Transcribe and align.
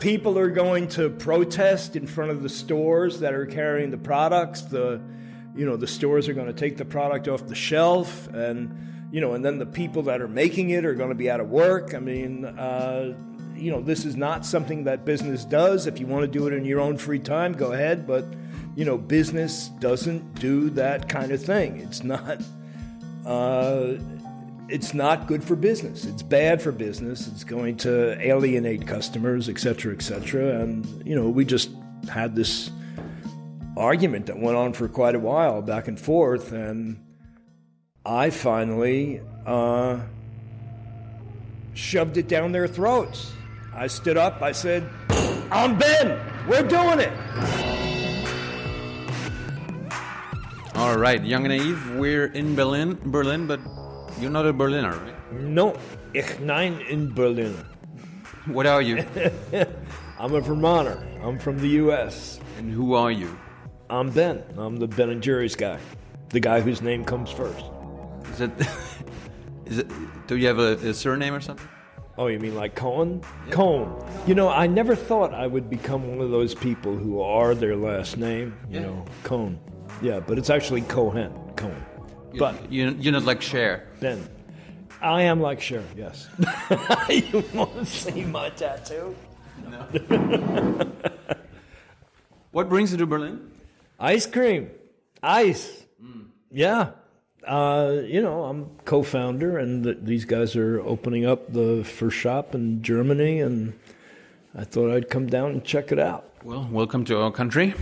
people 0.00 0.38
are 0.38 0.50
going 0.50 0.88
to 0.88 1.10
protest 1.10 1.96
in 1.96 2.06
front 2.06 2.30
of 2.30 2.42
the 2.42 2.48
stores 2.48 3.20
that 3.20 3.34
are 3.34 3.46
carrying 3.46 3.90
the 3.90 3.98
products. 3.98 4.62
The, 4.62 5.00
you 5.54 5.66
know, 5.66 5.76
the 5.76 5.86
stores 5.86 6.28
are 6.28 6.34
going 6.34 6.46
to 6.46 6.52
take 6.52 6.76
the 6.76 6.84
product 6.84 7.28
off 7.28 7.46
the 7.46 7.54
shelf, 7.54 8.28
and 8.28 9.08
you 9.10 9.20
know, 9.20 9.34
and 9.34 9.44
then 9.44 9.58
the 9.58 9.66
people 9.66 10.02
that 10.04 10.20
are 10.20 10.28
making 10.28 10.70
it 10.70 10.84
are 10.84 10.94
going 10.94 11.08
to 11.08 11.14
be 11.14 11.30
out 11.30 11.40
of 11.40 11.48
work. 11.48 11.94
I 11.94 11.98
mean, 11.98 12.44
uh, 12.44 13.14
you 13.54 13.70
know, 13.70 13.80
this 13.80 14.04
is 14.04 14.16
not 14.16 14.46
something 14.46 14.84
that 14.84 15.04
business 15.04 15.44
does. 15.44 15.86
If 15.86 15.98
you 15.98 16.06
want 16.06 16.22
to 16.22 16.28
do 16.28 16.46
it 16.46 16.52
in 16.52 16.64
your 16.64 16.80
own 16.80 16.96
free 16.96 17.18
time, 17.18 17.52
go 17.52 17.72
ahead. 17.72 18.06
But 18.06 18.24
you 18.76 18.84
know, 18.84 18.96
business 18.96 19.68
doesn't 19.80 20.34
do 20.34 20.70
that 20.70 21.08
kind 21.08 21.32
of 21.32 21.42
thing. 21.42 21.78
It's 21.78 22.04
not. 22.04 22.40
Uh, 23.26 23.94
it's 24.68 24.92
not 24.92 25.26
good 25.26 25.42
for 25.42 25.56
business. 25.56 26.04
It's 26.04 26.22
bad 26.22 26.60
for 26.60 26.72
business. 26.72 27.26
It's 27.26 27.44
going 27.44 27.78
to 27.78 28.20
alienate 28.20 28.86
customers, 28.86 29.48
et 29.48 29.58
cetera, 29.58 29.94
et 29.94 30.02
cetera. 30.02 30.60
And, 30.60 31.06
you 31.06 31.14
know, 31.14 31.28
we 31.28 31.44
just 31.44 31.70
had 32.10 32.36
this 32.36 32.70
argument 33.76 34.26
that 34.26 34.38
went 34.38 34.56
on 34.56 34.74
for 34.74 34.86
quite 34.88 35.14
a 35.14 35.18
while, 35.18 35.62
back 35.62 35.88
and 35.88 35.98
forth. 35.98 36.52
And 36.52 37.02
I 38.04 38.28
finally 38.28 39.22
uh, 39.46 40.00
shoved 41.72 42.18
it 42.18 42.28
down 42.28 42.52
their 42.52 42.68
throats. 42.68 43.32
I 43.74 43.86
stood 43.86 44.16
up, 44.16 44.42
I 44.42 44.52
said, 44.52 44.88
I'm 45.50 45.78
Ben, 45.78 46.20
we're 46.48 46.62
doing 46.62 46.98
it. 46.98 47.12
All 50.74 50.98
right, 50.98 51.24
Young 51.24 51.46
and 51.46 51.56
Naive, 51.56 51.96
we're 51.96 52.26
in 52.26 52.54
Berlin, 52.54 52.98
Berlin, 53.04 53.46
but 53.46 53.60
you're 54.20 54.30
not 54.30 54.46
a 54.46 54.52
Berliner, 54.52 54.96
right? 54.96 55.32
No, 55.40 55.74
ich 56.14 56.38
nein 56.40 56.80
in 56.88 57.12
Berlin. 57.12 57.54
What 58.46 58.66
are 58.66 58.80
you? 58.82 59.04
I'm 60.18 60.34
a 60.34 60.40
Vermonter. 60.40 61.02
I'm 61.22 61.38
from 61.38 61.58
the 61.58 61.68
U.S. 61.84 62.40
and 62.58 62.70
who 62.72 62.94
are 62.94 63.10
you? 63.12 63.38
I'm 63.90 64.10
Ben. 64.10 64.42
I'm 64.56 64.76
the 64.76 64.86
Ben 64.88 65.10
and 65.10 65.22
Jerry's 65.22 65.54
guy, 65.56 65.78
the 66.30 66.40
guy 66.40 66.60
whose 66.60 66.82
name 66.82 67.04
comes 67.04 67.30
first. 67.30 67.64
Is 68.32 68.40
it? 68.40 68.50
Is 69.66 69.78
it? 69.78 69.88
Do 70.26 70.36
you 70.36 70.46
have 70.48 70.58
a, 70.58 70.72
a 70.88 70.94
surname 70.94 71.34
or 71.34 71.40
something? 71.40 71.68
Oh, 72.16 72.26
you 72.26 72.38
mean 72.40 72.54
like 72.56 72.74
Cohen? 72.74 73.22
Cohen. 73.50 73.92
You 74.26 74.34
know, 74.34 74.48
I 74.48 74.66
never 74.66 74.96
thought 74.96 75.32
I 75.32 75.46
would 75.46 75.70
become 75.70 76.08
one 76.08 76.20
of 76.20 76.30
those 76.30 76.52
people 76.54 76.96
who 76.96 77.20
are 77.20 77.54
their 77.54 77.76
last 77.76 78.16
name. 78.16 78.56
You 78.68 78.80
Yeah. 78.80 78.86
know, 78.86 79.04
Cohen. 79.22 79.60
Yeah, 80.02 80.20
but 80.20 80.36
it's 80.38 80.50
actually 80.50 80.82
Cohen. 80.82 81.32
Cohen. 81.56 81.84
But 82.36 82.70
you, 82.70 82.90
you're 82.98 83.12
not 83.12 83.24
like 83.24 83.40
Cher. 83.40 83.86
Ben, 84.00 84.28
I 85.00 85.22
am 85.22 85.40
like 85.40 85.60
Cher. 85.60 85.82
Yes. 85.96 86.28
you 87.08 87.44
want 87.54 87.74
to 87.74 87.86
see 87.86 88.24
my 88.24 88.50
tattoo? 88.50 89.14
No. 89.68 89.78
what 92.50 92.68
brings 92.68 92.92
you 92.92 92.98
to 92.98 93.06
Berlin? 93.06 93.50
Ice 93.98 94.26
cream, 94.26 94.70
ice. 95.22 95.84
Yeah. 96.50 96.90
Uh, 97.46 98.02
you 98.04 98.20
know, 98.20 98.44
I'm 98.44 98.66
co-founder, 98.84 99.58
and 99.58 99.84
th- 99.84 99.98
these 100.02 100.24
guys 100.24 100.56
are 100.56 100.80
opening 100.80 101.24
up 101.24 101.52
the 101.52 101.82
first 101.84 102.16
shop 102.16 102.54
in 102.54 102.82
Germany, 102.82 103.40
and 103.40 103.78
I 104.54 104.64
thought 104.64 104.90
I'd 104.90 105.08
come 105.08 105.26
down 105.28 105.52
and 105.52 105.64
check 105.64 105.92
it 105.92 105.98
out. 105.98 106.34
Well, 106.42 106.68
welcome 106.70 107.04
to 107.06 107.20
our 107.20 107.30
country. 107.30 107.74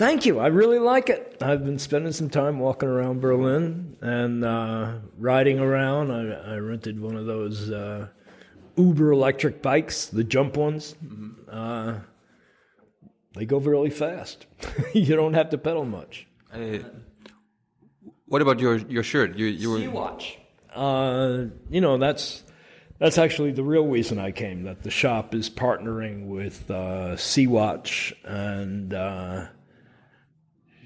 Thank 0.00 0.24
you. 0.24 0.38
I 0.38 0.46
really 0.46 0.78
like 0.78 1.10
it. 1.10 1.36
I've 1.42 1.62
been 1.62 1.78
spending 1.78 2.12
some 2.12 2.30
time 2.30 2.58
walking 2.58 2.88
around 2.88 3.20
Berlin 3.20 3.98
and 4.00 4.42
uh, 4.42 4.94
riding 5.18 5.58
around. 5.58 6.10
I, 6.10 6.54
I 6.54 6.56
rented 6.56 6.98
one 6.98 7.16
of 7.16 7.26
those 7.26 7.70
uh, 7.70 8.08
Uber 8.76 9.12
electric 9.12 9.60
bikes, 9.60 10.06
the 10.06 10.24
jump 10.24 10.56
ones. 10.56 10.94
Uh, 11.46 11.96
they 13.34 13.44
go 13.44 13.58
really 13.58 13.90
fast. 13.90 14.46
you 14.94 15.14
don't 15.14 15.34
have 15.34 15.50
to 15.50 15.58
pedal 15.58 15.84
much. 15.84 16.26
What 18.24 18.40
about 18.40 18.58
your 18.58 18.78
your 18.78 19.02
shirt? 19.02 19.36
You 19.36 19.44
you 19.44 19.70
were 19.70 19.80
Sea-Watch. 19.80 20.38
Uh, 20.74 21.44
you 21.68 21.82
know, 21.82 21.98
that's 21.98 22.42
that's 22.98 23.18
actually 23.18 23.52
the 23.52 23.64
real 23.64 23.86
reason 23.86 24.18
I 24.18 24.30
came. 24.30 24.62
That 24.62 24.82
the 24.82 24.90
shop 24.90 25.34
is 25.34 25.50
partnering 25.50 26.26
with 26.28 26.70
uh, 26.70 27.18
Sea-Watch 27.18 28.14
and 28.24 28.94
uh, 28.94 29.48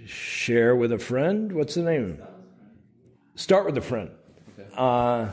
share 0.06 0.74
with 0.76 0.92
a 0.92 0.98
friend. 0.98 1.52
What's 1.52 1.74
the 1.74 1.82
name? 1.82 2.22
Start 3.34 3.66
with 3.66 3.76
a 3.78 3.80
friend. 3.80 4.10
Uh, 4.74 5.30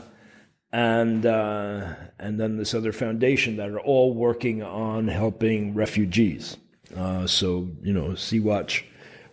and 0.72 1.26
uh, 1.26 1.94
and 2.18 2.40
then 2.40 2.56
this 2.56 2.74
other 2.74 2.92
foundation 2.92 3.56
that 3.56 3.68
are 3.68 3.80
all 3.80 4.14
working 4.14 4.62
on 4.62 5.08
helping 5.08 5.74
refugees. 5.74 6.56
Uh, 6.96 7.26
so 7.26 7.68
you 7.82 7.92
know, 7.92 8.14
Sea-Watch 8.14 8.84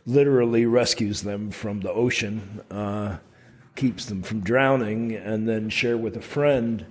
literally 0.06 0.66
rescues 0.66 1.22
them 1.22 1.52
from 1.52 1.80
the 1.82 1.92
ocean, 1.92 2.62
uh, 2.72 3.18
keeps 3.76 4.06
them 4.06 4.24
from 4.24 4.42
drowning, 4.42 5.16
and 5.16 5.48
then 5.48 5.70
share 5.70 5.98
with 5.98 6.18
a 6.18 6.22
friend 6.22 6.86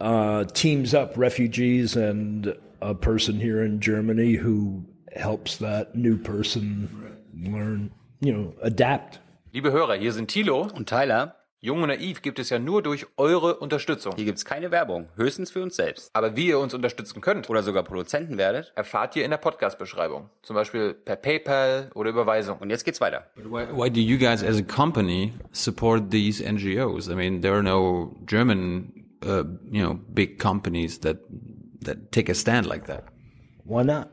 uh, 0.00 0.44
teams 0.44 0.94
up 0.94 1.16
refugees 1.16 1.96
and 1.96 2.54
a 2.80 2.94
person 2.94 3.38
here 3.38 3.62
in 3.62 3.80
Germany 3.80 4.34
who 4.34 4.84
helps 5.14 5.58
that 5.58 5.94
new 5.94 6.18
person 6.18 7.11
learn, 7.32 7.90
you 8.20 8.32
know, 8.32 8.54
adapt. 8.60 9.20
Liebe 9.52 9.72
Hörer, 9.72 9.94
hier 9.94 10.12
sind 10.12 10.28
Thilo. 10.28 10.68
Und 10.74 10.88
Tyler, 10.88 11.36
Jung 11.60 11.82
und 11.82 11.88
Naiv 11.88 12.22
gibt 12.22 12.38
es 12.38 12.50
ja 12.50 12.58
nur 12.58 12.82
durch 12.82 13.06
eure 13.16 13.56
Unterstützung. 13.58 14.14
hier 14.16 14.24
gibt's 14.24 14.44
keine 14.44 14.70
Werbung, 14.70 15.08
höchstens 15.16 15.50
für 15.50 15.62
uns 15.62 15.76
selbst. 15.76 16.10
Aber 16.12 16.34
wie 16.36 16.48
ihr 16.48 16.58
uns 16.58 16.74
unterstützen 16.74 17.20
könnt, 17.20 17.48
Oder 17.50 17.62
sogar 17.62 17.82
Produzenten 17.84 18.36
werdet. 18.38 18.72
erfahrt 18.74 19.14
ihr 19.14 19.24
in 19.24 19.30
der 19.30 19.38
Podcast-Beschreibung. 19.38 20.28
Zum 20.42 20.54
Beispiel 20.56 20.94
per 20.94 21.16
PayPal 21.16 21.90
oder 21.94 22.10
Überweisung. 22.10 22.58
Und 22.58 22.70
jetzt 22.70 22.84
geht's 22.84 23.00
weiter. 23.00 23.26
Why, 23.36 23.66
why 23.72 23.90
do 23.90 24.00
you 24.00 24.18
guys, 24.18 24.42
as 24.42 24.58
a 24.58 24.62
company, 24.62 25.34
support 25.52 26.10
these 26.10 26.42
NGOs? 26.42 27.08
I 27.08 27.14
mean, 27.14 27.42
there 27.42 27.54
are 27.54 27.62
no 27.62 28.16
German, 28.26 29.06
uh, 29.24 29.44
you 29.70 29.82
know, 29.84 29.98
big 30.12 30.38
companies 30.40 30.98
that 31.00 31.18
that 31.84 32.10
take 32.12 32.30
a 32.30 32.34
stand 32.34 32.66
like 32.66 32.86
that. 32.86 33.04
Why 33.64 33.82
not? 33.84 34.08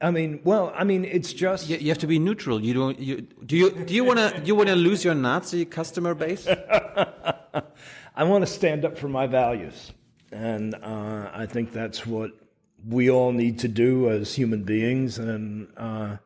I 0.00 0.10
mean, 0.12 0.40
well, 0.44 0.72
I 0.76 0.84
mean, 0.84 1.04
it's 1.04 1.32
just 1.32 1.68
You, 1.68 1.76
you 1.78 1.88
have 1.88 1.98
to 1.98 2.06
be 2.06 2.18
neutral. 2.18 2.62
You 2.62 2.74
don't. 2.74 2.98
You 2.98 3.22
do 3.44 3.56
you 3.56 3.70
do 3.70 3.94
you 3.94 4.04
want 4.04 4.18
to 4.18 4.42
you 4.44 4.54
want 4.54 4.68
to 4.68 4.76
lose 4.76 5.04
your 5.04 5.14
Nazi 5.14 5.64
customer 5.64 6.14
base? 6.14 6.46
I 8.18 8.24
want 8.24 8.42
to 8.42 8.52
stand 8.52 8.84
up 8.84 8.98
for 8.98 9.08
my 9.08 9.26
values. 9.26 9.92
And 10.32 10.74
uh, 10.74 11.30
I 11.32 11.46
think 11.46 11.72
that's 11.72 12.06
what 12.06 12.32
we 12.86 13.10
all 13.10 13.32
need 13.32 13.60
to 13.60 13.68
do 13.68 14.10
as 14.10 14.34
human 14.34 14.64
beings. 14.64 15.18
And, 15.18 15.68
uh, 15.76 16.16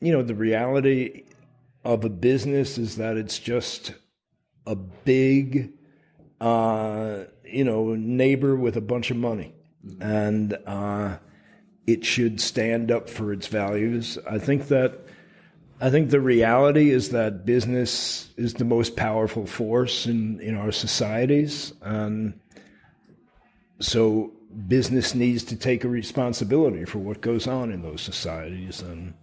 you 0.00 0.12
know, 0.12 0.22
the 0.22 0.34
reality 0.34 1.24
of 1.84 2.04
a 2.04 2.08
business 2.08 2.78
is 2.78 2.96
that 2.96 3.16
it's 3.16 3.38
just 3.38 3.94
a 4.66 4.74
big, 4.74 5.72
uh, 6.40 7.24
you 7.44 7.64
know, 7.64 7.94
neighbor 7.94 8.56
with 8.56 8.76
a 8.76 8.80
bunch 8.80 9.10
of 9.10 9.16
money. 9.16 9.54
And 10.00 10.56
uh, 10.66 11.18
it 11.86 12.04
should 12.04 12.40
stand 12.40 12.90
up 12.90 13.08
for 13.08 13.32
its 13.32 13.46
values. 13.46 14.18
I 14.28 14.38
think 14.38 14.68
that 14.68 15.00
I 15.80 15.90
think 15.90 16.10
the 16.10 16.20
reality 16.20 16.90
is 16.90 17.10
that 17.10 17.44
business 17.44 18.30
is 18.36 18.54
the 18.54 18.64
most 18.64 18.96
powerful 18.96 19.44
force 19.44 20.06
in, 20.06 20.40
in 20.40 20.56
our 20.56 20.72
societies. 20.72 21.74
And 21.82 22.40
so 23.80 24.32
business 24.68 25.14
needs 25.14 25.42
to 25.44 25.56
take 25.56 25.84
a 25.84 25.88
responsibility 25.88 26.84
for 26.84 27.00
what 27.00 27.20
goes 27.20 27.46
on 27.46 27.72
in 27.72 27.82
those 27.82 28.00
societies. 28.00 28.82
And, 28.82 29.14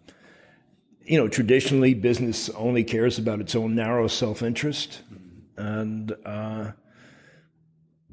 you 1.06 1.18
know, 1.18 1.30
traditionally, 1.30 1.94
business 1.94 2.50
only 2.50 2.84
cares 2.84 3.18
about 3.18 3.40
its 3.40 3.56
own 3.56 3.74
narrow 3.74 4.08
self 4.08 4.44
interest. 4.44 5.02
And 5.56 6.14
uh, 6.26 6.72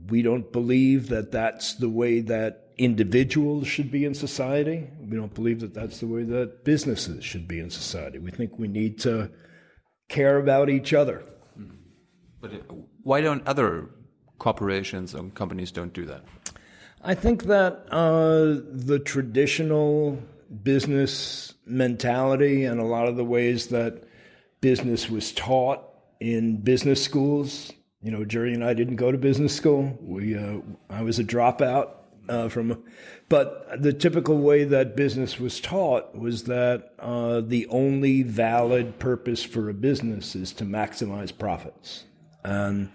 we 0.09 0.23
don't 0.23 0.51
believe 0.53 1.09
that 1.09 1.33
that's 1.33 1.75
the 1.75 1.89
way 1.89 2.21
that 2.21 2.68
individuals 2.78 3.66
should 3.66 3.91
be 3.91 4.05
in 4.05 4.15
society. 4.15 4.88
We 5.00 5.17
don't 5.17 5.35
believe 5.35 5.61
that 5.61 5.75
that's 5.75 5.99
the 5.99 6.06
way 6.06 6.23
that 6.23 6.64
businesses 6.64 7.25
should 7.25 7.49
be 7.49 7.58
in 7.58 7.70
society. 7.70 8.19
We 8.19 8.31
think 8.31 8.58
we 8.58 8.69
need 8.69 9.00
to 9.00 9.31
care 10.08 10.38
about 10.38 10.70
each 10.70 10.94
other. 10.94 11.25
But 12.41 12.53
why 13.03 13.20
don't 13.20 13.47
other 13.47 13.91
corporations 14.38 15.14
and 15.14 15.35
companies 15.35 15.73
don't 15.73 15.93
do 15.93 16.06
that? 16.06 16.25
I 17.03 17.14
think 17.14 17.44
that 17.44 17.87
uh, 17.91 18.62
the 18.70 19.00
traditional 19.05 20.19
business 20.62 21.55
mentality 21.67 22.64
and 22.64 22.81
a 22.81 22.85
lot 22.85 23.08
of 23.08 23.17
the 23.17 23.25
ways 23.25 23.69
that 23.69 24.05
business 24.61 25.11
was 25.11 25.32
taught 25.32 25.85
in 26.20 26.61
business 26.61 27.03
schools. 27.03 27.73
You 28.03 28.12
know, 28.12 28.25
Jerry 28.25 28.55
and 28.55 28.64
I 28.64 28.75
didn't 28.75 28.97
go 28.97 29.11
to 29.11 29.19
business 29.19 29.55
school. 29.55 29.97
We, 30.00 30.37
uh, 30.37 30.58
I 30.88 31.03
was 31.03 31.19
a 31.19 31.25
dropout 31.25 31.91
uh, 32.29 32.49
from, 32.49 32.83
but 33.29 33.83
the 33.83 33.93
typical 33.93 34.39
way 34.39 34.65
that 34.65 34.97
business 34.97 35.39
was 35.39 35.61
taught 35.61 36.17
was 36.17 36.45
that 36.45 36.93
uh, 36.99 37.41
the 37.41 37.67
only 37.69 38.23
valid 38.23 38.99
purpose 38.99 39.43
for 39.43 39.69
a 39.69 39.75
business 39.75 40.35
is 40.35 40.53
to 40.53 40.65
maximize 40.65 41.37
profits, 41.37 42.05
and 42.45 42.91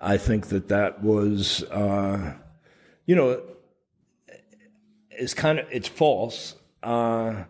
I 0.00 0.16
think 0.16 0.48
that 0.48 0.68
that 0.68 1.02
was, 1.02 1.62
uh, 1.64 2.34
you 3.06 3.14
know, 3.14 3.42
it's 5.10 5.34
kind 5.34 5.58
of 5.58 5.66
it's 5.70 5.88
false. 5.88 6.56
Uh, 6.82 7.44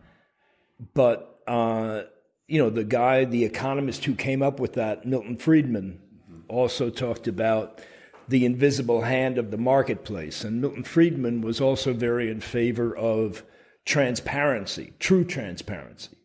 but 0.93 1.41
uh, 1.47 2.03
you 2.47 2.59
know, 2.59 2.71
the 2.71 2.85
guy, 2.85 3.25
the 3.25 3.45
economist 3.45 4.05
who 4.05 4.15
came 4.15 4.43
up 4.43 4.61
with 4.61 4.75
that, 4.75 5.07
Milton 5.07 5.37
Friedman, 5.37 6.01
also 6.49 6.91
talked 6.91 7.27
about 7.27 7.81
the 8.29 8.44
invisible 8.44 9.03
hand 9.03 9.38
of 9.38 9.50
the 9.50 9.59
marketplace. 9.59 10.44
And 10.44 10.61
Milton 10.61 10.85
Friedman 10.85 11.41
was 11.41 11.61
also 11.61 11.93
very 11.93 12.31
in 12.31 12.41
favor 12.41 12.97
of 12.97 13.44
transparency, 13.85 14.93
true 14.99 15.25
transparency. 15.25 16.17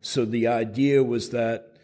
So 0.00 0.24
the 0.24 0.46
idea 0.46 1.02
was 1.02 1.30
that 1.30 1.74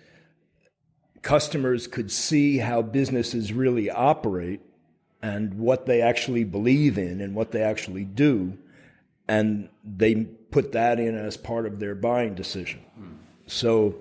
customers 1.23 1.87
could 1.87 2.11
see 2.13 2.59
how 2.59 2.83
businesses 2.83 3.53
really 3.53 3.91
operate 3.91 4.61
and 5.23 5.55
what 5.55 5.87
they 5.87 6.03
actually 6.03 6.45
believe 6.45 6.99
in 6.99 7.21
and 7.21 7.35
what 7.35 7.51
they 7.51 7.63
actually 7.63 8.05
do. 8.05 8.57
And 9.27 9.71
they 9.83 10.27
put 10.51 10.73
that 10.73 11.01
in 11.01 11.17
as 11.17 11.37
part 11.37 11.67
of 11.67 11.81
their 11.81 11.95
buying 11.95 12.35
decision. 12.35 12.81
So, 13.47 13.97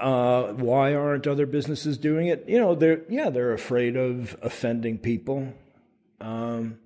uh, 0.00 0.52
why 0.54 0.94
aren't 0.94 1.26
other 1.26 1.46
businesses 1.46 1.98
doing 1.98 2.28
it? 2.28 2.44
You 2.48 2.58
know, 2.58 2.74
they're 2.74 3.02
yeah, 3.08 3.30
they're 3.30 3.52
afraid 3.52 3.96
of 3.96 4.36
offending 4.42 4.98
people. 4.98 5.52
Um, 6.20 6.78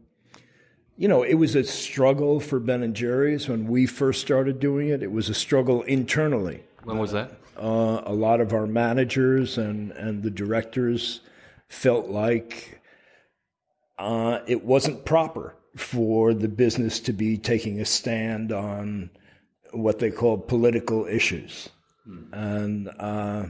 you 0.96 1.08
know, 1.08 1.22
it 1.22 1.34
was 1.34 1.54
a 1.54 1.64
struggle 1.64 2.40
for 2.40 2.60
Ben 2.60 2.82
and 2.82 2.94
Jerry's 2.94 3.48
when 3.48 3.66
we 3.66 3.86
first 3.86 4.20
started 4.20 4.60
doing 4.60 4.88
it. 4.88 5.02
It 5.02 5.10
was 5.10 5.28
a 5.28 5.34
struggle 5.34 5.82
internally. 5.82 6.62
When 6.82 6.98
was 6.98 7.12
that? 7.12 7.32
Uh, 7.56 8.02
a 8.04 8.12
lot 8.12 8.40
of 8.40 8.52
our 8.52 8.66
managers 8.66 9.58
and 9.58 9.92
and 9.92 10.22
the 10.22 10.30
directors 10.30 11.20
felt 11.68 12.08
like 12.08 12.80
uh, 13.98 14.40
it 14.46 14.64
wasn't 14.64 15.04
proper 15.04 15.54
for 15.76 16.34
the 16.34 16.48
business 16.48 17.00
to 17.00 17.12
be 17.12 17.38
taking 17.38 17.80
a 17.80 17.84
stand 17.84 18.52
on 18.52 19.10
what 19.72 19.98
they 19.98 20.10
call 20.10 20.38
political 20.38 21.06
issues. 21.06 21.68
And, 22.06 22.90
uh, 22.98 23.46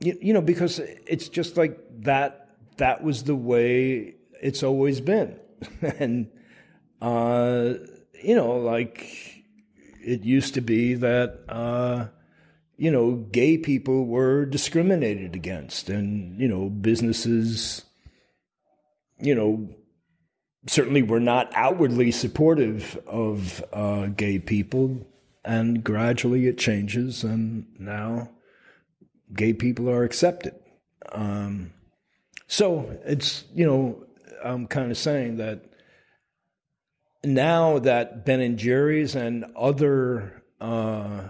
you, 0.00 0.18
you 0.20 0.32
know, 0.32 0.40
because 0.40 0.78
it's 0.78 1.28
just 1.28 1.56
like 1.56 1.78
that, 2.02 2.48
that 2.78 3.02
was 3.02 3.24
the 3.24 3.36
way 3.36 4.14
it's 4.42 4.62
always 4.62 5.00
been. 5.00 5.38
and, 5.98 6.30
uh, 7.00 7.74
you 8.22 8.34
know, 8.34 8.56
like 8.56 9.44
it 10.02 10.22
used 10.22 10.54
to 10.54 10.60
be 10.60 10.94
that, 10.94 11.40
uh, 11.48 12.06
you 12.76 12.90
know, 12.90 13.12
gay 13.12 13.58
people 13.58 14.06
were 14.06 14.46
discriminated 14.46 15.34
against 15.34 15.90
and, 15.90 16.40
you 16.40 16.48
know, 16.48 16.70
businesses, 16.70 17.84
you 19.20 19.34
know, 19.34 19.68
certainly 20.66 21.02
were 21.02 21.20
not 21.20 21.50
outwardly 21.54 22.10
supportive 22.10 22.98
of 23.06 23.62
uh, 23.72 24.06
gay 24.06 24.38
people, 24.38 25.06
and 25.44 25.82
gradually 25.82 26.46
it 26.46 26.58
changes, 26.58 27.24
and 27.24 27.66
now 27.78 28.30
gay 29.34 29.52
people 29.52 29.88
are 29.88 30.04
accepted. 30.04 30.54
Um, 31.12 31.72
so 32.46 32.98
it's 33.04 33.44
you 33.54 33.66
know 33.66 34.04
I'm 34.44 34.66
kind 34.66 34.90
of 34.90 34.98
saying 34.98 35.36
that 35.36 35.64
now 37.24 37.78
that 37.78 38.24
Ben 38.24 38.40
and 38.40 38.58
Jerry's 38.58 39.14
and 39.14 39.44
other 39.56 40.42
uh, 40.60 41.28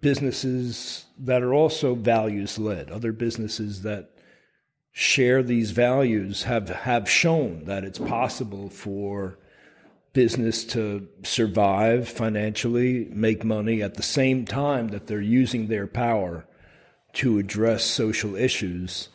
businesses 0.00 1.06
that 1.18 1.42
are 1.42 1.54
also 1.54 1.94
values 1.94 2.58
led, 2.58 2.90
other 2.90 3.12
businesses 3.12 3.82
that 3.82 4.10
share 4.92 5.42
these 5.42 5.70
values 5.70 6.44
have 6.44 6.68
have 6.68 7.08
shown 7.08 7.64
that 7.64 7.84
it's 7.84 7.98
possible 7.98 8.68
for 8.68 9.38
business 10.18 10.64
to 10.64 11.06
survive 11.22 12.08
financially, 12.08 13.06
make 13.12 13.44
money 13.44 13.80
at 13.80 13.94
the 13.94 14.02
same 14.02 14.44
time 14.44 14.88
that 14.88 15.06
they're 15.06 15.20
using 15.20 15.68
their 15.68 15.86
power 15.86 16.44
to 17.12 17.38
address 17.38 17.84
social 17.84 18.34
issues. 18.34 19.10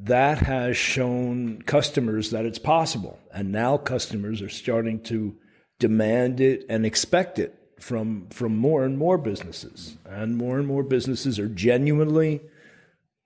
That 0.00 0.38
has 0.38 0.74
shown 0.74 1.60
customers 1.66 2.30
that 2.30 2.46
it's 2.46 2.58
possible. 2.58 3.18
And 3.30 3.52
now 3.52 3.76
customers 3.76 4.40
are 4.40 4.48
starting 4.48 5.00
to 5.00 5.36
demand 5.78 6.40
it 6.40 6.64
and 6.70 6.86
expect 6.86 7.38
it 7.38 7.54
from, 7.78 8.28
from 8.30 8.56
more 8.56 8.86
and 8.86 8.96
more 8.96 9.18
businesses. 9.18 9.98
And 10.06 10.38
more 10.38 10.58
and 10.58 10.66
more 10.66 10.82
businesses 10.82 11.38
are 11.38 11.46
genuinely 11.50 12.40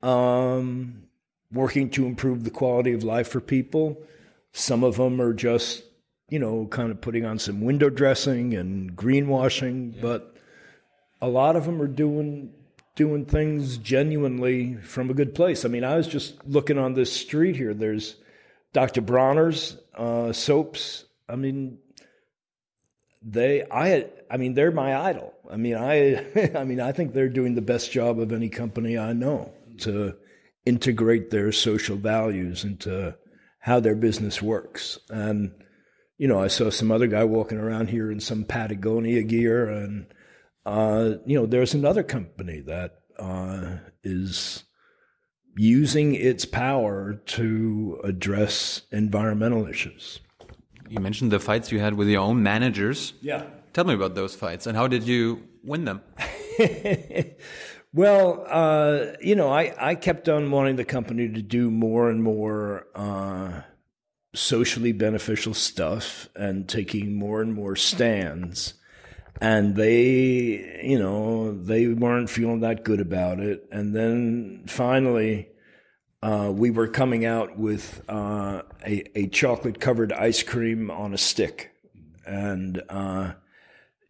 um, 0.03 1.05
working 1.53 1.89
to 1.91 2.07
improve 2.07 2.43
the 2.43 2.51
quality 2.51 2.93
of 2.95 3.05
life 3.05 3.29
for 3.29 3.41
people. 3.41 3.97
Some 4.53 4.83
of 4.83 4.97
them 4.97 5.21
are 5.23 5.33
just, 5.33 5.85
you 6.31 6.39
know, 6.39 6.67
kind 6.71 6.91
of 6.91 7.01
putting 7.01 7.25
on 7.25 7.39
some 7.39 7.61
window 7.61 7.91
dressing 7.91 8.55
and 8.55 8.97
greenwashing, 8.97 9.95
yeah. 9.95 10.03
but 10.03 10.37
a 11.21 11.29
lot 11.29 11.57
of 11.57 11.67
them 11.67 11.83
are 11.83 11.89
doing 11.89 12.53
doing 12.97 13.25
things 13.25 13.79
genuinely 13.79 14.75
from 14.77 15.11
a 15.11 15.15
good 15.15 15.35
place. 15.35 15.65
I 15.65 15.69
mean, 15.69 15.85
I 15.85 15.97
was 15.97 16.07
just 16.07 16.45
looking 16.47 16.79
on 16.79 16.95
this 16.95 17.13
street 17.13 17.57
here. 17.57 17.73
There's 17.73 18.17
Dr. 18.73 19.01
Bronner's 19.01 19.77
uh, 19.95 20.33
soaps. 20.33 21.05
I 21.29 21.37
mean, 21.37 21.79
they 23.23 23.65
I 23.71 24.07
I 24.31 24.37
mean 24.37 24.55
they're 24.55 24.71
my 24.71 24.97
idol. 24.97 25.35
I 25.51 25.57
mean 25.57 25.77
I 25.77 26.25
I 26.55 26.65
mean 26.65 26.81
I 26.81 26.93
think 26.93 27.13
they're 27.13 27.29
doing 27.29 27.55
the 27.55 27.63
best 27.63 27.91
job 27.91 28.19
of 28.21 28.33
any 28.33 28.49
company 28.49 28.97
I 28.97 29.13
know 29.13 29.53
to 29.79 30.17
integrate 30.65 31.31
their 31.31 31.53
social 31.53 31.97
values 31.97 32.65
into 32.65 33.17
how 33.61 33.81
their 33.81 33.95
business 33.95 34.41
works. 34.41 34.99
And, 35.09 35.53
you 36.21 36.29
know, 36.29 36.39
I 36.39 36.49
saw 36.49 36.69
some 36.69 36.93
other 36.93 37.07
guy 37.07 37.25
walking 37.25 37.57
around 37.57 37.89
here 37.89 38.13
in 38.13 38.21
some 38.21 38.45
Patagonia 38.45 39.23
gear. 39.23 39.67
And, 39.67 40.05
uh, 40.67 41.13
you 41.25 41.35
know, 41.35 41.47
there's 41.47 41.73
another 41.73 42.03
company 42.03 42.61
that 42.61 42.99
uh, 43.19 43.79
is 44.05 44.65
using 45.57 46.15
its 46.15 46.45
power 46.45 47.15
to 47.15 47.99
address 48.05 48.83
environmental 48.93 49.67
issues. 49.67 50.21
You 50.91 51.01
mentioned 51.01 51.33
the 51.33 51.41
fights 51.41 51.73
you 51.73 51.79
had 51.81 51.95
with 51.95 52.07
your 52.07 52.21
own 52.21 52.43
managers. 52.43 53.15
Yeah. 53.23 53.47
Tell 53.73 53.85
me 53.85 53.95
about 53.95 54.15
those 54.15 54.35
fights 54.35 54.67
and 54.67 54.77
how 54.77 54.89
did 54.89 55.05
you 55.05 55.43
win 55.65 55.87
them? 55.87 56.03
Well, 57.93 58.47
uh, 58.49 59.17
you 59.21 59.35
know, 59.35 59.49
I, 59.49 59.75
I 59.77 59.95
kept 59.97 60.29
on 60.29 60.53
wanting 60.53 60.77
the 60.77 60.85
company 60.85 61.29
to 61.29 61.43
do 61.43 61.73
more 61.73 62.09
and 62.09 62.23
more 62.23 62.87
uh, 62.95 63.63
socially 64.35 64.93
beneficial 64.93 65.55
stuff 65.55 66.29
and 66.37 66.69
taking 66.69 67.15
more 67.15 67.43
and 67.43 67.53
more 67.53 67.77
stands. 67.77 68.75
And 69.41 69.75
they, 69.75 70.81
you 70.83 70.99
know, 70.99 71.53
they 71.53 71.89
weren't 71.89 72.31
feeling 72.31 72.61
that 72.61 72.85
good 72.85 73.01
about 73.01 73.41
it. 73.41 73.67
And 73.73 73.97
then 73.97 74.65
finally, 74.67 75.49
uh, 76.23 76.53
we 76.55 76.71
were 76.71 76.89
coming 76.89 77.25
out 77.25 77.59
with 77.59 78.03
uh, 78.09 78.63
a, 78.87 79.19
a 79.19 79.27
chocolate 79.29 79.81
covered 79.81 80.13
ice 80.13 80.43
cream 80.43 80.91
on 80.91 81.15
a 81.15 81.19
stick. 81.19 81.71
And, 82.27 82.83
uh, 82.89 83.33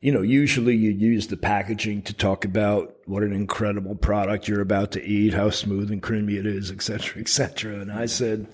you 0.01 0.11
know, 0.11 0.23
usually 0.23 0.75
you 0.75 0.91
use 0.91 1.29
the 1.29 1.37
packaging 1.37 2.03
to 2.03 2.15
talk 2.15 2.45
about 2.45 2.97
what 3.07 3.23
an 3.23 3.33
incredible 3.33 3.95
product 3.95 4.49
you're 4.49 4.61
about 4.61 4.93
to 4.93 5.05
eat, 5.05 5.35
how 5.35 5.51
smooth 5.51 5.93
and 5.93 6.03
creamy 6.03 6.37
it 6.37 6.47
is, 6.47 6.71
et 6.71 6.83
cetera, 6.83 7.21
et 7.21 7.29
cetera. 7.29 7.79
And 7.79 7.93
I 7.93 8.07
said, 8.07 8.49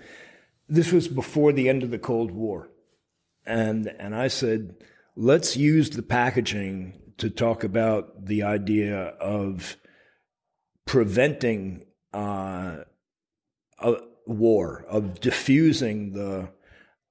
this 0.69 0.93
was 0.93 1.09
before 1.09 1.53
the 1.53 1.69
end 1.69 1.83
of 1.83 1.91
the 1.91 1.99
Cold 1.99 2.31
War. 2.31 2.71
And, 3.45 3.87
and 3.99 4.15
I 4.15 4.29
said, 4.29 4.75
let's 5.15 5.57
use 5.57 5.91
the 5.91 6.03
packaging 6.03 7.01
to 7.19 7.31
talk 7.31 7.65
about 7.65 8.27
the 8.27 8.43
idea 8.43 8.99
of 9.21 9.77
preventing 10.85 11.87
uh, 12.13 12.79
a 13.79 13.95
war, 14.27 14.85
of 14.89 15.21
diffusing 15.21 16.13
the 16.13 16.49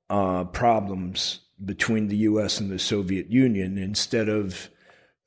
uh, 0.09 0.43
problems 0.45 1.39
between 1.63 2.07
the 2.09 2.17
US 2.17 2.59
and 2.59 2.69
the 2.69 2.79
Soviet 2.79 3.31
Union 3.31 3.77
instead 3.77 4.29
of 4.29 4.69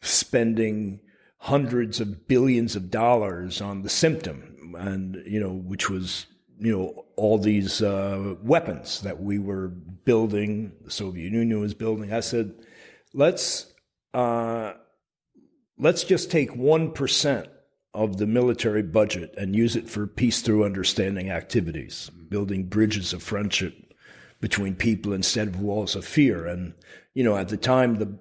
spending 0.00 1.00
hundreds 1.38 2.00
of 2.00 2.28
billions 2.28 2.76
of 2.76 2.90
dollars 2.90 3.60
on 3.60 3.82
the 3.82 3.88
symptom 3.88 4.74
and 4.78 5.22
you 5.26 5.40
know 5.40 5.52
which 5.52 5.88
was 5.88 6.26
you 6.58 6.76
know 6.76 7.04
all 7.16 7.38
these 7.38 7.82
uh, 7.82 8.34
weapons 8.42 9.00
that 9.02 9.20
we 9.20 9.38
were 9.38 9.68
building 9.68 10.72
the 10.84 10.90
Soviet 10.90 11.32
Union 11.32 11.60
was 11.60 11.74
building 11.74 12.12
I 12.12 12.20
said 12.20 12.54
let's 13.14 13.72
uh, 14.14 14.72
let's 15.78 16.04
just 16.04 16.30
take 16.30 16.50
1% 16.52 17.46
of 17.94 18.16
the 18.16 18.26
military 18.26 18.82
budget 18.82 19.34
and 19.36 19.54
use 19.54 19.76
it 19.76 19.88
for 19.88 20.06
peace 20.06 20.40
through 20.40 20.64
understanding 20.64 21.30
activities 21.30 22.10
building 22.28 22.64
bridges 22.64 23.12
of 23.12 23.22
friendship 23.22 23.88
between 24.40 24.74
people 24.74 25.12
instead 25.12 25.48
of 25.48 25.60
walls 25.60 25.96
of 25.96 26.04
fear. 26.04 26.46
And, 26.46 26.74
you 27.14 27.24
know, 27.24 27.36
at 27.36 27.48
the 27.48 27.56
time, 27.56 27.96
the 27.96 28.18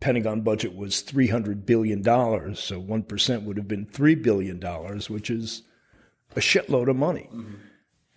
Pentagon 0.00 0.42
budget 0.42 0.74
was 0.74 1.02
$300 1.02 1.64
billion. 1.64 2.02
So 2.02 2.82
1% 2.82 3.42
would 3.44 3.56
have 3.56 3.68
been 3.68 3.86
$3 3.86 4.22
billion, 4.22 4.60
which 5.08 5.30
is 5.30 5.62
a 6.36 6.40
shitload 6.40 6.88
of 6.88 6.96
money. 6.96 7.28
Mm-hmm. 7.32 7.54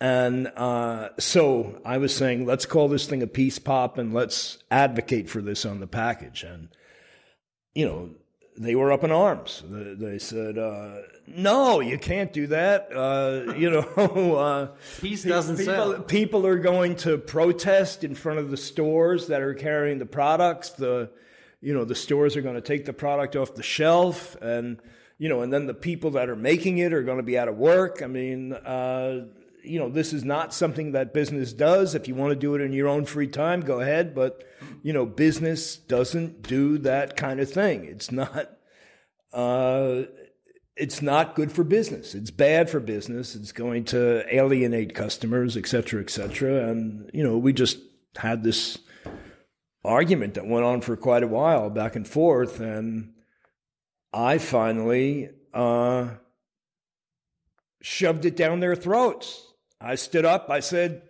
And 0.00 0.46
uh, 0.56 1.10
so 1.18 1.80
I 1.84 1.98
was 1.98 2.14
saying, 2.14 2.46
let's 2.46 2.64
call 2.64 2.88
this 2.88 3.06
thing 3.06 3.22
a 3.22 3.26
peace 3.26 3.58
pop 3.58 3.98
and 3.98 4.14
let's 4.14 4.58
advocate 4.70 5.28
for 5.28 5.42
this 5.42 5.66
on 5.66 5.80
the 5.80 5.86
package. 5.86 6.42
And, 6.42 6.68
you 7.74 7.84
know, 7.84 8.10
they 8.56 8.74
were 8.74 8.92
up 8.92 9.04
in 9.04 9.10
arms. 9.10 9.62
They, 9.66 10.18
said, 10.18 10.56
uh, 10.56 11.02
no, 11.26 11.80
you 11.80 11.98
can't 11.98 12.32
do 12.32 12.46
that. 12.46 12.88
Uh, 12.94 13.54
you 13.54 13.70
know, 13.70 13.80
uh, 14.36 14.68
Peace 15.00 15.22
doesn't 15.22 15.58
people, 15.58 15.74
sell. 15.74 16.02
people 16.02 16.46
are 16.46 16.58
going 16.58 16.96
to 16.96 17.18
protest 17.18 18.02
in 18.02 18.14
front 18.14 18.38
of 18.38 18.50
the 18.50 18.56
stores 18.56 19.26
that 19.26 19.42
are 19.42 19.54
carrying 19.54 19.98
the 19.98 20.06
products. 20.06 20.70
The, 20.70 21.10
you 21.60 21.74
know, 21.74 21.84
the 21.84 21.94
stores 21.94 22.36
are 22.36 22.42
going 22.42 22.54
to 22.54 22.62
take 22.62 22.86
the 22.86 22.94
product 22.94 23.36
off 23.36 23.54
the 23.54 23.62
shelf 23.62 24.34
and, 24.40 24.80
you 25.20 25.28
know, 25.28 25.42
and 25.42 25.52
then 25.52 25.66
the 25.66 25.74
people 25.74 26.12
that 26.12 26.30
are 26.30 26.34
making 26.34 26.78
it 26.78 26.94
are 26.94 27.02
going 27.02 27.18
to 27.18 27.22
be 27.22 27.36
out 27.36 27.46
of 27.46 27.58
work. 27.58 28.00
I 28.02 28.06
mean, 28.06 28.54
uh, 28.54 29.26
you 29.62 29.78
know, 29.78 29.90
this 29.90 30.14
is 30.14 30.24
not 30.24 30.54
something 30.54 30.92
that 30.92 31.12
business 31.12 31.52
does. 31.52 31.94
If 31.94 32.08
you 32.08 32.14
want 32.14 32.30
to 32.30 32.36
do 32.36 32.54
it 32.54 32.62
in 32.62 32.72
your 32.72 32.88
own 32.88 33.04
free 33.04 33.28
time, 33.28 33.60
go 33.60 33.80
ahead. 33.80 34.14
But, 34.14 34.42
you 34.82 34.94
know, 34.94 35.04
business 35.04 35.76
doesn't 35.76 36.40
do 36.40 36.78
that 36.78 37.18
kind 37.18 37.38
of 37.38 37.50
thing. 37.50 37.84
It's 37.84 38.10
not, 38.10 38.56
uh, 39.34 40.04
it's 40.74 41.02
not 41.02 41.34
good 41.34 41.52
for 41.52 41.64
business. 41.64 42.14
It's 42.14 42.30
bad 42.30 42.70
for 42.70 42.80
business. 42.80 43.34
It's 43.34 43.52
going 43.52 43.84
to 43.86 44.24
alienate 44.34 44.94
customers, 44.94 45.54
et 45.54 45.66
cetera, 45.66 46.00
et 46.00 46.08
cetera. 46.08 46.66
And, 46.66 47.10
you 47.12 47.22
know, 47.22 47.36
we 47.36 47.52
just 47.52 47.78
had 48.16 48.42
this 48.42 48.78
argument 49.84 50.32
that 50.32 50.46
went 50.46 50.64
on 50.64 50.80
for 50.80 50.96
quite 50.96 51.22
a 51.22 51.28
while 51.28 51.68
back 51.68 51.94
and 51.94 52.08
forth. 52.08 52.58
And 52.58 53.12
I 54.12 54.38
finally, 54.38 55.30
uh, 55.54 56.08
shoved 57.82 58.24
it 58.24 58.36
down 58.36 58.60
their 58.60 58.76
throats. 58.76 59.46
I 59.80 59.94
stood 59.94 60.24
up. 60.24 60.50
I 60.50 60.60
said, 60.60 61.02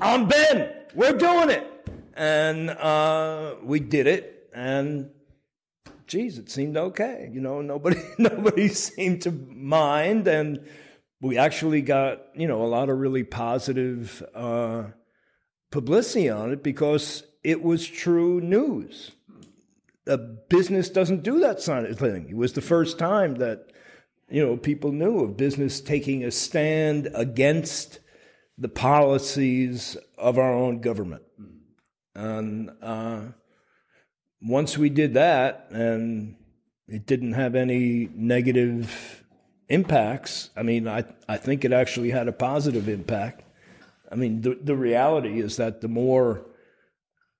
"I'm 0.00 0.28
Ben. 0.28 0.72
We're 0.94 1.16
doing 1.16 1.50
it," 1.50 1.66
and 2.14 2.70
uh, 2.70 3.56
we 3.62 3.80
did 3.80 4.06
it. 4.06 4.48
And 4.54 5.10
geez, 6.06 6.38
it 6.38 6.50
seemed 6.50 6.76
okay. 6.76 7.30
You 7.32 7.40
know, 7.40 7.62
nobody 7.62 8.00
nobody 8.18 8.68
seemed 8.68 9.22
to 9.22 9.32
mind, 9.32 10.28
and 10.28 10.64
we 11.20 11.38
actually 11.38 11.82
got 11.82 12.20
you 12.34 12.46
know 12.46 12.62
a 12.62 12.68
lot 12.68 12.88
of 12.88 12.98
really 12.98 13.24
positive 13.24 14.22
uh, 14.34 14.84
publicity 15.70 16.28
on 16.28 16.52
it 16.52 16.62
because 16.62 17.24
it 17.42 17.62
was 17.62 17.86
true 17.86 18.40
news. 18.40 19.12
A 20.06 20.16
business 20.18 20.88
doesn't 20.90 21.22
do 21.22 21.40
that 21.40 21.62
kind 21.64 21.86
of 21.86 21.98
thing. 21.98 22.28
It 22.28 22.36
was 22.36 22.54
the 22.54 22.60
first 22.60 22.98
time 22.98 23.36
that 23.36 23.72
you 24.32 24.44
know, 24.44 24.56
people 24.56 24.92
knew 24.92 25.20
of 25.20 25.36
business 25.36 25.80
taking 25.80 26.24
a 26.24 26.30
stand 26.30 27.10
against 27.14 28.00
the 28.56 28.68
policies 28.68 29.96
of 30.16 30.38
our 30.38 30.54
own 30.54 30.80
government. 30.80 31.22
And 32.14 32.70
uh, 32.80 33.20
once 34.40 34.78
we 34.78 34.88
did 34.88 35.14
that, 35.14 35.66
and 35.70 36.36
it 36.88 37.06
didn't 37.06 37.34
have 37.34 37.54
any 37.54 38.08
negative 38.14 39.22
impacts, 39.68 40.48
I 40.56 40.62
mean, 40.62 40.88
I, 40.88 41.04
I 41.28 41.36
think 41.36 41.64
it 41.64 41.72
actually 41.72 42.10
had 42.10 42.26
a 42.26 42.32
positive 42.32 42.88
impact. 42.88 43.42
I 44.10 44.14
mean, 44.14 44.40
the, 44.40 44.58
the 44.62 44.76
reality 44.76 45.40
is 45.40 45.58
that 45.58 45.82
the 45.82 45.88
more 45.88 46.46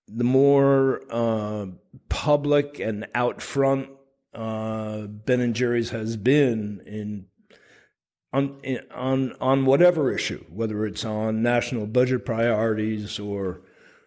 the 0.09 0.25
more 0.25 1.03
uh, 1.11 1.67
public 2.09 2.79
and 2.79 3.07
out 3.15 3.41
front 3.41 3.89
uh, 4.35 5.03
Ben 5.03 5.41
and 5.41 5.55
Jerry's 5.55 5.91
has 5.91 6.17
been 6.17 6.83
in 6.87 7.27
on 8.33 8.59
on 8.95 9.35
on 9.41 9.67
whatever 9.67 10.13
issue, 10.13 10.45
whether 10.49 10.87
it's 10.87 11.05
on 11.05 11.43
national 11.43 11.87
budget 11.87 12.25
priorities 12.25 13.19
or 13.19 13.63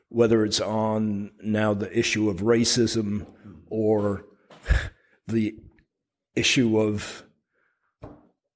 whether 0.09 0.43
it's 0.43 0.59
on 0.59 1.31
now 1.43 1.73
the 1.73 1.95
issue 1.97 2.29
of 2.29 2.37
racism 2.37 3.27
or 3.69 4.25
the 5.27 5.55
issue 6.35 6.79
of 6.79 7.23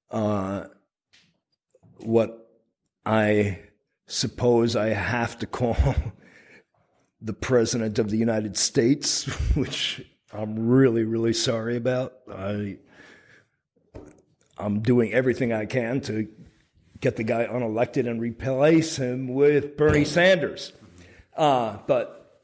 uh, 0.09 0.65
what 1.97 2.49
I 3.05 3.59
suppose 4.07 4.75
I 4.75 4.89
have 4.89 5.37
to 5.39 5.47
call 5.47 5.75
the 7.21 7.33
president 7.33 7.99
of 7.99 8.09
the 8.09 8.17
United 8.17 8.57
States, 8.57 9.25
which 9.55 10.05
I'm 10.33 10.67
really, 10.67 11.03
really 11.03 11.33
sorry 11.33 11.75
about. 11.75 12.13
I 12.31 12.77
I'm 14.57 14.81
doing 14.81 15.13
everything 15.13 15.53
I 15.53 15.65
can 15.65 16.01
to 16.01 16.27
get 16.99 17.15
the 17.15 17.23
guy 17.23 17.45
unelected 17.45 18.09
and 18.09 18.19
replace 18.19 18.97
him 18.97 19.33
with 19.33 19.77
Bernie 19.77 20.03
Sanders. 20.03 20.73
Uh, 21.35 21.77
but 21.87 22.41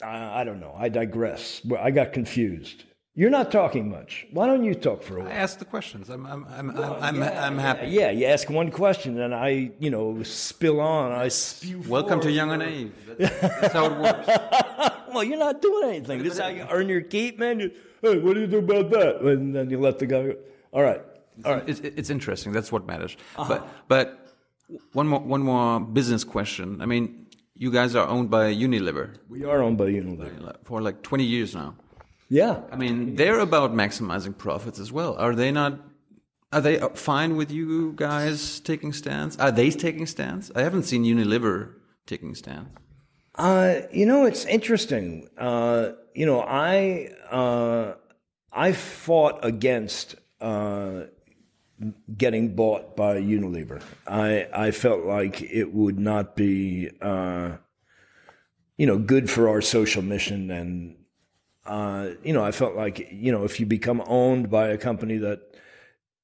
I, 0.00 0.40
I 0.40 0.44
don't 0.44 0.60
know. 0.60 0.74
I 0.78 0.88
digress. 0.88 1.60
I 1.78 1.90
got 1.90 2.12
confused. 2.12 2.84
You're 3.16 3.30
not 3.30 3.52
talking 3.52 3.90
much. 3.90 4.26
Why 4.32 4.48
don't 4.48 4.64
you 4.64 4.74
talk 4.74 5.04
for 5.04 5.18
a 5.18 5.20
while? 5.20 5.28
I 5.28 5.34
ask 5.36 5.60
the 5.60 5.64
questions. 5.64 6.10
I'm 6.10 6.26
I'm 6.26 6.44
I'm 6.50 6.70
I'm, 6.76 7.00
I'm, 7.00 7.22
I'm 7.22 7.58
happy. 7.58 7.86
Yeah, 7.86 8.10
you 8.10 8.26
ask 8.26 8.50
one 8.50 8.72
question 8.72 9.20
and 9.20 9.32
I, 9.32 9.70
you 9.78 9.88
know, 9.88 10.20
spill 10.24 10.80
on. 10.80 11.12
I 11.12 11.28
spew. 11.28 11.80
Welcome 11.86 12.20
to 12.22 12.30
Young 12.32 12.50
and 12.50 12.62
Naive. 12.62 12.92
That's, 13.18 13.40
that's 13.40 13.72
how 13.72 13.86
it 13.86 13.98
works. 14.00 14.28
Well, 15.14 15.22
you're 15.22 15.38
not 15.38 15.62
doing 15.62 15.90
anything. 15.90 16.24
This 16.24 16.32
is 16.32 16.40
how 16.40 16.48
you 16.48 16.66
earn 16.68 16.88
your 16.88 17.00
keep, 17.00 17.38
man. 17.38 17.60
You, 17.60 17.70
hey, 18.02 18.18
what 18.18 18.34
do 18.34 18.40
you 18.40 18.48
do 18.48 18.58
about 18.58 18.90
that? 18.90 19.20
And 19.20 19.54
then 19.54 19.70
you 19.70 19.78
let 19.78 20.00
the 20.00 20.06
guy 20.06 20.22
go. 20.24 20.36
All 20.72 20.82
right. 20.82 21.00
All 21.44 21.54
right. 21.54 21.68
It's, 21.68 21.78
it's 21.78 22.10
interesting. 22.10 22.50
That's 22.50 22.72
what 22.72 22.84
matters. 22.84 23.16
Uh-huh. 23.36 23.48
But 23.48 23.68
but 23.86 24.34
one 24.92 25.06
more 25.06 25.20
one 25.20 25.42
more 25.42 25.78
business 25.78 26.24
question. 26.24 26.80
I 26.82 26.86
mean, 26.86 27.26
you 27.54 27.70
guys 27.70 27.94
are 27.94 28.08
owned 28.08 28.28
by 28.28 28.52
Unilever 28.52 29.14
We 29.28 29.44
are 29.44 29.62
owned 29.62 29.78
by 29.78 29.84
Unilever. 29.84 30.56
for 30.64 30.82
like 30.82 31.02
20 31.02 31.22
years 31.22 31.54
now. 31.54 31.76
Yeah. 32.34 32.62
I 32.72 32.74
mean, 32.74 33.14
they're 33.14 33.38
about 33.38 33.74
maximizing 33.74 34.36
profits 34.36 34.80
as 34.80 34.90
well. 34.90 35.14
Are 35.18 35.36
they 35.36 35.52
not? 35.52 35.78
Are 36.52 36.60
they 36.60 36.80
fine 36.94 37.36
with 37.36 37.52
you 37.52 37.92
guys 37.94 38.58
taking 38.58 38.92
stands? 38.92 39.36
Are 39.36 39.52
they 39.52 39.70
taking 39.70 40.04
stands? 40.06 40.50
I 40.56 40.62
haven't 40.62 40.82
seen 40.82 41.04
Unilever 41.04 41.74
taking 42.06 42.34
stands. 42.34 42.70
Uh, 43.36 43.82
you 43.92 44.04
know, 44.04 44.24
it's 44.24 44.44
interesting. 44.46 45.28
Uh, 45.38 45.92
you 46.12 46.26
know, 46.26 46.40
I 46.40 47.10
uh, 47.30 47.94
I 48.52 48.72
fought 48.72 49.44
against 49.44 50.16
uh, 50.40 51.04
getting 52.18 52.56
bought 52.56 52.96
by 52.96 53.20
Unilever. 53.20 53.80
I 54.08 54.48
I 54.52 54.72
felt 54.72 55.04
like 55.04 55.40
it 55.40 55.72
would 55.72 56.00
not 56.00 56.34
be 56.34 56.90
uh, 57.00 57.58
you 58.76 58.88
know 58.88 58.98
good 58.98 59.30
for 59.30 59.48
our 59.48 59.60
social 59.60 60.02
mission, 60.02 60.50
and 60.50 60.96
uh, 61.66 62.10
you 62.22 62.32
know, 62.32 62.44
I 62.44 62.52
felt 62.52 62.74
like 62.74 63.08
you 63.10 63.32
know 63.32 63.44
if 63.44 63.60
you 63.60 63.66
become 63.66 64.02
owned 64.06 64.50
by 64.50 64.68
a 64.68 64.78
company 64.78 65.18
that 65.18 65.54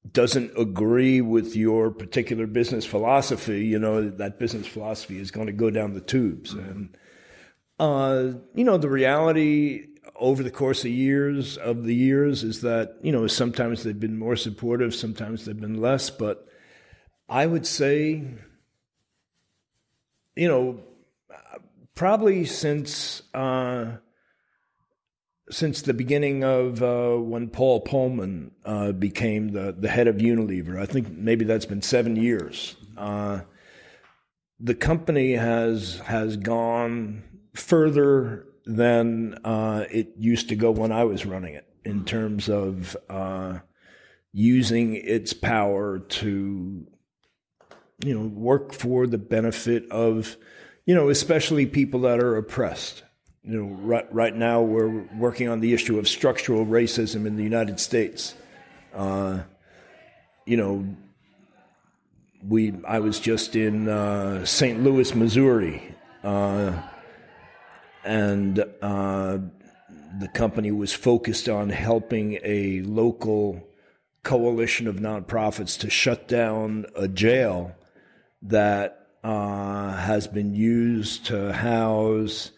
doesn't 0.09 0.57
agree 0.57 1.21
with 1.21 1.55
your 1.55 1.91
particular 1.91 2.47
business 2.47 2.85
philosophy, 2.85 3.65
you 3.65 3.77
know, 3.77 4.09
that 4.09 4.39
business 4.39 4.65
philosophy 4.65 5.19
is 5.19 5.31
going 5.31 5.47
to 5.47 5.53
go 5.53 5.69
down 5.69 5.93
the 5.93 6.01
tubes. 6.01 6.53
And, 6.53 6.97
uh, 7.79 8.31
you 8.55 8.63
know, 8.63 8.77
the 8.77 8.89
reality 8.89 9.87
over 10.15 10.41
the 10.41 10.51
course 10.51 10.83
of 10.83 10.91
years 10.91 11.57
of 11.57 11.83
the 11.83 11.93
years 11.93 12.43
is 12.43 12.61
that, 12.61 12.97
you 13.03 13.11
know, 13.11 13.27
sometimes 13.27 13.83
they've 13.83 13.99
been 13.99 14.17
more 14.17 14.35
supportive, 14.35 14.95
sometimes 14.95 15.45
they've 15.45 15.59
been 15.59 15.79
less, 15.79 16.09
but 16.09 16.47
I 17.29 17.45
would 17.45 17.67
say, 17.67 18.23
you 20.35 20.47
know, 20.47 20.79
probably 21.93 22.45
since, 22.45 23.21
uh, 23.35 23.97
since 25.51 25.81
the 25.81 25.93
beginning 25.93 26.43
of 26.43 26.81
uh, 26.81 27.15
when 27.17 27.49
Paul 27.49 27.83
Polman 27.83 28.51
uh, 28.65 28.93
became 28.93 29.49
the, 29.49 29.75
the 29.77 29.89
head 29.89 30.07
of 30.07 30.15
Unilever. 30.15 30.79
I 30.79 30.85
think 30.85 31.11
maybe 31.11 31.45
that's 31.45 31.65
been 31.65 31.81
seven 31.81 32.15
years. 32.15 32.75
Uh, 32.97 33.41
the 34.59 34.75
company 34.75 35.33
has 35.33 35.99
has 36.05 36.37
gone 36.37 37.23
further 37.53 38.45
than 38.65 39.35
uh, 39.43 39.85
it 39.91 40.13
used 40.17 40.49
to 40.49 40.55
go 40.55 40.71
when 40.71 40.91
I 40.91 41.03
was 41.03 41.25
running 41.25 41.55
it 41.55 41.67
in 41.83 42.05
terms 42.05 42.47
of 42.47 42.95
uh, 43.09 43.59
using 44.31 44.95
its 44.95 45.33
power 45.33 45.99
to 45.99 46.87
you 48.03 48.13
know 48.13 48.27
work 48.27 48.73
for 48.73 49.07
the 49.07 49.17
benefit 49.17 49.89
of 49.91 50.37
you 50.85 50.95
know 50.95 51.09
especially 51.09 51.65
people 51.65 52.01
that 52.01 52.19
are 52.19 52.37
oppressed 52.37 53.03
you 53.43 53.59
know, 53.59 53.75
right, 53.77 54.13
right 54.13 54.35
now 54.35 54.61
we're 54.61 55.03
working 55.17 55.49
on 55.49 55.61
the 55.61 55.73
issue 55.73 55.97
of 55.97 56.07
structural 56.07 56.65
racism 56.65 57.25
in 57.25 57.37
the 57.37 57.43
United 57.43 57.79
States. 57.79 58.35
Uh, 58.93 59.39
you 60.45 60.57
know, 60.57 60.85
we 62.47 62.73
I 62.87 62.99
was 62.99 63.19
just 63.19 63.55
in 63.55 63.87
uh, 63.87 64.45
St. 64.45 64.83
Louis, 64.83 65.13
Missouri, 65.15 65.95
uh, 66.23 66.81
and 68.03 68.59
uh, 68.81 69.39
the 70.19 70.27
company 70.33 70.71
was 70.71 70.93
focused 70.93 71.49
on 71.49 71.69
helping 71.69 72.39
a 72.43 72.81
local 72.81 73.67
coalition 74.23 74.87
of 74.87 74.97
nonprofits 74.97 75.79
to 75.79 75.89
shut 75.89 76.27
down 76.27 76.85
a 76.95 77.07
jail 77.07 77.75
that 78.43 79.07
uh, 79.23 79.93
has 79.93 80.27
been 80.27 80.53
used 80.53 81.25
to 81.27 81.53
house 81.53 82.51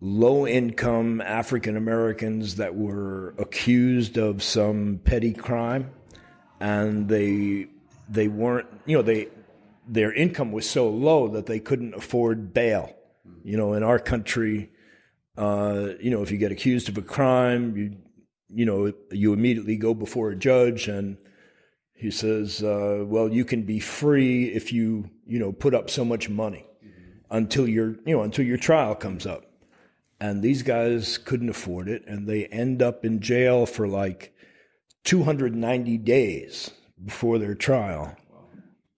low 0.00 0.46
income 0.46 1.20
African 1.20 1.76
Americans 1.76 2.56
that 2.56 2.74
were 2.74 3.34
accused 3.38 4.16
of 4.16 4.42
some 4.42 5.00
petty 5.04 5.32
crime 5.32 5.90
and 6.60 7.08
they 7.08 7.66
they 8.08 8.28
weren't 8.28 8.68
you 8.86 8.96
know 8.96 9.02
they 9.02 9.28
their 9.86 10.12
income 10.12 10.52
was 10.52 10.68
so 10.68 10.88
low 10.88 11.28
that 11.28 11.46
they 11.46 11.58
couldn't 11.58 11.94
afford 11.94 12.52
bail. 12.52 12.94
You 13.42 13.56
know 13.56 13.74
in 13.74 13.82
our 13.82 13.98
country 13.98 14.70
uh, 15.36 15.90
you 16.00 16.10
know 16.10 16.22
if 16.22 16.30
you 16.30 16.38
get 16.38 16.52
accused 16.52 16.88
of 16.88 16.98
a 16.98 17.02
crime 17.02 17.76
you 17.76 17.96
you 18.48 18.64
know 18.64 18.92
you 19.10 19.32
immediately 19.32 19.76
go 19.76 19.94
before 19.94 20.30
a 20.30 20.36
judge 20.36 20.88
and 20.88 21.16
he 21.92 22.10
says 22.10 22.62
uh, 22.62 23.04
well 23.06 23.28
you 23.32 23.44
can 23.44 23.62
be 23.62 23.80
free 23.80 24.46
if 24.46 24.72
you 24.72 25.10
you 25.26 25.38
know 25.38 25.52
put 25.52 25.74
up 25.74 25.90
so 25.90 26.04
much 26.04 26.28
money 26.28 26.64
until 27.30 27.68
your 27.68 27.96
you 28.06 28.16
know 28.16 28.22
until 28.22 28.44
your 28.44 28.56
trial 28.56 28.94
comes 28.94 29.26
up 29.26 29.47
and 30.20 30.42
these 30.42 30.62
guys 30.62 31.18
couldn't 31.18 31.48
afford 31.48 31.88
it 31.88 32.04
and 32.06 32.26
they 32.26 32.46
end 32.46 32.82
up 32.82 33.04
in 33.04 33.20
jail 33.20 33.66
for 33.66 33.86
like 33.86 34.34
290 35.04 35.98
days 35.98 36.70
before 37.04 37.38
their 37.38 37.54
trial 37.54 38.16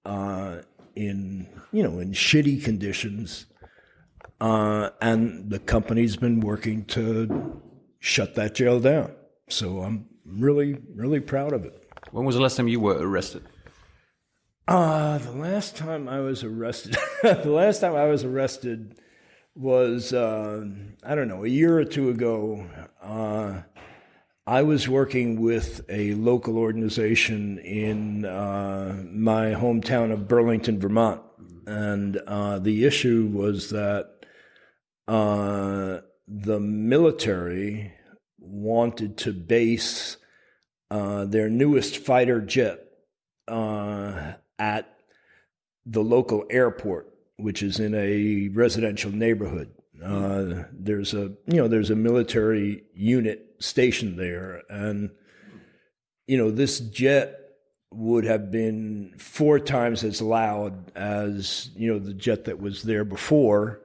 uh, 0.05 0.59
in 0.97 1.47
you 1.73 1.83
know 1.83 1.99
in 1.99 2.13
shitty 2.13 2.63
conditions 2.65 3.47
uh, 4.41 4.91
and 5.03 5.51
the 5.51 5.59
company's 5.59 6.17
been 6.17 6.41
working 6.41 6.85
to 6.87 7.61
shut 7.99 8.35
that 8.35 8.55
jail 8.55 8.81
down 8.81 9.13
so 9.49 9.81
i'm 9.83 10.07
really 10.25 10.79
really 10.95 11.21
proud 11.21 11.53
of 11.53 11.65
it 11.65 11.85
When 12.13 12.25
was 12.25 12.35
the 12.37 12.41
last 12.43 12.57
time 12.57 12.69
you 12.69 12.81
were 12.81 12.97
arrested? 12.99 13.43
uh, 14.69 15.19
the 15.19 15.33
last 15.33 15.77
time 15.77 16.09
I 16.09 16.21
was 16.21 16.45
arrested, 16.45 16.97
the 17.23 17.51
last 17.51 17.81
time 17.81 17.95
I 17.97 18.05
was 18.05 18.23
arrested 18.25 19.00
was, 19.55 20.13
uh, 20.13 20.65
I 21.05 21.15
don't 21.15 21.29
know, 21.29 21.45
a 21.45 21.49
year 21.49 21.79
or 21.79 21.85
two 21.85 22.09
ago. 22.11 22.67
Uh, 23.03 23.63
I 24.47 24.63
was 24.63 24.89
working 24.89 25.41
with 25.41 25.85
a 25.89 26.15
local 26.15 26.59
organization 26.59 27.59
in 27.59 28.25
uh, 28.25 29.03
my 29.11 29.53
hometown 29.53 30.13
of 30.13 30.29
Burlington, 30.29 30.81
Vermont. 30.81 31.23
And 31.67 32.17
uh, 32.27 32.59
the 32.59 32.85
issue 32.85 33.31
was 33.33 33.71
that 33.71 34.25
uh, 35.07 36.01
the 36.27 36.59
military 36.59 37.93
wanted 38.39 39.19
to 39.19 39.33
base 39.33 40.17
uh, 40.91 41.27
their 41.27 41.49
newest 41.49 41.99
fighter 41.99 42.41
jet 42.41 42.87
at 43.49 44.97
the 45.87 46.03
local 46.03 46.45
airport, 46.51 47.10
which 47.43 47.63
is 47.63 47.81
in 47.81 47.95
a 47.95 48.49
residential 48.49 49.11
neighborhood. 49.11 49.71
Uh, 50.05 50.65
there's 50.73 51.13
a 51.15 51.33
you 51.47 51.57
know 51.57 51.69
there's 51.69 51.91
a 51.91 51.97
military 51.97 52.85
unit 52.95 53.55
stationed 53.59 54.19
there, 54.19 54.63
and 54.69 55.11
you 56.27 56.39
know 56.39 56.51
this 56.51 56.81
jet 56.81 57.37
would 57.93 58.25
have 58.25 58.51
been 58.51 59.13
four 59.19 59.59
times 59.59 60.05
as 60.05 60.23
loud 60.23 60.93
as 60.97 61.71
you 61.77 61.93
know 61.93 61.99
the 61.99 62.15
jet 62.15 62.45
that 62.45 62.61
was 62.61 62.83
there 62.83 63.05
before. 63.05 63.81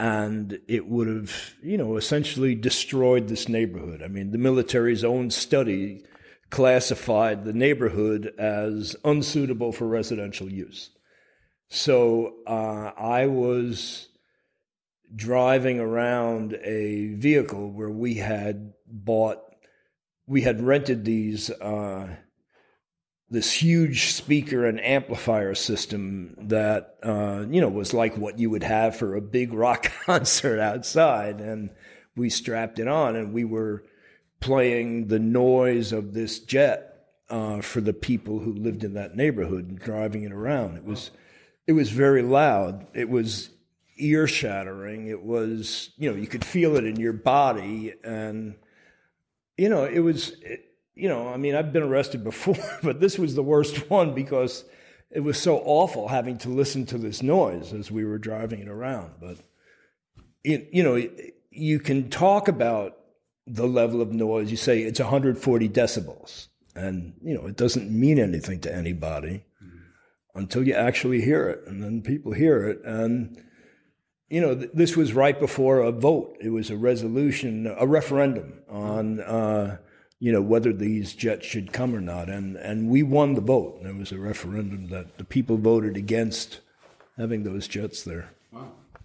And 0.00 0.58
it 0.66 0.88
would 0.88 1.06
have 1.06 1.54
you 1.62 1.78
know 1.78 1.96
essentially 1.96 2.56
destroyed 2.56 3.28
this 3.28 3.48
neighborhood. 3.48 4.02
I 4.02 4.08
mean 4.08 4.32
the 4.32 4.38
military's 4.38 5.04
own 5.04 5.30
study 5.30 6.04
classified 6.50 7.44
the 7.44 7.52
neighborhood 7.52 8.32
as 8.38 8.96
unsuitable 9.04 9.72
for 9.72 9.86
residential 9.86 10.50
use 10.50 10.90
so 11.68 12.34
uh, 12.46 12.90
i 12.96 13.26
was 13.26 14.08
driving 15.14 15.78
around 15.78 16.54
a 16.62 17.14
vehicle 17.14 17.70
where 17.70 17.90
we 17.90 18.14
had 18.14 18.72
bought 18.86 19.38
we 20.26 20.40
had 20.42 20.62
rented 20.62 21.04
these 21.04 21.50
uh, 21.50 22.08
this 23.30 23.52
huge 23.52 24.12
speaker 24.12 24.66
and 24.66 24.82
amplifier 24.82 25.54
system 25.54 26.36
that 26.38 26.96
uh, 27.02 27.44
you 27.48 27.60
know 27.60 27.68
was 27.68 27.94
like 27.94 28.16
what 28.16 28.38
you 28.38 28.50
would 28.50 28.62
have 28.62 28.96
for 28.96 29.14
a 29.14 29.20
big 29.20 29.52
rock 29.52 29.90
concert 30.06 30.60
outside, 30.60 31.40
and 31.40 31.70
we 32.16 32.30
strapped 32.30 32.78
it 32.78 32.88
on, 32.88 33.16
and 33.16 33.32
we 33.32 33.44
were 33.44 33.84
playing 34.40 35.08
the 35.08 35.18
noise 35.18 35.92
of 35.92 36.12
this 36.12 36.38
jet 36.38 37.06
uh, 37.30 37.60
for 37.60 37.80
the 37.80 37.92
people 37.92 38.40
who 38.40 38.52
lived 38.52 38.84
in 38.84 38.94
that 38.94 39.16
neighborhood 39.16 39.68
and 39.68 39.78
driving 39.78 40.22
it 40.22 40.32
around. 40.32 40.76
It 40.76 40.84
was 40.84 41.10
it 41.66 41.72
was 41.72 41.90
very 41.90 42.22
loud. 42.22 42.86
It 42.94 43.08
was 43.08 43.50
ear 43.96 44.26
shattering. 44.26 45.06
It 45.06 45.22
was 45.22 45.90
you 45.96 46.10
know 46.10 46.16
you 46.16 46.26
could 46.26 46.44
feel 46.44 46.76
it 46.76 46.84
in 46.84 46.96
your 46.96 47.12
body, 47.12 47.94
and 48.02 48.54
you 49.56 49.68
know 49.68 49.84
it 49.84 50.00
was. 50.00 50.30
It, 50.42 50.70
you 50.96 51.08
know, 51.08 51.28
I 51.28 51.36
mean, 51.36 51.54
I've 51.54 51.72
been 51.72 51.82
arrested 51.82 52.22
before, 52.24 52.78
but 52.82 53.00
this 53.00 53.18
was 53.18 53.34
the 53.34 53.42
worst 53.42 53.90
one 53.90 54.14
because 54.14 54.64
it 55.10 55.20
was 55.20 55.40
so 55.40 55.62
awful 55.64 56.08
having 56.08 56.38
to 56.38 56.48
listen 56.48 56.86
to 56.86 56.98
this 56.98 57.22
noise 57.22 57.72
as 57.72 57.90
we 57.90 58.04
were 58.04 58.18
driving 58.18 58.60
it 58.60 58.68
around. 58.68 59.12
But, 59.20 59.38
it, 60.42 60.68
you 60.72 60.82
know, 60.82 61.08
you 61.50 61.80
can 61.80 62.10
talk 62.10 62.48
about 62.48 62.98
the 63.46 63.66
level 63.66 64.00
of 64.00 64.12
noise. 64.12 64.50
You 64.50 64.56
say 64.56 64.82
it's 64.82 65.00
140 65.00 65.68
decibels, 65.68 66.48
and, 66.74 67.14
you 67.22 67.34
know, 67.34 67.46
it 67.46 67.56
doesn't 67.56 67.90
mean 67.90 68.18
anything 68.18 68.60
to 68.60 68.74
anybody 68.74 69.44
until 70.34 70.66
you 70.66 70.74
actually 70.74 71.20
hear 71.20 71.48
it. 71.48 71.66
And 71.66 71.82
then 71.82 72.02
people 72.02 72.32
hear 72.32 72.68
it. 72.68 72.80
And, 72.84 73.42
you 74.28 74.40
know, 74.40 74.54
th- 74.54 74.70
this 74.74 74.96
was 74.96 75.12
right 75.12 75.38
before 75.38 75.80
a 75.80 75.92
vote. 75.92 76.36
It 76.40 76.50
was 76.50 76.70
a 76.70 76.76
resolution, 76.76 77.72
a 77.78 77.86
referendum 77.86 78.60
on, 78.68 79.20
uh, 79.20 79.78
you 80.24 80.32
know 80.32 80.40
whether 80.40 80.72
these 80.72 81.12
jets 81.12 81.44
should 81.44 81.72
come 81.72 81.94
or 81.94 82.00
not, 82.00 82.30
and 82.30 82.56
and 82.56 82.88
we 82.88 83.02
won 83.02 83.34
the 83.34 83.42
vote. 83.42 83.82
There 83.82 83.92
was 83.92 84.10
a 84.10 84.18
referendum 84.18 84.88
that 84.88 85.18
the 85.18 85.24
people 85.24 85.58
voted 85.58 85.98
against 85.98 86.60
having 87.18 87.42
those 87.42 87.68
jets 87.68 88.04
there. 88.04 88.30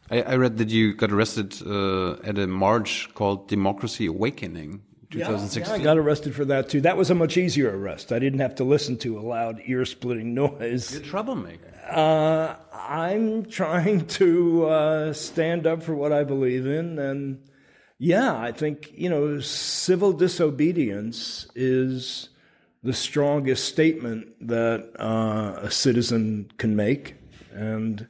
I, 0.09 0.21
I 0.21 0.35
read 0.35 0.57
that 0.57 0.69
you 0.69 0.93
got 0.93 1.11
arrested 1.11 1.61
uh, 1.65 2.13
at 2.23 2.37
a 2.37 2.47
march 2.47 3.09
called 3.13 3.49
Democracy 3.49 4.05
Awakening, 4.05 4.81
2016. 5.11 5.75
Yeah, 5.75 5.81
I 5.81 5.83
got 5.83 5.97
arrested 5.97 6.35
for 6.35 6.45
that 6.45 6.69
too. 6.69 6.81
That 6.81 6.97
was 6.97 7.09
a 7.09 7.15
much 7.15 7.37
easier 7.37 7.75
arrest. 7.75 8.11
I 8.11 8.19
didn't 8.19 8.39
have 8.39 8.55
to 8.55 8.63
listen 8.63 8.97
to 8.99 9.19
a 9.19 9.21
loud, 9.21 9.61
ear-splitting 9.65 10.33
noise. 10.33 10.91
You're 10.93 11.01
a 11.01 11.05
troublemaker. 11.05 11.73
Uh, 11.89 12.55
I'm 12.71 13.45
trying 13.45 14.05
to 14.07 14.65
uh, 14.67 15.13
stand 15.13 15.65
up 15.65 15.81
for 15.81 15.95
what 15.95 16.11
I 16.11 16.23
believe 16.23 16.67
in, 16.67 16.99
and 16.99 17.49
yeah, 17.97 18.37
I 18.37 18.51
think 18.51 18.91
you 18.93 19.09
know 19.09 19.39
civil 19.39 20.13
disobedience 20.13 21.47
is 21.55 22.29
the 22.83 22.93
strongest 22.93 23.67
statement 23.67 24.47
that 24.47 24.91
uh, 24.99 25.59
a 25.61 25.71
citizen 25.71 26.51
can 26.57 26.75
make, 26.75 27.15
and 27.51 28.07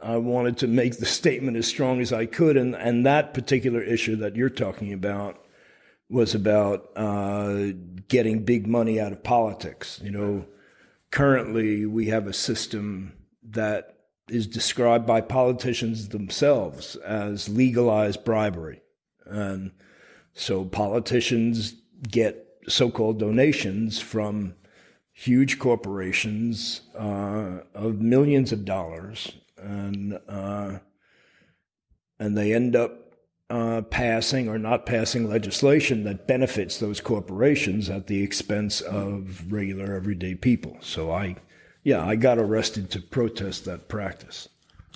I 0.00 0.18
wanted 0.18 0.58
to 0.58 0.68
make 0.68 0.98
the 0.98 1.06
statement 1.06 1.56
as 1.56 1.66
strong 1.66 2.00
as 2.00 2.12
I 2.12 2.26
could, 2.26 2.56
and 2.56 2.76
and 2.76 3.04
that 3.04 3.34
particular 3.34 3.82
issue 3.82 4.14
that 4.16 4.36
you're 4.36 4.48
talking 4.48 4.92
about 4.92 5.44
was 6.10 6.34
about 6.34 6.90
uh, 6.96 7.72
getting 8.08 8.44
big 8.44 8.66
money 8.66 8.98
out 9.00 9.12
of 9.12 9.22
politics. 9.22 10.00
You 10.02 10.10
know, 10.10 10.46
currently 11.10 11.86
we 11.86 12.06
have 12.06 12.26
a 12.26 12.32
system 12.32 13.12
that 13.42 13.98
is 14.28 14.46
described 14.46 15.06
by 15.06 15.20
politicians 15.20 16.08
themselves 16.08 16.96
as 16.96 17.48
legalized 17.48 18.24
bribery. 18.24 18.82
And 19.26 19.72
so 20.34 20.64
politicians 20.64 21.74
get 22.10 22.46
so 22.68 22.90
called 22.90 23.18
donations 23.18 23.98
from 24.00 24.54
huge 25.12 25.58
corporations 25.58 26.82
uh, 26.98 27.60
of 27.74 28.00
millions 28.00 28.52
of 28.52 28.64
dollars. 28.64 29.32
And, 29.56 30.18
uh, 30.28 30.78
and 32.18 32.36
they 32.36 32.54
end 32.54 32.76
up 32.76 33.07
uh, 33.50 33.82
passing 33.82 34.48
or 34.48 34.58
not 34.58 34.84
passing 34.84 35.28
legislation 35.28 36.04
that 36.04 36.26
benefits 36.26 36.78
those 36.78 37.00
corporations 37.00 37.88
at 37.88 38.06
the 38.06 38.22
expense 38.22 38.80
of 38.80 39.50
regular 39.50 39.94
everyday 39.94 40.34
people. 40.34 40.76
So 40.80 41.10
I, 41.10 41.36
yeah, 41.82 42.04
I 42.04 42.16
got 42.16 42.38
arrested 42.38 42.90
to 42.90 43.00
protest 43.00 43.64
that 43.64 43.88
practice. 43.88 44.48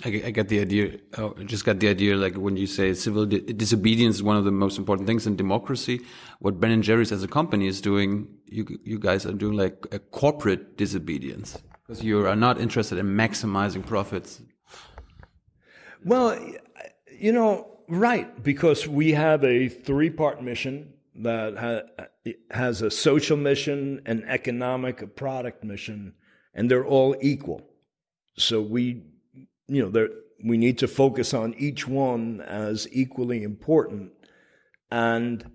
I, 0.05 0.09
get 0.09 0.49
the 0.49 0.59
idea. 0.59 0.99
Oh, 1.17 1.33
I 1.39 1.43
just 1.43 1.63
got 1.63 1.79
the 1.79 1.87
idea. 1.87 2.17
Like 2.17 2.35
when 2.35 2.57
you 2.57 2.67
say 2.67 2.93
civil 2.93 3.25
di 3.25 3.39
disobedience 3.39 4.17
is 4.17 4.23
one 4.23 4.35
of 4.35 4.43
the 4.43 4.51
most 4.51 4.77
important 4.77 5.07
things 5.07 5.25
in 5.25 5.37
democracy. 5.37 6.01
What 6.39 6.59
Ben 6.59 6.71
and 6.71 6.83
Jerry's 6.83 7.11
as 7.13 7.23
a 7.23 7.27
company 7.27 7.67
is 7.67 7.79
doing, 7.79 8.27
you 8.45 8.65
you 8.83 8.99
guys 8.99 9.25
are 9.25 9.31
doing 9.31 9.55
like 9.55 9.85
a 9.93 9.99
corporate 9.99 10.77
disobedience 10.77 11.57
because 11.87 12.03
you 12.03 12.27
are 12.27 12.35
not 12.35 12.59
interested 12.59 12.97
in 12.97 13.15
maximizing 13.15 13.85
profits. 13.85 14.41
Well, 16.03 16.37
you 17.17 17.31
know, 17.31 17.72
right, 17.87 18.43
because 18.43 18.87
we 18.87 19.11
have 19.11 19.43
a 19.43 19.67
three 19.69 20.09
part 20.09 20.43
mission 20.43 20.93
that 21.15 21.57
ha- 21.57 22.05
has 22.51 22.81
a 22.81 22.89
social 22.89 23.37
mission, 23.37 24.01
an 24.05 24.23
economic, 24.27 25.01
a 25.01 25.07
product 25.07 25.63
mission, 25.63 26.13
and 26.53 26.69
they're 26.69 26.85
all 26.85 27.15
equal. 27.21 27.61
So 28.37 28.61
we, 28.61 29.03
you 29.67 29.89
know, 29.89 30.09
we 30.43 30.57
need 30.57 30.77
to 30.79 30.87
focus 30.87 31.33
on 31.33 31.53
each 31.55 31.87
one 31.87 32.41
as 32.41 32.87
equally 32.91 33.43
important. 33.43 34.11
And, 34.91 35.51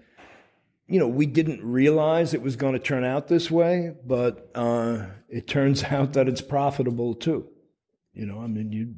you 0.86 0.98
know, 0.98 1.08
we 1.08 1.26
didn't 1.26 1.64
realize 1.64 2.34
it 2.34 2.42
was 2.42 2.56
going 2.56 2.72
to 2.72 2.78
turn 2.78 3.04
out 3.04 3.28
this 3.28 3.50
way, 3.50 3.94
but 4.06 4.50
uh, 4.54 5.06
it 5.28 5.46
turns 5.46 5.84
out 5.84 6.14
that 6.14 6.28
it's 6.28 6.40
profitable 6.40 7.14
too. 7.14 7.48
You 8.14 8.26
know, 8.26 8.40
I 8.40 8.46
mean, 8.46 8.72
you 8.72 8.94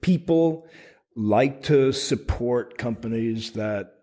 people 0.00 0.66
like 1.14 1.62
to 1.64 1.92
support 1.92 2.78
companies 2.78 3.52
that 3.52 3.94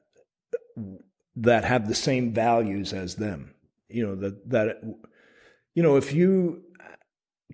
that 1.36 1.64
have 1.64 1.88
the 1.88 1.96
same 1.96 2.34
values 2.34 2.94
as 2.94 3.16
them. 3.16 3.54
You 3.90 4.08
know 4.08 4.16
that 4.16 4.50
that 4.50 4.84
you 5.74 5.84
know 5.84 5.96
if 5.96 6.14
you 6.14 6.64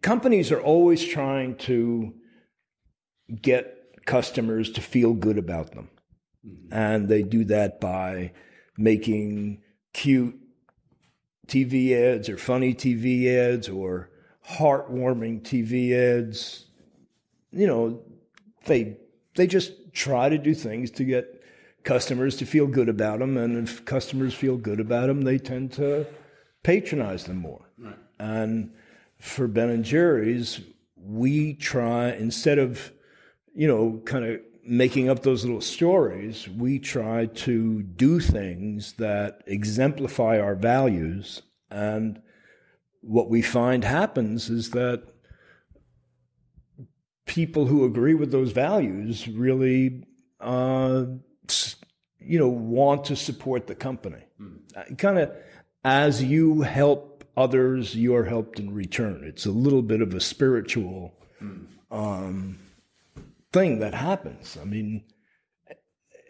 companies 0.01 0.51
are 0.51 0.61
always 0.61 1.05
trying 1.05 1.55
to 1.55 2.13
get 3.41 4.05
customers 4.05 4.71
to 4.71 4.81
feel 4.81 5.13
good 5.13 5.37
about 5.37 5.71
them, 5.71 5.89
mm-hmm. 6.45 6.73
and 6.73 7.07
they 7.07 7.23
do 7.23 7.45
that 7.45 7.79
by 7.79 8.33
making 8.77 9.61
cute 9.93 10.37
TV 11.47 11.91
ads 11.93 12.27
or 12.27 12.37
funny 12.37 12.73
TV 12.73 13.27
ads 13.27 13.69
or 13.69 14.09
heartwarming 14.47 15.41
TV 15.41 15.93
ads. 15.93 16.65
You 17.51 17.67
know, 17.67 18.03
they 18.65 18.97
they 19.35 19.47
just 19.47 19.93
try 19.93 20.29
to 20.29 20.37
do 20.37 20.53
things 20.53 20.91
to 20.91 21.03
get 21.03 21.41
customers 21.83 22.35
to 22.37 22.45
feel 22.45 22.67
good 22.67 22.89
about 22.89 23.19
them, 23.19 23.37
and 23.37 23.67
if 23.67 23.85
customers 23.85 24.33
feel 24.33 24.57
good 24.57 24.79
about 24.79 25.07
them, 25.07 25.21
they 25.21 25.37
tend 25.37 25.71
to 25.73 26.05
patronize 26.63 27.25
them 27.25 27.37
more. 27.37 27.69
Right. 27.77 27.97
And 28.19 28.73
for 29.19 29.47
Ben 29.47 29.69
and 29.69 29.85
Jerry's, 29.85 30.61
we 30.97 31.53
try 31.53 32.11
instead 32.11 32.57
of 32.57 32.91
you 33.53 33.67
know 33.67 34.01
kind 34.05 34.25
of 34.25 34.41
making 34.65 35.09
up 35.09 35.21
those 35.21 35.45
little 35.45 35.61
stories, 35.61 36.49
we 36.49 36.79
try 36.79 37.27
to 37.27 37.83
do 37.83 38.19
things 38.19 38.93
that 38.93 39.43
exemplify 39.45 40.39
our 40.39 40.55
values. 40.55 41.43
And 41.69 42.19
what 43.01 43.29
we 43.29 43.43
find 43.43 43.83
happens 43.83 44.49
is 44.49 44.71
that 44.71 45.03
people 47.25 47.65
who 47.65 47.85
agree 47.85 48.13
with 48.13 48.31
those 48.31 48.51
values 48.51 49.27
really, 49.27 50.05
uh, 50.39 51.05
you 52.19 52.39
know, 52.39 52.47
want 52.47 53.05
to 53.05 53.15
support 53.15 53.67
the 53.67 53.75
company. 53.75 54.23
Mm. 54.39 54.97
Kind 54.97 55.19
of 55.19 55.31
as 55.83 56.23
you 56.23 56.61
help 56.61 57.23
others, 57.37 57.95
you're 57.95 58.23
helped 58.23 58.59
in 58.59 58.73
return. 58.73 59.23
It's 59.23 59.45
a 59.45 59.51
little 59.51 59.81
bit 59.81 60.01
of 60.01 60.13
a 60.13 60.19
spiritual 60.19 61.13
mm. 61.41 61.65
um, 61.91 62.59
thing 63.51 63.79
that 63.79 63.93
happens. 63.93 64.57
I 64.61 64.65
mean, 64.65 65.03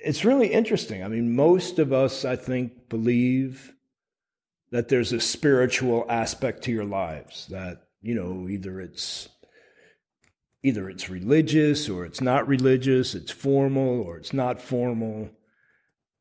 it's 0.03 0.25
really 0.25 0.47
interesting. 0.47 1.03
I 1.03 1.07
mean, 1.07 1.35
most 1.35 1.79
of 1.79 1.91
us, 1.93 2.25
I 2.25 2.35
think, 2.35 2.89
believe 2.89 3.73
that 4.71 4.89
there's 4.89 5.13
a 5.13 5.19
spiritual 5.19 6.05
aspect 6.09 6.63
to 6.63 6.71
your 6.71 6.85
lives 6.85 7.47
that, 7.47 7.83
you 8.01 8.13
know, 8.13 8.47
either 8.49 8.79
it's 8.79 9.29
either 10.65 10.89
it's 10.89 11.09
religious 11.09 11.87
or 11.87 12.05
it's 12.05 12.21
not 12.21 12.47
religious, 12.47 13.13
it's 13.13 13.31
formal 13.31 14.01
or 14.01 14.17
it's 14.17 14.33
not 14.33 14.59
formal. 14.59 15.29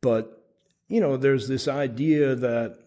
But, 0.02 0.44
you 0.86 1.00
know, 1.00 1.16
there's 1.16 1.48
this 1.48 1.66
idea 1.66 2.34
that 2.34 2.78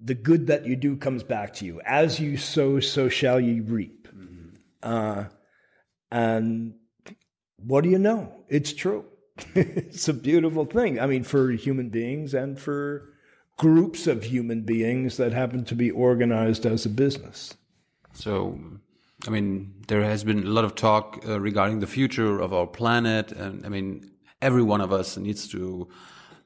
the 0.00 0.14
good 0.14 0.46
that 0.46 0.66
you 0.66 0.76
do 0.76 0.96
comes 0.96 1.24
back 1.24 1.54
to 1.54 1.64
you. 1.64 1.80
As 1.84 2.20
you 2.20 2.36
sow, 2.36 2.78
so 2.78 3.08
shall 3.08 3.40
you 3.40 3.64
reap. 3.64 4.06
Mm-hmm. 4.14 4.48
Uh, 4.82 5.24
and 6.12 6.74
what 7.56 7.82
do 7.82 7.90
you 7.90 7.98
know? 7.98 8.32
It's 8.48 8.72
true. 8.72 9.04
it's 9.56 10.08
a 10.08 10.14
beautiful 10.14 10.64
thing. 10.64 11.00
I 11.00 11.06
mean, 11.06 11.24
for 11.24 11.50
human 11.50 11.88
beings 11.88 12.34
and 12.34 12.56
for 12.56 13.10
groups 13.56 14.06
of 14.06 14.22
human 14.22 14.62
beings 14.62 15.16
that 15.16 15.32
happen 15.32 15.64
to 15.64 15.74
be 15.74 15.90
organized 15.90 16.64
as 16.64 16.86
a 16.86 16.88
business. 16.88 17.54
So 18.12 18.60
I 19.26 19.30
mean, 19.30 19.74
there 19.88 20.02
has 20.02 20.22
been 20.22 20.44
a 20.44 20.50
lot 20.50 20.64
of 20.64 20.74
talk 20.74 21.24
uh, 21.26 21.40
regarding 21.40 21.80
the 21.80 21.86
future 21.86 22.40
of 22.40 22.52
our 22.52 22.66
planet, 22.66 23.32
and 23.32 23.66
I 23.66 23.68
mean, 23.68 24.12
every 24.40 24.62
one 24.62 24.80
of 24.80 24.92
us 24.92 25.16
needs 25.16 25.48
to 25.48 25.88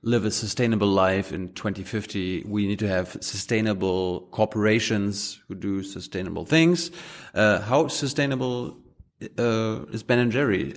live 0.02 0.24
a 0.24 0.30
sustainable 0.30 0.88
life 0.88 1.32
in 1.32 1.52
2050. 1.52 2.44
We 2.46 2.66
need 2.66 2.78
to 2.80 2.88
have 2.88 3.16
sustainable 3.20 4.22
corporations 4.32 5.40
who 5.46 5.54
do 5.54 5.82
sustainable 5.82 6.44
things. 6.44 6.90
Uh, 7.35 7.61
how 7.61 7.88
sustainable 7.88 8.78
uh, 9.38 9.85
is 9.92 10.02
Ben 10.02 10.18
and 10.18 10.32
Jerry, 10.32 10.74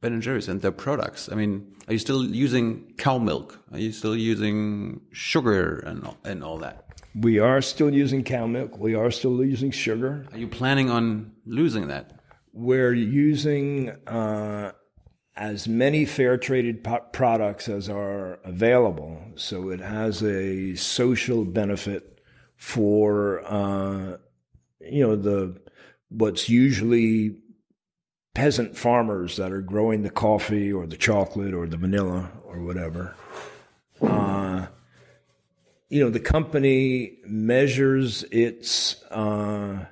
Ben 0.00 0.12
and 0.12 0.22
Jerry's 0.22 0.48
and 0.48 0.60
their 0.60 0.72
products? 0.72 1.28
I 1.32 1.34
mean, 1.34 1.74
are 1.88 1.94
you 1.94 1.98
still 1.98 2.24
using 2.24 2.92
cow 2.98 3.18
milk? 3.18 3.58
Are 3.72 3.78
you 3.78 3.92
still 3.92 4.14
using 4.14 5.00
sugar 5.10 5.80
and 5.80 6.06
and 6.24 6.44
all 6.44 6.58
that? 6.58 6.89
We 7.14 7.38
are 7.38 7.60
still 7.60 7.92
using 7.92 8.22
cow 8.24 8.46
milk. 8.46 8.78
We 8.78 8.94
are 8.94 9.10
still 9.10 9.44
using 9.44 9.70
sugar. 9.70 10.26
Are 10.32 10.38
you 10.38 10.48
planning 10.48 10.90
on 10.90 11.32
losing 11.44 11.88
that? 11.88 12.20
We're 12.52 12.92
using 12.92 13.90
uh, 14.06 14.72
as 15.36 15.66
many 15.66 16.04
fair 16.04 16.36
traded 16.36 16.84
products 17.12 17.68
as 17.68 17.88
are 17.88 18.40
available. 18.44 19.20
So 19.36 19.70
it 19.70 19.80
has 19.80 20.22
a 20.22 20.74
social 20.76 21.44
benefit 21.44 22.20
for 22.56 23.42
uh, 23.46 24.18
you 24.80 25.06
know 25.06 25.16
the 25.16 25.60
what's 26.10 26.48
usually 26.48 27.36
peasant 28.34 28.76
farmers 28.76 29.36
that 29.36 29.52
are 29.52 29.62
growing 29.62 30.02
the 30.02 30.10
coffee 30.10 30.72
or 30.72 30.86
the 30.86 30.96
chocolate 30.96 31.54
or 31.54 31.66
the 31.66 31.76
vanilla 31.76 32.30
or 32.44 32.60
whatever. 32.60 33.14
Uh, 34.00 34.66
you 35.90 36.02
know, 36.02 36.08
the 36.08 36.20
company 36.20 37.18
measures 37.26 38.22
its 38.30 39.02
uh, 39.10 39.84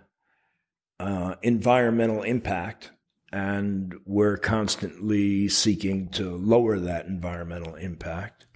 uh, 1.00 1.34
environmental 1.42 2.22
impact, 2.22 2.92
and 3.32 3.94
we're 4.06 4.36
constantly 4.36 5.48
seeking 5.48 6.08
to 6.10 6.36
lower 6.36 6.78
that 6.78 7.06
environmental 7.06 7.74
impact. 7.74 8.46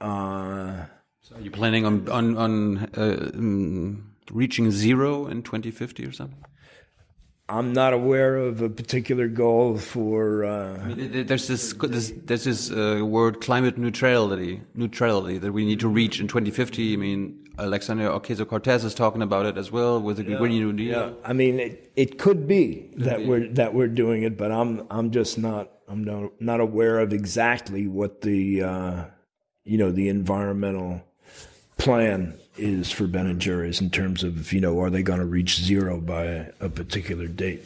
Uh, 0.00 0.84
so 1.20 1.34
are 1.34 1.40
you 1.40 1.50
planning 1.50 1.84
on 1.84 2.08
on 2.08 2.38
on 2.38 2.78
uh, 2.94 3.30
mm, 3.34 4.00
reaching 4.30 4.70
zero 4.70 5.26
in 5.26 5.42
2050 5.42 6.06
or 6.06 6.12
something? 6.12 6.38
I'm 7.48 7.72
not 7.72 7.94
aware 7.94 8.36
of 8.36 8.60
a 8.60 8.68
particular 8.68 9.26
goal 9.26 9.78
for. 9.78 10.44
Uh, 10.44 10.78
I 10.82 10.94
mean, 10.94 11.26
there's 11.26 11.48
this, 11.48 11.72
this 11.72 12.12
there's 12.24 12.44
this 12.44 12.70
uh, 12.70 13.00
word 13.02 13.40
climate 13.40 13.78
neutrality 13.78 14.60
neutrality 14.74 15.38
that 15.38 15.52
we 15.52 15.64
need 15.64 15.80
to 15.80 15.88
reach 15.88 16.20
in 16.20 16.28
2050. 16.28 16.92
I 16.92 16.96
mean, 16.96 17.48
Alexander 17.58 18.10
Ocasio 18.10 18.46
Cortez 18.46 18.84
is 18.84 18.94
talking 18.94 19.22
about 19.22 19.46
it 19.46 19.56
as 19.56 19.72
well 19.72 20.00
with 20.00 20.18
the 20.18 20.24
yeah, 20.24 20.36
Green 20.36 20.60
New 20.60 20.72
Deal. 20.74 20.98
Yeah, 20.98 21.10
I 21.24 21.32
mean, 21.32 21.58
it, 21.58 21.90
it 21.96 22.18
could 22.18 22.46
be 22.46 22.90
could 22.92 23.04
that 23.04 23.18
be. 23.18 23.26
we're 23.26 23.48
that 23.48 23.72
we're 23.72 23.88
doing 23.88 24.24
it, 24.24 24.36
but 24.36 24.52
I'm 24.52 24.86
I'm 24.90 25.10
just 25.10 25.38
not 25.38 25.70
I'm 25.88 26.04
not 26.04 26.40
not 26.40 26.60
aware 26.60 26.98
of 26.98 27.14
exactly 27.14 27.86
what 27.86 28.20
the 28.20 28.62
uh, 28.62 29.04
you 29.64 29.78
know 29.78 29.90
the 29.90 30.10
environmental 30.10 31.02
plan 31.78 32.38
is 32.58 32.90
for 32.90 33.06
Ben 33.06 33.26
and 33.26 33.40
Jerry's 33.40 33.80
in 33.80 33.90
terms 33.90 34.22
of 34.22 34.52
you 34.52 34.60
know 34.60 34.80
are 34.80 34.90
they 34.90 35.02
going 35.02 35.20
to 35.20 35.26
reach 35.26 35.60
zero 35.60 36.00
by 36.00 36.50
a 36.60 36.68
particular 36.68 37.26
date? 37.26 37.64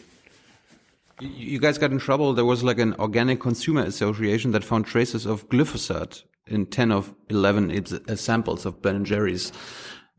You 1.20 1.60
guys 1.60 1.78
got 1.78 1.92
in 1.92 1.98
trouble. 1.98 2.34
There 2.34 2.44
was 2.44 2.64
like 2.64 2.78
an 2.78 2.94
organic 2.94 3.40
consumer 3.40 3.82
association 3.82 4.50
that 4.52 4.64
found 4.64 4.86
traces 4.86 5.24
of 5.24 5.48
glyphosate 5.48 6.24
in 6.46 6.66
10 6.66 6.90
of 6.90 7.14
11 7.28 8.02
uh, 8.08 8.16
samples 8.16 8.66
of 8.66 8.82
Ben 8.82 8.96
and 8.96 9.06
Jerry's. 9.06 9.52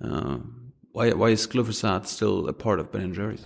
Uh, 0.02 0.38
why, 0.94 1.12
why 1.12 1.30
is 1.30 1.46
glyphosate 1.46 2.06
still 2.06 2.48
a 2.48 2.54
part 2.54 2.80
of 2.80 2.92
Ben 2.92 3.02
and 3.02 3.14
Jerry's? 3.14 3.46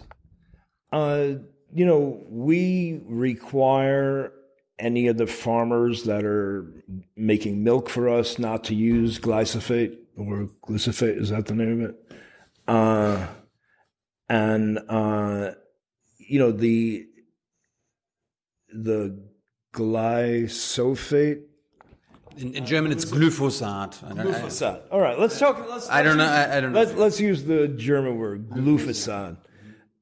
Uh, 0.91 1.39
you 1.73 1.85
know, 1.85 2.23
we 2.29 3.01
require 3.05 4.31
any 4.79 5.07
of 5.07 5.17
the 5.17 5.27
farmers 5.27 6.03
that 6.03 6.23
are 6.23 6.71
making 7.15 7.63
milk 7.63 7.89
for 7.89 8.09
us 8.09 8.37
not 8.37 8.63
to 8.65 8.75
use 8.75 9.19
glyphosate 9.19 9.97
or 10.17 10.49
glyphosate 10.63 11.21
is 11.21 11.29
that 11.29 11.45
the 11.45 11.55
name 11.55 11.83
of 11.83 11.89
it? 11.89 12.13
Uh, 12.67 13.27
and 14.29 14.79
uh, 14.89 15.51
you 16.17 16.39
know 16.39 16.51
the 16.51 17.05
the 18.73 19.17
glyphosate. 19.73 21.43
In, 22.35 22.53
in 22.53 22.65
German, 22.65 22.91
it's 22.91 23.05
glyphosate. 23.05 23.97
Glyphosate. 24.13 24.81
All 24.91 24.99
right, 24.99 25.17
let's 25.17 25.39
talk. 25.39 25.65
Let's, 25.69 25.89
I 25.89 26.03
don't 26.03 26.17
know. 26.17 26.25
I, 26.25 26.57
I 26.57 26.61
don't 26.61 26.73
know. 26.73 26.79
Let's, 26.79 26.93
let's 26.93 27.19
use 27.19 27.43
the 27.43 27.67
German 27.67 28.17
word 28.17 28.49
glyphosate. 28.49 29.37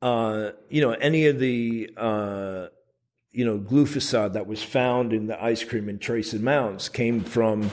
Uh, 0.01 0.51
you 0.69 0.82
know, 0.82 0.91
any 0.91 1.28
of 1.28 1.39
the 1.39 1.89
uh, 1.95 2.67
you 3.32 3.45
know 3.45 3.60
glyphosate 3.60 4.34
that 4.34 4.47
was 4.47 4.63
found 4.63 5.13
in 5.13 5.28
the 5.28 5.41
ice 5.41 5.63
cream 5.63 5.88
in 5.88 5.99
trace 5.99 6.34
amounts 6.34 6.89
came 6.89 7.21
from 7.21 7.69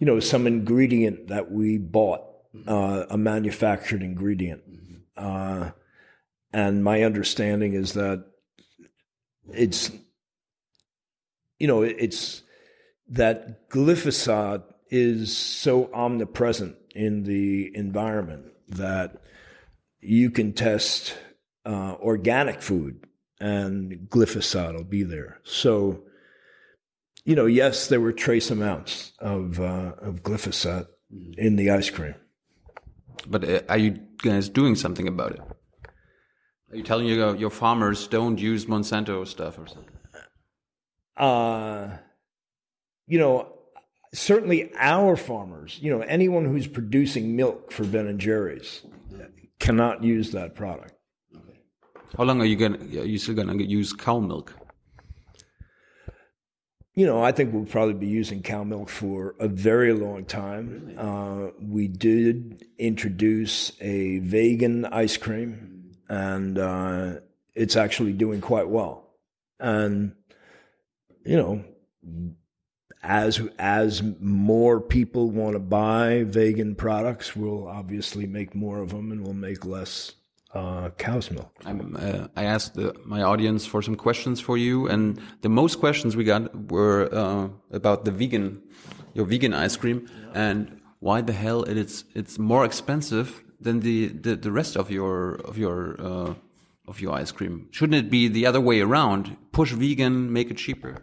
you 0.00 0.06
know, 0.06 0.18
some 0.18 0.46
ingredient 0.46 1.28
that 1.28 1.52
we 1.52 1.78
bought, 1.78 2.22
uh, 2.66 3.04
a 3.08 3.16
manufactured 3.16 4.02
ingredient. 4.02 4.62
Uh, 5.16 5.70
and 6.52 6.82
my 6.82 7.02
understanding 7.02 7.74
is 7.74 7.92
that 7.92 8.24
it's 9.52 9.90
you 11.58 11.66
know 11.66 11.82
it's 11.82 12.42
that 13.08 13.68
glyphosate 13.68 14.64
is 14.88 15.36
so 15.36 15.90
omnipresent 15.92 16.76
in 16.94 17.22
the 17.22 17.70
environment 17.76 18.46
that 18.68 19.22
you 20.00 20.30
can 20.30 20.52
test 20.52 21.16
uh, 21.66 21.94
organic 22.00 22.62
food 22.62 23.06
and 23.40 24.08
glyphosate 24.10 24.74
will 24.74 24.84
be 24.84 25.02
there. 25.02 25.40
So, 25.44 26.02
you 27.24 27.34
know, 27.34 27.46
yes, 27.46 27.88
there 27.88 28.00
were 28.00 28.12
trace 28.12 28.50
amounts 28.50 29.12
of 29.18 29.60
uh, 29.60 29.92
of 30.00 30.22
glyphosate 30.22 30.86
in 31.36 31.56
the 31.56 31.70
ice 31.70 31.90
cream. 31.90 32.14
But 33.26 33.48
uh, 33.48 33.60
are 33.68 33.78
you 33.78 33.98
guys 34.22 34.48
doing 34.48 34.74
something 34.74 35.06
about 35.08 35.32
it? 35.32 35.40
Are 36.70 36.76
you 36.76 36.82
telling 36.82 37.06
your 37.06 37.36
your 37.36 37.50
farmers 37.50 38.06
don't 38.06 38.38
use 38.38 38.66
Monsanto 38.66 39.26
stuff 39.26 39.58
or 39.58 39.66
something? 39.66 39.94
Uh, 41.16 41.98
you 43.06 43.18
know, 43.18 43.52
certainly 44.14 44.70
our 44.76 45.16
farmers, 45.16 45.78
you 45.82 45.90
know, 45.90 46.00
anyone 46.02 46.44
who's 46.44 46.66
producing 46.66 47.36
milk 47.36 47.72
for 47.72 47.84
Ben 47.84 48.06
and 48.06 48.20
Jerry's 48.20 48.82
cannot 49.58 50.02
use 50.02 50.30
that 50.32 50.54
product. 50.54 50.94
How 52.16 52.24
long 52.24 52.40
are 52.40 52.44
you 52.44 52.56
gonna? 52.56 52.78
Are 52.78 53.06
you 53.06 53.18
still 53.18 53.34
gonna 53.34 53.54
use 53.54 53.92
cow 53.92 54.18
milk? 54.18 54.54
You 57.00 57.06
know, 57.06 57.22
I 57.22 57.32
think 57.32 57.54
we'll 57.54 57.64
probably 57.64 57.94
be 57.94 58.08
using 58.08 58.42
cow 58.42 58.62
milk 58.62 58.90
for 58.90 59.34
a 59.40 59.48
very 59.48 59.94
long 59.94 60.26
time. 60.26 60.96
Uh, 60.98 61.46
we 61.58 61.88
did 61.88 62.66
introduce 62.76 63.72
a 63.80 64.18
vegan 64.18 64.84
ice 64.84 65.16
cream, 65.16 65.94
and 66.10 66.58
uh, 66.58 67.20
it's 67.54 67.74
actually 67.74 68.12
doing 68.12 68.42
quite 68.42 68.68
well. 68.68 69.14
And 69.58 70.14
you 71.24 71.38
know, 71.38 71.64
as 73.02 73.40
as 73.58 74.02
more 74.20 74.78
people 74.78 75.30
want 75.30 75.54
to 75.54 75.58
buy 75.58 76.24
vegan 76.24 76.74
products, 76.74 77.34
we'll 77.34 77.66
obviously 77.66 78.26
make 78.26 78.54
more 78.54 78.82
of 78.82 78.90
them, 78.90 79.10
and 79.10 79.24
we'll 79.24 79.32
make 79.32 79.64
less 79.64 80.12
uh, 80.54 80.90
cow's 80.98 81.30
milk. 81.30 81.50
I'm, 81.64 81.96
uh, 81.96 82.26
I 82.36 82.44
asked 82.44 82.74
the, 82.74 82.94
my 83.04 83.22
audience 83.22 83.66
for 83.66 83.82
some 83.82 83.96
questions 83.96 84.40
for 84.40 84.56
you, 84.56 84.88
and 84.88 85.20
the 85.42 85.48
most 85.48 85.78
questions 85.78 86.16
we 86.16 86.24
got 86.24 86.70
were 86.70 87.08
uh, 87.12 87.48
about 87.70 88.04
the 88.04 88.10
vegan, 88.10 88.62
your 89.14 89.26
vegan 89.26 89.54
ice 89.54 89.76
cream, 89.76 90.08
and 90.34 90.80
why 90.98 91.20
the 91.20 91.32
hell 91.32 91.62
it 91.64 91.76
is 91.76 92.04
it's 92.14 92.38
more 92.38 92.64
expensive 92.64 93.42
than 93.60 93.80
the, 93.80 94.08
the, 94.08 94.36
the 94.36 94.52
rest 94.52 94.76
of 94.76 94.90
your 94.90 95.34
of 95.36 95.56
your 95.56 95.96
uh, 96.00 96.34
of 96.88 97.00
your 97.00 97.14
ice 97.14 97.30
cream. 97.30 97.68
Shouldn't 97.70 98.06
it 98.06 98.10
be 98.10 98.28
the 98.28 98.46
other 98.46 98.60
way 98.60 98.80
around? 98.80 99.36
Push 99.52 99.72
vegan, 99.72 100.32
make 100.32 100.50
it 100.50 100.56
cheaper. 100.56 100.96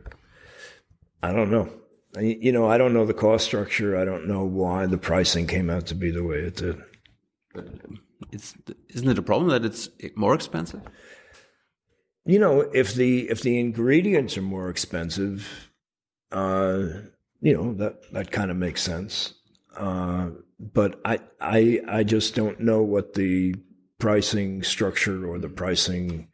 I 1.23 1.31
don't 1.31 1.49
know. 1.49 1.69
You 2.19 2.51
know, 2.51 2.67
I 2.67 2.77
don't 2.77 2.93
know 2.93 3.05
the 3.05 3.13
cost 3.13 3.45
structure. 3.45 3.97
I 3.97 4.03
don't 4.05 4.27
know 4.27 4.43
why 4.43 4.85
the 4.87 4.97
pricing 4.97 5.47
came 5.47 5.69
out 5.69 5.85
to 5.87 5.95
be 5.95 6.11
the 6.11 6.23
way 6.23 6.37
it 6.37 6.55
did. 6.55 6.81
It's 8.31 8.55
isn't 8.89 9.09
it 9.09 9.17
a 9.17 9.21
problem 9.21 9.49
that 9.49 9.65
it's 9.65 9.89
more 10.15 10.33
expensive? 10.33 10.81
You 12.25 12.39
know, 12.39 12.61
if 12.73 12.93
the 12.93 13.29
if 13.29 13.41
the 13.41 13.59
ingredients 13.59 14.37
are 14.37 14.41
more 14.41 14.69
expensive, 14.69 15.71
uh, 16.31 16.87
you 17.41 17.53
know 17.53 17.73
that 17.75 18.11
that 18.11 18.31
kind 18.31 18.51
of 18.51 18.57
makes 18.57 18.81
sense. 18.81 19.33
Uh, 19.75 20.31
but 20.59 20.99
I 21.05 21.19
I 21.39 21.81
I 21.87 22.03
just 22.03 22.35
don't 22.35 22.59
know 22.59 22.81
what 22.81 23.13
the 23.13 23.55
pricing 23.99 24.63
structure 24.63 25.27
or 25.27 25.39
the 25.39 25.49
pricing 25.49 26.27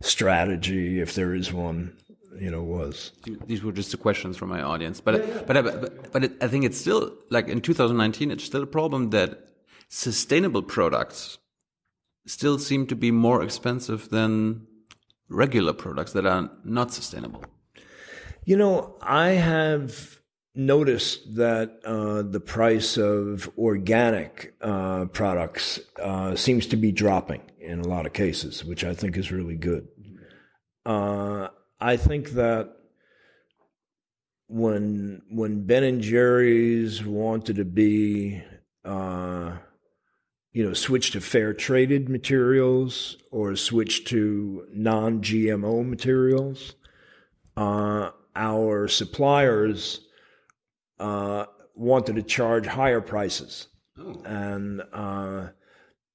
strategy, 0.00 1.00
if 1.00 1.14
there 1.14 1.34
is 1.34 1.52
one, 1.52 1.96
you 2.38 2.50
know, 2.50 2.62
was. 2.62 3.12
These 3.46 3.62
were 3.62 3.72
just 3.72 3.90
the 3.90 3.96
questions 3.96 4.36
from 4.36 4.48
my 4.48 4.62
audience, 4.62 5.00
but 5.00 5.46
but 5.46 5.62
but 5.64 6.12
but 6.12 6.24
it, 6.24 6.32
I 6.42 6.48
think 6.48 6.64
it's 6.64 6.78
still 6.78 7.16
like 7.30 7.48
in 7.48 7.60
2019, 7.60 8.30
it's 8.30 8.44
still 8.44 8.62
a 8.62 8.66
problem 8.66 9.10
that 9.10 9.49
sustainable 9.90 10.62
products 10.62 11.38
still 12.24 12.58
seem 12.58 12.86
to 12.86 12.96
be 12.96 13.10
more 13.10 13.42
expensive 13.42 14.08
than 14.08 14.66
regular 15.28 15.72
products 15.72 16.12
that 16.12 16.24
are 16.24 16.50
not 16.64 16.92
sustainable. 16.92 17.44
You 18.44 18.56
know, 18.56 18.96
I 19.02 19.30
have 19.30 20.20
noticed 20.54 21.36
that 21.36 21.80
uh, 21.84 22.22
the 22.22 22.40
price 22.40 22.96
of 22.96 23.50
organic 23.58 24.54
uh, 24.60 25.06
products 25.06 25.80
uh, 26.00 26.34
seems 26.36 26.66
to 26.68 26.76
be 26.76 26.92
dropping 26.92 27.42
in 27.60 27.80
a 27.80 27.88
lot 27.88 28.06
of 28.06 28.12
cases, 28.12 28.64
which 28.64 28.84
I 28.84 28.94
think 28.94 29.16
is 29.16 29.32
really 29.32 29.56
good. 29.56 29.88
Uh, 30.86 31.48
I 31.80 31.96
think 31.96 32.30
that 32.30 32.76
when 34.46 35.22
when 35.30 35.66
Ben 35.66 35.84
and 35.84 36.00
Jerry's 36.00 37.04
wanted 37.04 37.56
to 37.56 37.64
be, 37.64 38.42
uh, 38.84 39.52
you 40.52 40.66
know, 40.66 40.72
switch 40.74 41.12
to 41.12 41.20
fair 41.20 41.52
traded 41.52 42.08
materials 42.08 43.16
or 43.30 43.54
switch 43.54 44.04
to 44.06 44.66
non 44.72 45.20
GMO 45.20 45.86
materials, 45.88 46.74
uh, 47.56 48.10
our 48.34 48.88
suppliers 48.88 50.00
uh, 50.98 51.46
wanted 51.74 52.16
to 52.16 52.22
charge 52.22 52.66
higher 52.66 53.00
prices, 53.00 53.68
and 54.24 54.82
uh, 54.92 55.48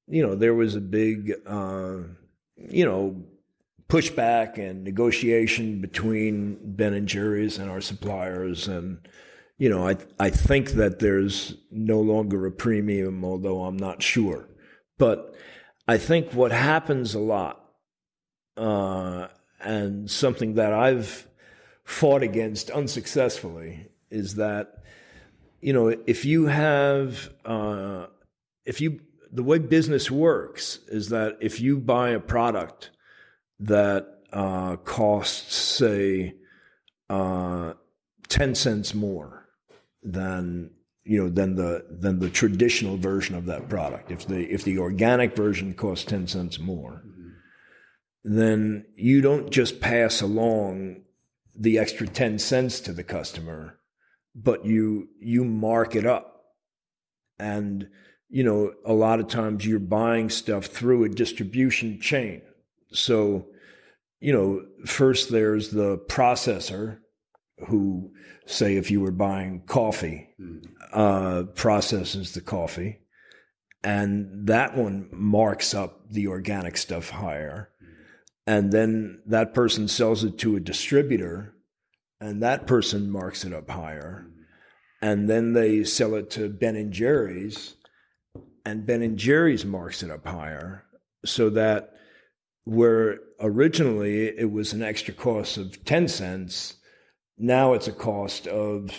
you 0.08 0.22
know 0.26 0.36
there 0.36 0.54
was 0.54 0.76
a 0.76 0.82
big 0.82 1.34
uh, 1.46 2.00
you 2.58 2.86
know 2.86 3.24
pushback 3.88 4.58
and 4.58 4.84
negotiation 4.84 5.80
between 5.80 6.58
Ben 6.62 6.94
and 6.94 7.08
Jerry's 7.08 7.58
and 7.58 7.70
our 7.70 7.82
suppliers, 7.82 8.68
and 8.68 8.98
you 9.58 9.70
know 9.70 9.88
I 9.88 9.98
I 10.20 10.30
think 10.30 10.72
that 10.72 11.00
there's 11.00 11.56
no 11.72 12.00
longer 12.00 12.46
a 12.46 12.52
premium, 12.52 13.24
although 13.24 13.64
I'm 13.64 13.78
not 13.78 14.04
sure, 14.04 14.50
but 14.98 15.34
I 15.88 15.98
think 15.98 16.34
what 16.34 16.52
happens 16.52 17.16
a 17.16 17.20
lot, 17.20 17.64
uh, 18.58 19.28
and 19.62 20.10
something 20.10 20.56
that 20.56 20.74
I've 20.74 21.28
fought 21.84 22.24
against 22.24 22.70
unsuccessfully 22.72 23.88
is 24.10 24.36
that 24.36 24.84
you 25.62 25.74
know 25.74 25.88
if 25.88 26.26
you 26.26 26.48
have 26.48 27.30
uh, 27.46 28.08
if 28.66 28.82
you 28.82 29.02
the 29.32 29.44
way 29.44 29.60
business 29.60 30.10
works 30.10 30.80
is 30.88 31.10
that 31.10 31.38
if 31.42 31.60
you 31.60 31.78
buy 31.78 32.10
a 32.10 32.20
product 32.20 32.92
that 33.60 34.08
uh, 34.32 34.76
costs 34.78 35.56
say 35.56 36.36
uh, 37.10 37.74
10 38.28 38.56
cents 38.56 38.94
more 38.94 39.45
than 40.06 40.72
you 41.04 41.22
know 41.22 41.30
than 41.30 41.56
the 41.56 41.86
than 41.90 42.20
the 42.20 42.30
traditional 42.30 42.98
version 42.98 43.36
of 43.36 43.46
that 43.48 43.68
product. 43.68 44.12
If 44.12 44.28
the 44.28 44.42
if 44.52 44.64
the 44.64 44.78
organic 44.78 45.36
version 45.36 45.74
costs 45.74 46.06
10 46.06 46.28
cents 46.28 46.60
more 46.60 47.04
then 48.28 48.84
you 48.96 49.22
don't 49.22 49.52
just 49.52 49.80
pass 49.80 50.20
along 50.20 50.96
the 51.56 51.78
extra 51.78 52.08
10 52.08 52.40
cents 52.40 52.80
to 52.80 52.92
the 52.92 53.04
customer 53.04 53.78
but 54.36 54.66
you 54.66 55.08
you 55.20 55.46
mark 55.46 55.96
it 55.96 56.06
up. 56.06 56.44
And 57.40 57.88
you 58.30 58.44
know 58.44 58.74
a 58.86 58.94
lot 58.94 59.20
of 59.20 59.28
times 59.28 59.66
you're 59.66 59.80
buying 59.80 60.30
stuff 60.30 60.66
through 60.66 61.06
a 61.06 61.10
distribution 61.10 62.02
chain. 62.02 62.42
So 62.92 63.48
you 64.20 64.34
know 64.34 64.66
first 64.86 65.30
there's 65.30 65.70
the 65.70 65.98
processor 65.98 67.00
who 67.68 68.12
say 68.46 68.76
if 68.76 68.92
you 68.92 69.02
were 69.02 69.12
buying 69.12 69.62
coffee 69.66 70.30
hmm. 70.38 70.60
uh 70.94 71.44
processes 71.56 72.34
the 72.34 72.42
coffee. 72.42 73.00
And 73.84 74.48
that 74.48 74.76
one 74.76 75.10
marks 75.12 75.76
up 75.76 76.10
the 76.10 76.28
organic 76.28 76.76
stuff 76.76 77.12
higher. 77.12 77.70
Hmm. 77.80 77.86
And 78.48 78.74
then 78.74 79.22
that 79.28 79.54
person 79.54 79.88
sells 79.88 80.24
it 80.24 80.38
to 80.40 80.56
a 80.56 80.60
distributor 80.60 81.54
and 82.20 82.42
that 82.42 82.66
person 82.66 83.10
marks 83.10 83.46
it 83.46 83.54
up 83.54 83.70
higher. 83.70 84.26
Hmm. 84.28 84.42
And 85.02 85.30
then 85.30 85.54
they 85.54 85.84
sell 85.84 86.16
it 86.16 86.30
to 86.32 86.50
ben 86.50 86.76
and 86.76 86.92
jerry's 86.92 87.76
and 88.66 88.86
ben 88.86 89.04
and 89.04 89.18
jerry's 89.18 89.64
marks 89.64 90.02
it 90.02 90.10
up 90.10 90.26
higher 90.26 90.84
so 91.24 91.50
that 91.52 91.92
where 92.64 93.20
originally 93.40 94.26
it 94.26 94.52
was 94.52 94.74
an 94.74 94.82
extra 94.82 95.14
cost 95.14 95.58
of 95.58 95.86
10 95.86 96.08
cents 96.08 96.76
now 97.38 97.74
it's 97.74 97.88
a 97.88 97.92
cost 97.92 98.48
of 98.48 98.92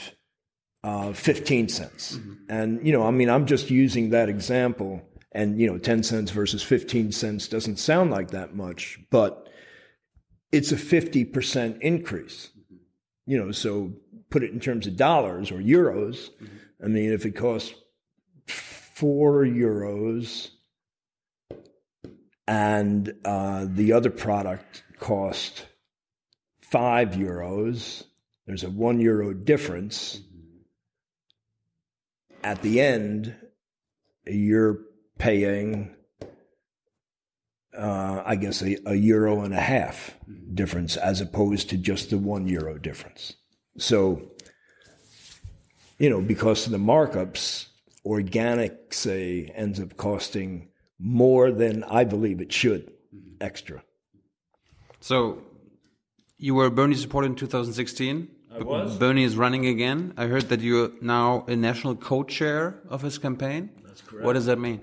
uh, 0.85 1.12
15 1.12 1.68
cents. 1.68 2.18
And 2.49 2.87
you 2.87 2.92
know 2.92 3.03
i 3.03 3.11
mean 3.11 3.29
i'm 3.29 3.46
just 3.46 3.70
using 3.70 4.11
that 4.11 4.29
example 4.29 5.03
and 5.33 5.61
you 5.61 5.66
know 5.66 5.79
10 5.79 6.03
cents 6.03 6.31
versus 6.31 6.62
15 6.62 7.12
cents 7.12 7.49
doesn't 7.49 7.79
sound 7.79 8.11
like 8.11 8.31
that 8.31 8.55
much 8.55 8.99
but 9.11 9.49
it's 10.53 10.70
a 10.70 10.77
50% 10.77 11.81
increase. 11.81 12.51
You 13.27 13.38
know 13.38 13.53
so 13.53 13.92
put 14.31 14.42
it 14.42 14.53
in 14.53 14.61
terms 14.61 14.87
of 14.87 14.96
dollars 14.96 15.51
or 15.51 15.57
euros 15.57 16.31
i 16.83 16.87
mean 16.87 17.12
if 17.12 17.27
it 17.27 17.33
costs 17.33 17.75
4 18.46 19.44
euros 19.44 20.51
and 22.46 23.12
uh, 23.25 23.66
the 23.68 23.92
other 23.92 24.11
product 24.11 24.85
cost 24.99 25.66
five 26.61 27.11
euros. 27.11 28.05
There's 28.47 28.63
a 28.63 28.71
one 28.71 29.01
euro 29.01 29.35
difference. 29.35 30.17
Mm-hmm. 30.17 30.59
At 32.45 32.63
the 32.63 32.81
end, 32.81 33.35
you're 34.25 34.79
paying, 35.19 35.95
uh, 37.77 38.23
I 38.25 38.37
guess, 38.37 38.63
a, 38.63 38.77
a 38.87 38.95
euro 38.95 39.41
and 39.41 39.53
a 39.53 39.61
half 39.61 40.15
mm-hmm. 40.31 40.55
difference 40.55 40.97
as 40.97 41.21
opposed 41.21 41.71
to 41.71 41.77
just 41.77 42.11
the 42.11 42.19
one 42.19 42.47
euro 42.47 42.79
difference. 42.79 43.35
So, 43.79 44.23
you 45.99 46.09
know, 46.09 46.21
because 46.21 46.67
of 46.67 46.73
the 46.73 46.79
markups, 46.79 47.67
organic, 48.05 48.95
say, 48.95 49.53
ends 49.55 49.81
up 49.81 49.97
costing 49.97 50.69
more 50.99 51.51
than 51.51 51.83
I 51.85 52.05
believe 52.05 52.41
it 52.41 52.53
should 52.53 52.87
mm-hmm. 52.87 53.35
extra. 53.41 53.83
So 55.01 55.43
you 56.39 56.55
were 56.55 56.71
Bernie 56.71 56.95
supporter 56.95 57.27
in 57.27 57.35
2016. 57.35 58.29
I 58.57 58.62
was. 58.62 58.97
Bernie 58.97 59.25
is 59.25 59.37
running 59.37 59.66
again. 59.66 60.14
I 60.16 60.27
heard 60.27 60.49
that 60.49 60.61
you're 60.61 60.90
now 61.03 61.45
a 61.47 61.57
national 61.57 61.97
co-chair 61.97 62.81
of 62.88 63.03
his 63.03 63.19
campaign. 63.19 63.71
That's 63.85 64.01
correct. 64.01 64.25
What 64.25 64.33
does 64.33 64.47
that 64.47 64.59
mean? 64.59 64.83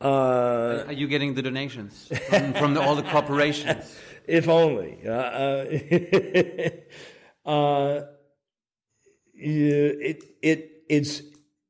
Uh, 0.00 0.84
Are 0.86 0.92
you 0.92 1.08
getting 1.08 1.34
the 1.34 1.42
donations 1.42 2.10
from, 2.28 2.52
from 2.54 2.74
the, 2.74 2.80
all 2.80 2.94
the 2.94 3.02
corporations? 3.02 3.96
if 4.26 4.48
only. 4.48 4.98
Uh, 5.04 5.10
uh, 5.10 5.64
uh, 7.50 8.02
it 9.34 10.22
it 10.42 10.70
it's 10.88 11.22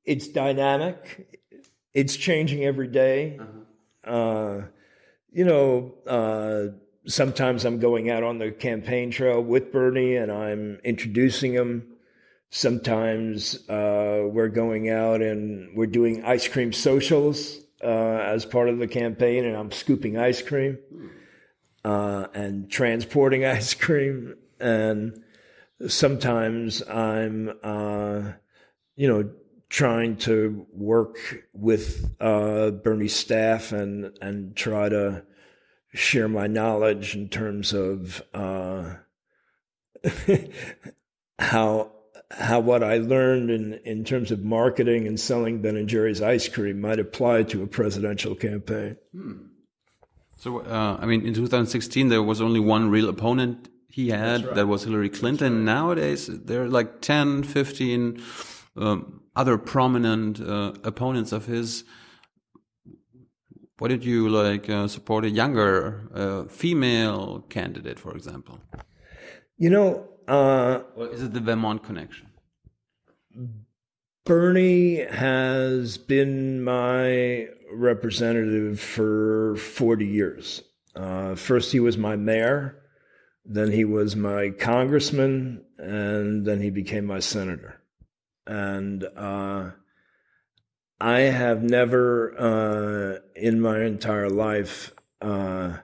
it's 0.05 0.29
dynamic. 0.29 1.40
It's 1.94 2.16
changing 2.16 2.64
every 2.64 2.88
day. 2.88 3.38
Uh, 4.05 4.62
you 5.31 5.44
know, 5.44 5.94
uh, 6.07 6.77
sometimes 7.07 7.64
I'm 7.64 7.79
going 7.79 8.11
out 8.11 8.23
on 8.23 8.38
the 8.38 8.51
campaign 8.51 9.11
trail 9.11 9.40
with 9.40 9.73
Bernie 9.73 10.17
and 10.17 10.31
I'm 10.33 10.79
introducing 10.85 11.53
him. 11.53 11.88
Sometimes 12.51 13.69
uh, 13.69 14.23
we're 14.25 14.49
going 14.49 14.88
out 14.88 15.23
and 15.23 15.77
we're 15.77 15.87
doing 15.87 16.25
ice 16.25 16.47
cream 16.47 16.73
socials 16.73 17.59
uh, 17.83 17.87
as 17.87 18.47
part 18.47 18.69
of 18.69 18.79
the 18.79 18.87
campaign, 18.87 19.45
and 19.45 19.57
I'm 19.57 19.71
scooping 19.71 20.17
ice 20.17 20.40
cream 20.40 20.79
uh, 21.85 22.27
and 22.33 22.71
transporting 22.71 23.45
ice 23.45 23.75
cream. 23.75 24.37
And 24.61 25.23
sometimes 25.88 26.83
I'm, 26.88 27.53
uh, 27.62 28.33
you 28.97 29.09
know, 29.09 29.31
trying 29.69 30.17
to 30.17 30.67
work 30.73 31.19
with 31.53 32.14
uh, 32.21 32.71
Bernie's 32.71 33.17
staff 33.17 33.73
and 33.73 34.17
and 34.23 34.55
try 34.57 34.88
to 34.88 35.25
share 35.95 36.29
my 36.29 36.47
knowledge 36.47 37.15
in 37.15 37.29
terms 37.29 37.73
of 37.73 38.23
uh, 38.35 38.95
how 41.39 41.93
how 42.31 42.61
what 42.61 42.83
I 42.83 42.99
learned 42.99 43.51
in 43.51 43.75
in 43.85 44.05
terms 44.05 44.31
of 44.31 44.43
marketing 44.43 45.07
and 45.07 45.19
selling 45.19 45.63
Ben 45.63 45.77
and 45.77 45.89
Jerry's 45.89 46.21
ice 46.21 46.49
cream 46.49 46.81
might 46.81 46.99
apply 46.99 47.45
to 47.45 47.63
a 47.63 47.67
presidential 47.67 48.35
campaign. 48.35 48.97
So, 50.37 50.61
uh, 50.61 50.99
I 51.01 51.07
mean, 51.07 51.25
in 51.27 51.33
2016, 51.33 52.09
there 52.09 52.23
was 52.23 52.41
only 52.41 52.61
one 52.61 52.91
real 52.91 53.09
opponent 53.09 53.69
he 53.89 54.11
had. 54.11 54.43
That 54.55 54.67
was 54.67 54.83
Hillary 54.83 55.09
Clinton. 55.09 55.65
Nowadays, 55.65 56.27
there 56.27 56.65
are 56.65 56.69
like 56.69 57.01
10, 57.01 57.45
15 57.45 58.21
um, 58.77 59.23
other 59.37 59.57
prominent 59.57 60.41
uh, 60.41 60.73
opponents 60.83 61.33
of 61.33 61.47
his. 61.47 61.85
Why 63.79 63.89
did 63.89 64.05
you 64.05 64.29
like 64.29 64.71
uh, 64.71 64.87
support 64.87 65.25
a 65.25 65.31
younger 65.31 66.09
uh, 66.15 66.45
female 66.45 67.45
candidate, 67.49 67.99
for 67.99 68.15
example? 68.15 68.61
You 69.59 69.71
know, 69.71 70.09
uh, 70.29 70.83
Or 70.97 71.09
is 71.09 71.23
it 71.23 71.33
the 71.33 71.41
Vermont 71.41 71.83
connection? 71.83 72.29
Bernie 74.25 75.05
has 75.05 75.99
been 75.99 76.63
my 76.63 77.49
representative 77.73 78.81
for 78.81 79.57
40 79.57 80.07
years. 80.07 80.63
Uh, 80.95 81.35
first, 81.35 81.73
he 81.73 81.81
was 81.81 81.99
my 81.99 82.17
mayor, 82.17 82.81
then, 83.45 83.73
he 83.73 83.85
was 83.85 84.17
my 84.17 84.51
congressman, 84.51 85.65
and 85.77 86.47
then 86.47 86.61
he 86.63 86.71
became 86.71 87.05
my 87.05 87.19
senator. 87.19 87.83
And 88.47 89.05
uh, 89.17 89.73
I 91.01 91.21
have 91.21 91.63
never 91.63 92.35
uh, 92.39 93.19
in 93.35 93.61
my 93.61 93.83
entire 93.83 94.31
life 94.31 94.93
uh, 95.21 95.79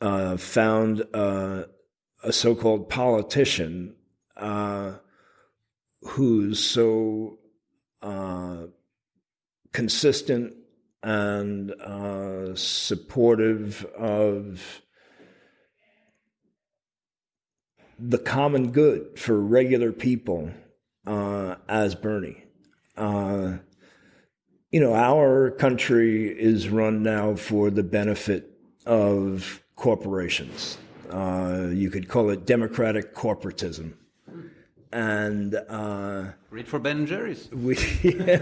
uh, 0.00 0.36
found 0.36 1.00
a 1.12 1.66
so 2.30 2.54
called 2.54 2.88
politician 2.88 3.94
uh, 4.36 4.94
who's 6.02 6.62
so 6.62 7.38
uh, 8.02 8.66
consistent 9.72 10.54
and 11.02 11.70
uh, 11.72 12.54
supportive 12.54 13.84
of 13.96 14.82
the 17.98 18.18
common 18.18 18.72
good 18.72 19.18
for 19.18 19.40
regular 19.40 19.92
people 19.92 20.50
uh, 21.06 21.54
as 21.68 21.94
Bernie. 21.94 22.45
Uh, 22.96 23.58
you 24.70 24.80
know, 24.80 24.94
our 24.94 25.50
country 25.52 26.28
is 26.28 26.68
run 26.68 27.02
now 27.02 27.34
for 27.34 27.70
the 27.70 27.82
benefit 27.82 28.50
of 28.84 29.62
corporations. 29.76 30.78
Uh, 31.10 31.68
you 31.72 31.90
could 31.90 32.08
call 32.08 32.30
it 32.30 32.46
democratic 32.46 33.14
corporatism. 33.14 33.92
And 34.92 35.54
uh, 35.54 36.32
Great 36.50 36.66
for 36.68 36.78
Ben 36.78 36.98
and 36.98 37.06
Jerry's. 37.06 37.50
we, 37.52 37.76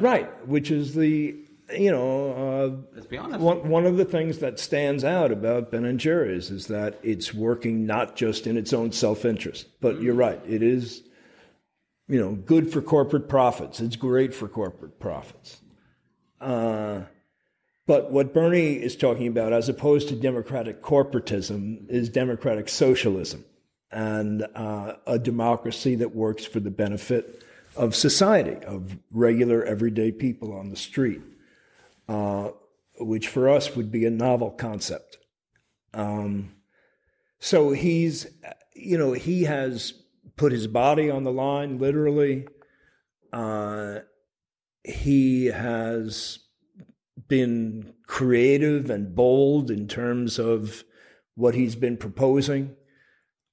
right, 0.00 0.48
which 0.48 0.70
is 0.70 0.94
the, 0.94 1.36
you 1.74 1.90
know, 1.90 2.84
Let's 2.94 3.06
be 3.06 3.18
uh, 3.18 3.24
honest. 3.24 3.40
one, 3.40 3.68
one 3.68 3.86
of 3.86 3.96
the 3.96 4.04
things 4.04 4.38
that 4.38 4.58
stands 4.58 5.04
out 5.04 5.30
about 5.32 5.70
Ben 5.70 5.84
and 5.84 5.98
Jerry's 5.98 6.50
is 6.50 6.66
that 6.66 6.98
it's 7.02 7.32
working 7.32 7.86
not 7.86 8.16
just 8.16 8.46
in 8.46 8.56
its 8.56 8.72
own 8.72 8.92
self 8.92 9.24
interest, 9.24 9.66
but 9.80 10.00
you're 10.02 10.14
right, 10.14 10.40
it 10.46 10.62
is, 10.62 11.02
you 12.12 12.20
know, 12.20 12.32
good 12.34 12.70
for 12.70 12.82
corporate 12.82 13.26
profits. 13.26 13.80
It's 13.80 13.96
great 13.96 14.34
for 14.34 14.46
corporate 14.46 15.00
profits. 15.00 15.62
Uh, 16.42 17.00
but 17.86 18.10
what 18.12 18.34
Bernie 18.34 18.74
is 18.74 18.96
talking 18.96 19.28
about, 19.28 19.54
as 19.54 19.70
opposed 19.70 20.08
to 20.08 20.14
democratic 20.14 20.82
corporatism, 20.82 21.88
is 21.88 22.10
democratic 22.10 22.68
socialism 22.68 23.46
and 23.90 24.46
uh, 24.54 24.96
a 25.06 25.18
democracy 25.18 25.94
that 25.94 26.14
works 26.14 26.44
for 26.44 26.60
the 26.60 26.70
benefit 26.70 27.44
of 27.76 27.96
society, 27.96 28.62
of 28.66 28.98
regular, 29.10 29.64
everyday 29.64 30.12
people 30.12 30.52
on 30.52 30.68
the 30.68 30.76
street, 30.76 31.22
uh, 32.10 32.50
which 33.00 33.28
for 33.28 33.48
us 33.48 33.74
would 33.74 33.90
be 33.90 34.04
a 34.04 34.10
novel 34.10 34.50
concept. 34.50 35.16
Um, 35.94 36.56
so 37.38 37.70
he's, 37.70 38.26
you 38.74 38.98
know, 38.98 39.14
he 39.14 39.44
has 39.44 39.94
put 40.42 40.50
his 40.50 40.66
body 40.66 41.08
on 41.08 41.22
the 41.22 41.30
line, 41.30 41.78
literally. 41.78 42.48
Uh, 43.32 44.00
he 44.82 45.46
has 45.46 46.40
been 47.28 47.94
creative 48.08 48.90
and 48.90 49.14
bold 49.14 49.70
in 49.70 49.86
terms 49.86 50.40
of 50.40 50.82
what 51.36 51.54
he's 51.54 51.76
been 51.76 51.96
proposing. 51.96 52.74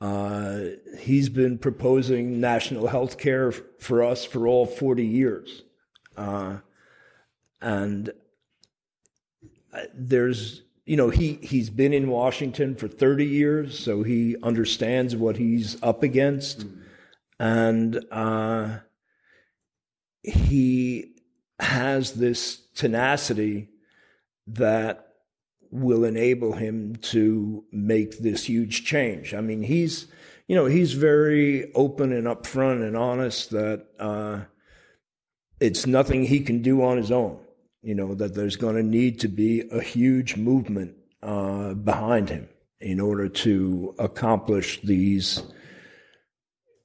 Uh, 0.02 0.62
he's 0.98 1.30
been 1.30 1.60
proposing 1.60 2.42
national 2.42 2.88
health 2.88 3.20
care 3.20 3.52
for 3.52 4.02
us 4.02 4.26
for 4.26 4.48
all 4.48 4.66
40 4.66 5.06
years. 5.06 5.62
Uh, 6.18 6.58
and 7.62 8.10
uh, 9.72 9.82
there's, 9.94 10.64
you 10.88 10.98
know, 10.98 11.12
he, 11.12 11.34
he's 11.44 11.70
been 11.70 11.94
in 11.94 12.10
Washington 12.10 12.74
for 12.74 12.88
30 12.88 13.28
years, 13.28 13.78
so 13.78 14.02
he 14.02 14.36
understands 14.42 15.16
what 15.16 15.38
he's 15.38 15.78
up 15.84 16.02
against. 16.02 16.66
And 17.40 18.04
uh, 18.12 18.80
he 20.24 21.16
has 21.60 22.14
this 22.14 22.58
tenacity 22.76 23.70
that 24.48 25.06
will 25.72 26.04
enable 26.04 26.54
him 26.54 26.96
to 26.96 27.64
make 27.72 28.20
this 28.20 28.46
huge 28.46 28.86
change. 28.86 29.34
I 29.34 29.42
mean, 29.42 29.62
he's, 29.62 30.08
you 30.48 30.56
know, 30.56 30.66
he's 30.66 30.94
very 30.94 31.72
open 31.74 32.12
and 32.12 32.28
upfront 32.28 32.86
and 32.86 32.98
honest 32.98 33.52
that 33.52 33.86
uh, 34.00 34.42
it's 35.60 35.86
nothing 35.86 36.26
he 36.26 36.40
can 36.40 36.62
do 36.62 36.84
on 36.84 36.98
his 36.98 37.12
own. 37.12 37.40
You 37.82 37.96
know, 37.96 38.14
that 38.16 38.34
there's 38.34 38.58
going 38.58 38.76
to 38.76 38.84
need 38.84 39.22
to 39.22 39.30
be 39.30 39.70
a 39.72 39.82
huge 39.82 40.36
movement 40.36 40.96
uh, 41.24 41.76
behind 41.76 42.30
him 42.30 42.50
in 42.82 43.00
order 43.00 43.30
to 43.30 43.96
accomplish 44.00 44.82
these 44.82 45.42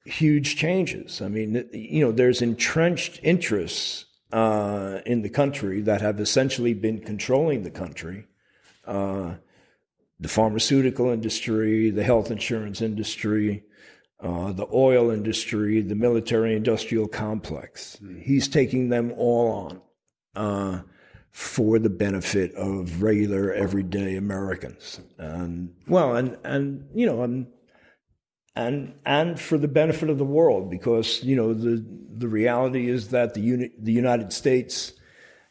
huge 0.05 0.55
changes. 0.55 1.21
I 1.21 1.27
mean, 1.27 1.67
you 1.73 2.01
know, 2.01 2.11
there's 2.11 2.41
entrenched 2.41 3.19
interests 3.23 4.05
uh, 4.31 4.99
in 5.05 5.21
the 5.21 5.29
country 5.29 5.81
that 5.81 6.01
have 6.01 6.19
essentially 6.19 6.73
been 6.73 6.99
controlling 6.99 7.63
the 7.63 7.71
country. 7.71 8.27
Uh, 8.85 9.35
the 10.19 10.27
pharmaceutical 10.27 11.09
industry, 11.09 11.89
the 11.89 12.03
health 12.03 12.31
insurance 12.31 12.81
industry, 12.81 13.63
uh, 14.21 14.53
the 14.53 14.67
oil 14.73 15.09
industry, 15.09 15.81
the 15.81 15.95
military 15.95 16.55
industrial 16.55 17.07
complex. 17.07 17.97
He's 18.21 18.47
taking 18.47 18.89
them 18.89 19.11
all 19.17 19.51
on 19.51 19.81
uh, 20.35 20.81
for 21.31 21.79
the 21.79 21.89
benefit 21.89 22.53
of 22.55 23.01
regular, 23.01 23.51
everyday 23.53 24.15
Americans. 24.15 25.01
And 25.17 25.73
well, 25.87 26.15
and 26.15 26.37
and 26.43 26.87
you 26.93 27.05
know, 27.05 27.23
and 27.23 27.47
and 28.55 28.93
and 29.05 29.39
for 29.39 29.57
the 29.57 29.67
benefit 29.67 30.09
of 30.09 30.17
the 30.17 30.25
world, 30.25 30.69
because 30.69 31.23
you 31.23 31.35
know 31.35 31.53
the 31.53 31.85
the 32.17 32.27
reality 32.27 32.89
is 32.89 33.09
that 33.09 33.33
the 33.33 33.41
uni- 33.41 33.71
the 33.77 33.91
United 33.91 34.31
States 34.31 34.93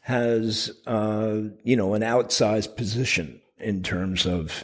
has 0.01 0.71
uh, 0.87 1.41
you 1.63 1.75
know 1.75 1.93
an 1.93 2.01
outsized 2.01 2.75
position 2.75 3.41
in 3.57 3.83
terms 3.83 4.25
of 4.25 4.63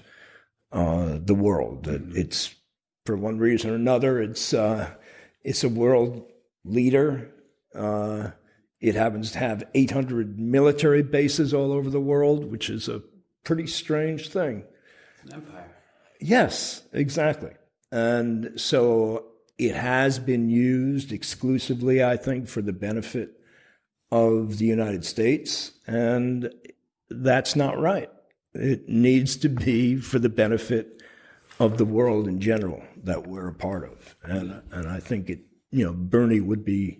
uh, 0.71 1.17
the 1.21 1.35
world. 1.35 1.87
It's 1.87 2.55
for 3.05 3.15
one 3.15 3.37
reason 3.37 3.71
or 3.71 3.75
another, 3.75 4.21
it's 4.21 4.53
uh, 4.53 4.89
it's 5.43 5.63
a 5.63 5.69
world 5.69 6.23
leader. 6.63 7.31
Uh, 7.73 8.31
it 8.79 8.95
happens 8.95 9.31
to 9.31 9.39
have 9.39 9.63
800 9.75 10.39
military 10.39 11.03
bases 11.03 11.53
all 11.53 11.71
over 11.71 11.89
the 11.89 12.01
world, 12.01 12.51
which 12.51 12.69
is 12.69 12.87
a 12.89 13.03
pretty 13.43 13.67
strange 13.67 14.29
thing. 14.29 14.63
An 15.23 15.33
empire. 15.33 15.69
Yes, 16.19 16.83
exactly. 16.91 17.51
And 17.91 18.53
so 18.59 19.25
it 19.57 19.75
has 19.75 20.17
been 20.17 20.49
used 20.49 21.11
exclusively, 21.11 22.03
I 22.03 22.17
think, 22.17 22.47
for 22.47 22.61
the 22.61 22.73
benefit 22.73 23.39
of 24.11 24.57
the 24.57 24.65
United 24.65 25.05
States, 25.05 25.71
and 25.87 26.53
that's 27.09 27.55
not 27.55 27.79
right. 27.79 28.09
It 28.53 28.89
needs 28.89 29.37
to 29.37 29.49
be 29.49 29.95
for 29.97 30.19
the 30.19 30.29
benefit 30.29 31.01
of 31.59 31.77
the 31.77 31.85
world 31.85 32.27
in 32.27 32.41
general 32.41 32.83
that 33.03 33.27
we're 33.27 33.47
a 33.47 33.53
part 33.53 33.83
of. 33.83 34.15
And, 34.23 34.61
and 34.71 34.87
I 34.87 34.99
think 34.99 35.29
it, 35.29 35.41
you 35.69 35.85
know, 35.85 35.93
Bernie 35.93 36.41
would 36.41 36.65
be 36.65 36.99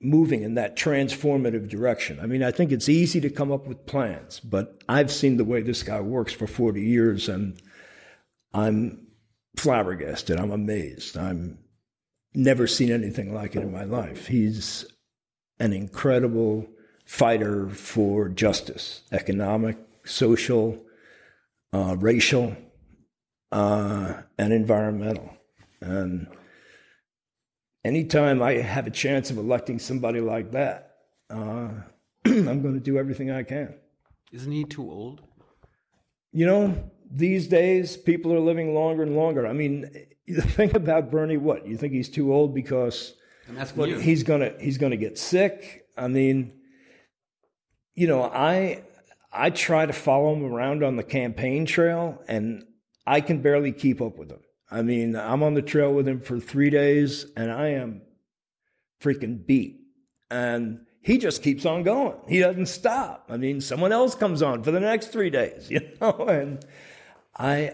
moving 0.00 0.42
in 0.42 0.54
that 0.54 0.76
transformative 0.76 1.68
direction. 1.68 2.18
I 2.20 2.26
mean, 2.26 2.42
I 2.42 2.50
think 2.50 2.72
it's 2.72 2.88
easy 2.88 3.20
to 3.20 3.30
come 3.30 3.52
up 3.52 3.66
with 3.66 3.86
plans, 3.86 4.40
but 4.40 4.82
I've 4.88 5.12
seen 5.12 5.36
the 5.36 5.44
way 5.44 5.62
this 5.62 5.82
guy 5.82 6.00
works 6.00 6.32
for 6.32 6.46
40 6.46 6.82
years 6.82 7.28
and 7.28 7.60
I'm 8.52 9.06
flabbergasted. 9.56 10.38
I'm 10.38 10.50
amazed. 10.50 11.16
I'm 11.16 11.58
never 12.34 12.66
seen 12.66 12.90
anything 12.90 13.34
like 13.34 13.56
it 13.56 13.62
in 13.62 13.72
my 13.72 13.84
life. 13.84 14.26
He's 14.26 14.86
an 15.58 15.72
incredible 15.72 16.66
fighter 17.04 17.68
for 17.68 18.28
justice, 18.28 19.02
economic, 19.12 19.76
social, 20.04 20.80
uh, 21.72 21.96
racial, 21.98 22.56
uh, 23.52 24.14
and 24.38 24.52
environmental. 24.52 25.36
And 25.80 26.28
anytime 27.84 28.42
I 28.42 28.54
have 28.54 28.86
a 28.86 28.90
chance 28.90 29.30
of 29.30 29.38
electing 29.38 29.78
somebody 29.78 30.20
like 30.20 30.52
that, 30.52 30.96
uh, 31.28 31.70
I'm 32.24 32.62
going 32.62 32.74
to 32.74 32.80
do 32.80 32.98
everything 32.98 33.30
I 33.30 33.42
can. 33.42 33.74
Isn't 34.32 34.52
he 34.52 34.64
too 34.64 34.88
old? 34.88 35.22
You 36.32 36.46
know, 36.46 36.90
these 37.10 37.48
days 37.48 37.96
people 37.96 38.32
are 38.32 38.40
living 38.40 38.74
longer 38.74 39.02
and 39.02 39.16
longer. 39.16 39.46
I 39.46 39.52
mean, 39.52 39.90
the 40.26 40.42
thing 40.42 40.74
about 40.76 41.10
Bernie, 41.10 41.36
what 41.36 41.66
you 41.66 41.76
think 41.76 41.92
he's 41.92 42.08
too 42.08 42.32
old 42.32 42.54
because 42.54 43.14
he's 44.00 44.22
gonna 44.22 44.52
he's 44.60 44.78
gonna 44.78 44.96
get 44.96 45.18
sick. 45.18 45.86
I 45.96 46.08
mean, 46.08 46.52
you 47.94 48.06
know, 48.06 48.22
I 48.22 48.84
I 49.32 49.50
try 49.50 49.86
to 49.86 49.92
follow 49.92 50.34
him 50.34 50.44
around 50.44 50.84
on 50.84 50.96
the 50.96 51.02
campaign 51.02 51.66
trail, 51.66 52.22
and 52.28 52.64
I 53.06 53.20
can 53.20 53.42
barely 53.42 53.72
keep 53.72 54.00
up 54.00 54.16
with 54.18 54.30
him. 54.30 54.40
I 54.70 54.82
mean, 54.82 55.16
I'm 55.16 55.42
on 55.42 55.54
the 55.54 55.62
trail 55.62 55.92
with 55.92 56.06
him 56.06 56.20
for 56.20 56.38
three 56.38 56.70
days, 56.70 57.26
and 57.36 57.50
I 57.50 57.68
am 57.68 58.02
freaking 59.02 59.44
beat. 59.44 59.80
And 60.30 60.86
he 61.02 61.18
just 61.18 61.42
keeps 61.42 61.66
on 61.66 61.82
going. 61.82 62.16
He 62.28 62.38
doesn't 62.38 62.66
stop. 62.66 63.26
I 63.28 63.36
mean, 63.36 63.60
someone 63.60 63.90
else 63.90 64.14
comes 64.14 64.42
on 64.42 64.62
for 64.62 64.70
the 64.70 64.80
next 64.80 65.08
three 65.08 65.30
days, 65.30 65.70
you 65.70 65.80
know. 66.00 66.12
And 66.28 66.64
I, 67.40 67.72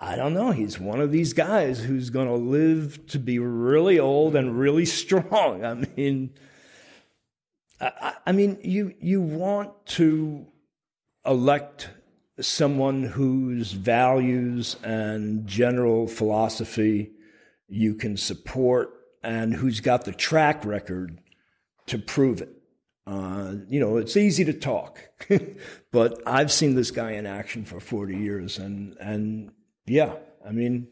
I 0.00 0.16
don't 0.16 0.34
know. 0.34 0.50
He's 0.50 0.80
one 0.80 1.00
of 1.00 1.12
these 1.12 1.32
guys 1.32 1.78
who's 1.80 2.10
going 2.10 2.26
to 2.26 2.34
live 2.34 3.06
to 3.08 3.18
be 3.20 3.38
really 3.38 4.00
old 4.00 4.34
and 4.34 4.58
really 4.58 4.84
strong. 4.84 5.64
I 5.72 5.74
mean, 5.74 6.30
I- 7.80 8.14
I 8.26 8.32
mean, 8.32 8.58
you 8.62 8.94
you 9.00 9.20
want 9.22 9.70
to 9.98 10.46
elect 11.24 11.90
someone 12.40 13.04
whose 13.04 13.72
values 13.72 14.76
and 14.82 15.46
general 15.46 16.06
philosophy 16.08 17.12
you 17.68 17.94
can 17.94 18.16
support 18.16 18.90
and 19.22 19.54
who's 19.54 19.80
got 19.80 20.04
the 20.04 20.12
track 20.12 20.64
record 20.64 21.20
to 21.86 21.98
prove 21.98 22.40
it. 22.40 22.48
Uh, 23.06 23.54
you 23.68 23.80
know, 23.80 23.96
it's 23.96 24.16
easy 24.16 24.44
to 24.44 24.52
talk, 24.52 25.00
but 25.92 26.22
I've 26.26 26.52
seen 26.52 26.74
this 26.74 26.90
guy 26.90 27.12
in 27.12 27.26
action 27.26 27.64
for 27.64 27.80
40 27.80 28.16
years, 28.16 28.58
and 28.58 28.96
and 29.00 29.50
yeah, 29.86 30.14
I 30.46 30.52
mean, 30.52 30.88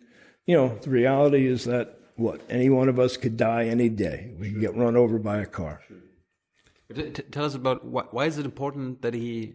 you 0.47 0.57
know, 0.57 0.77
the 0.81 0.91
reality 0.91 1.47
is 1.47 1.65
that 1.67 1.99
what 2.17 2.41
any 2.51 2.69
one 2.69 2.89
of 2.89 2.99
us 2.99 3.17
could 3.17 3.37
die 3.37 3.67
any 3.67 3.89
day. 3.89 4.33
We 4.39 4.51
can 4.51 4.61
get 4.61 4.75
run 4.75 4.97
over 4.97 5.19
by 5.19 5.39
a 5.39 5.47
car. 5.47 5.83
Tell 7.31 7.45
us 7.45 7.55
about 7.55 7.85
why, 7.85 8.05
why 8.11 8.25
is 8.25 8.39
it 8.39 8.45
important 8.45 9.03
that 9.03 9.15
he 9.15 9.55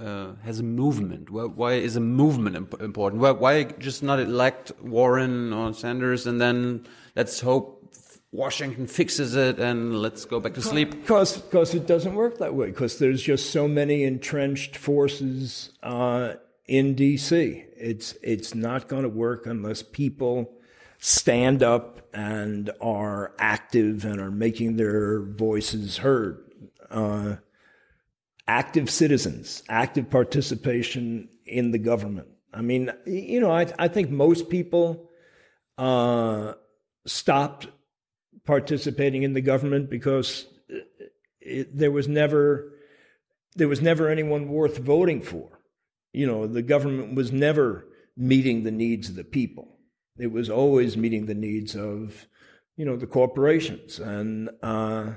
uh, 0.00 0.34
has 0.44 0.60
a 0.60 0.62
movement? 0.62 1.28
Why, 1.28 1.44
why 1.44 1.72
is 1.74 1.96
a 1.96 2.00
movement 2.00 2.56
imp 2.56 2.80
important? 2.80 3.20
Why, 3.20 3.32
why 3.32 3.64
just 3.64 4.02
not 4.02 4.20
elect 4.20 4.72
Warren 4.80 5.52
or 5.52 5.74
Sanders 5.74 6.26
and 6.26 6.40
then 6.40 6.86
let's 7.14 7.40
hope 7.40 7.92
Washington 8.30 8.86
fixes 8.86 9.34
it 9.34 9.58
and 9.58 10.00
let's 10.00 10.24
go 10.24 10.38
back 10.38 10.54
to 10.54 10.62
sleep? 10.62 10.90
Because 10.90 11.38
because 11.38 11.74
it 11.74 11.86
doesn't 11.86 12.14
work 12.14 12.38
that 12.38 12.54
way. 12.54 12.66
Because 12.66 12.98
there's 12.98 13.22
just 13.22 13.50
so 13.50 13.66
many 13.66 14.04
entrenched 14.04 14.76
forces 14.76 15.70
uh, 15.82 16.34
in 16.66 16.94
D.C. 16.94 17.64
It's 17.76 18.14
it's 18.22 18.54
not 18.54 18.88
going 18.88 19.04
to 19.04 19.08
work 19.08 19.46
unless 19.46 19.82
people 19.82 20.52
stand 20.98 21.62
up 21.62 22.06
and 22.12 22.70
are 22.80 23.32
active 23.38 24.04
and 24.04 24.20
are 24.20 24.30
making 24.30 24.76
their 24.76 25.22
voices 25.22 25.98
heard. 25.98 26.44
Uh, 26.90 27.36
active 28.46 28.90
citizens, 28.90 29.62
active 29.68 30.10
participation 30.10 31.28
in 31.46 31.70
the 31.70 31.78
government. 31.78 32.28
I 32.52 32.60
mean, 32.60 32.90
you 33.06 33.40
know, 33.40 33.50
I 33.50 33.66
I 33.78 33.88
think 33.88 34.10
most 34.10 34.50
people 34.50 35.10
uh, 35.78 36.54
stopped 37.06 37.68
participating 38.48 39.24
in 39.24 39.34
the 39.34 39.42
government 39.42 39.90
because 39.90 40.46
it, 41.38 41.76
there 41.76 41.90
was 41.90 42.08
never 42.08 42.72
there 43.54 43.68
was 43.68 43.82
never 43.82 44.08
anyone 44.08 44.48
worth 44.48 44.78
voting 44.78 45.20
for. 45.20 45.60
You 46.14 46.26
know, 46.26 46.46
the 46.46 46.62
government 46.62 47.14
was 47.14 47.30
never 47.30 47.86
meeting 48.16 48.62
the 48.62 48.70
needs 48.70 49.10
of 49.10 49.16
the 49.16 49.24
people. 49.24 49.76
It 50.18 50.32
was 50.32 50.48
always 50.48 50.96
meeting 50.96 51.26
the 51.26 51.34
needs 51.34 51.76
of, 51.76 52.26
you 52.76 52.86
know, 52.86 52.96
the 52.96 53.06
corporations, 53.06 53.98
and 53.98 54.48
uh, 54.62 55.10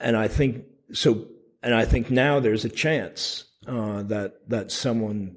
and 0.00 0.16
I 0.16 0.26
think 0.26 0.64
so. 0.92 1.28
And 1.62 1.74
I 1.74 1.84
think 1.84 2.10
now 2.10 2.40
there's 2.40 2.64
a 2.64 2.68
chance 2.68 3.44
uh, 3.68 4.02
that 4.02 4.48
that 4.48 4.72
someone 4.72 5.36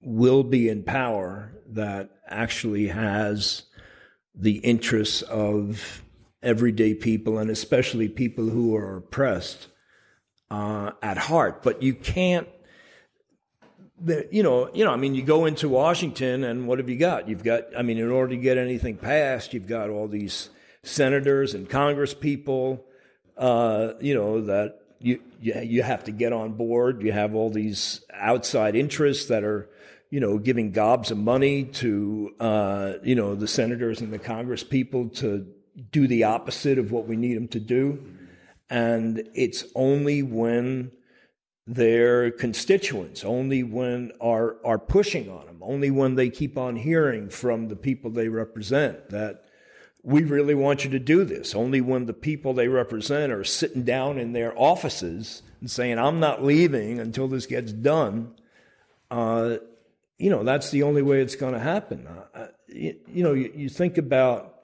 will 0.00 0.42
be 0.42 0.70
in 0.70 0.84
power 0.84 1.52
that 1.68 2.10
actually 2.26 2.88
has 2.88 3.67
the 4.38 4.58
interests 4.58 5.22
of 5.22 6.02
everyday 6.42 6.94
people 6.94 7.38
and 7.38 7.50
especially 7.50 8.08
people 8.08 8.48
who 8.48 8.76
are 8.76 8.96
oppressed 8.98 9.66
uh, 10.50 10.92
at 11.02 11.18
heart. 11.18 11.62
But 11.62 11.82
you 11.82 11.94
can't, 11.94 12.48
you 14.30 14.42
know, 14.42 14.70
you 14.72 14.84
know. 14.84 14.92
I 14.92 14.96
mean, 14.96 15.14
you 15.14 15.22
go 15.22 15.44
into 15.46 15.68
Washington, 15.68 16.44
and 16.44 16.68
what 16.68 16.78
have 16.78 16.88
you 16.88 16.96
got? 16.96 17.28
You've 17.28 17.42
got, 17.42 17.64
I 17.76 17.82
mean, 17.82 17.98
in 17.98 18.10
order 18.10 18.34
to 18.34 18.40
get 18.40 18.56
anything 18.56 18.96
passed, 18.96 19.52
you've 19.52 19.66
got 19.66 19.90
all 19.90 20.06
these 20.06 20.50
senators 20.84 21.54
and 21.54 21.68
Congress 21.68 22.14
people, 22.14 22.84
uh, 23.36 23.94
you 24.00 24.14
know, 24.14 24.40
that 24.42 24.80
you, 25.00 25.20
you 25.40 25.60
you 25.60 25.82
have 25.82 26.04
to 26.04 26.12
get 26.12 26.32
on 26.32 26.52
board. 26.52 27.02
You 27.02 27.12
have 27.12 27.34
all 27.34 27.50
these 27.50 28.04
outside 28.14 28.76
interests 28.76 29.26
that 29.26 29.42
are 29.42 29.68
you 30.10 30.20
know, 30.20 30.38
giving 30.38 30.72
gobs 30.72 31.10
of 31.10 31.18
money 31.18 31.64
to, 31.64 32.34
uh, 32.40 32.94
you 33.02 33.14
know, 33.14 33.34
the 33.34 33.48
senators 33.48 34.00
and 34.00 34.12
the 34.12 34.18
Congress 34.18 34.64
people 34.64 35.08
to 35.08 35.46
do 35.90 36.06
the 36.06 36.24
opposite 36.24 36.78
of 36.78 36.90
what 36.90 37.06
we 37.06 37.16
need 37.16 37.36
them 37.36 37.48
to 37.48 37.60
do. 37.60 38.02
And 38.70 39.28
it's 39.34 39.64
only 39.74 40.22
when 40.22 40.92
their 41.66 42.30
constituents, 42.30 43.24
only 43.24 43.62
when 43.62 44.12
are, 44.20 44.56
are 44.64 44.78
pushing 44.78 45.30
on 45.30 45.46
them, 45.46 45.58
only 45.60 45.90
when 45.90 46.14
they 46.14 46.30
keep 46.30 46.56
on 46.56 46.76
hearing 46.76 47.28
from 47.28 47.68
the 47.68 47.76
people 47.76 48.10
they 48.10 48.28
represent 48.28 49.10
that 49.10 49.44
we 50.02 50.24
really 50.24 50.54
want 50.54 50.84
you 50.84 50.90
to 50.90 50.98
do 50.98 51.24
this. 51.24 51.54
Only 51.54 51.82
when 51.82 52.06
the 52.06 52.14
people 52.14 52.54
they 52.54 52.68
represent 52.68 53.32
are 53.32 53.44
sitting 53.44 53.82
down 53.82 54.18
in 54.18 54.32
their 54.32 54.58
offices 54.58 55.42
and 55.60 55.70
saying, 55.70 55.98
I'm 55.98 56.20
not 56.20 56.42
leaving 56.42 56.98
until 56.98 57.28
this 57.28 57.44
gets 57.46 57.72
done, 57.72 58.34
uh, 59.10 59.56
you 60.18 60.30
know, 60.30 60.42
that's 60.42 60.70
the 60.70 60.82
only 60.82 61.02
way 61.02 61.20
it's 61.20 61.36
going 61.36 61.54
to 61.54 61.60
happen. 61.60 62.06
Uh, 62.06 62.48
you, 62.66 62.96
you, 63.06 63.22
know, 63.22 63.32
you, 63.32 63.52
you, 63.54 63.68
think 63.68 63.98
about 63.98 64.56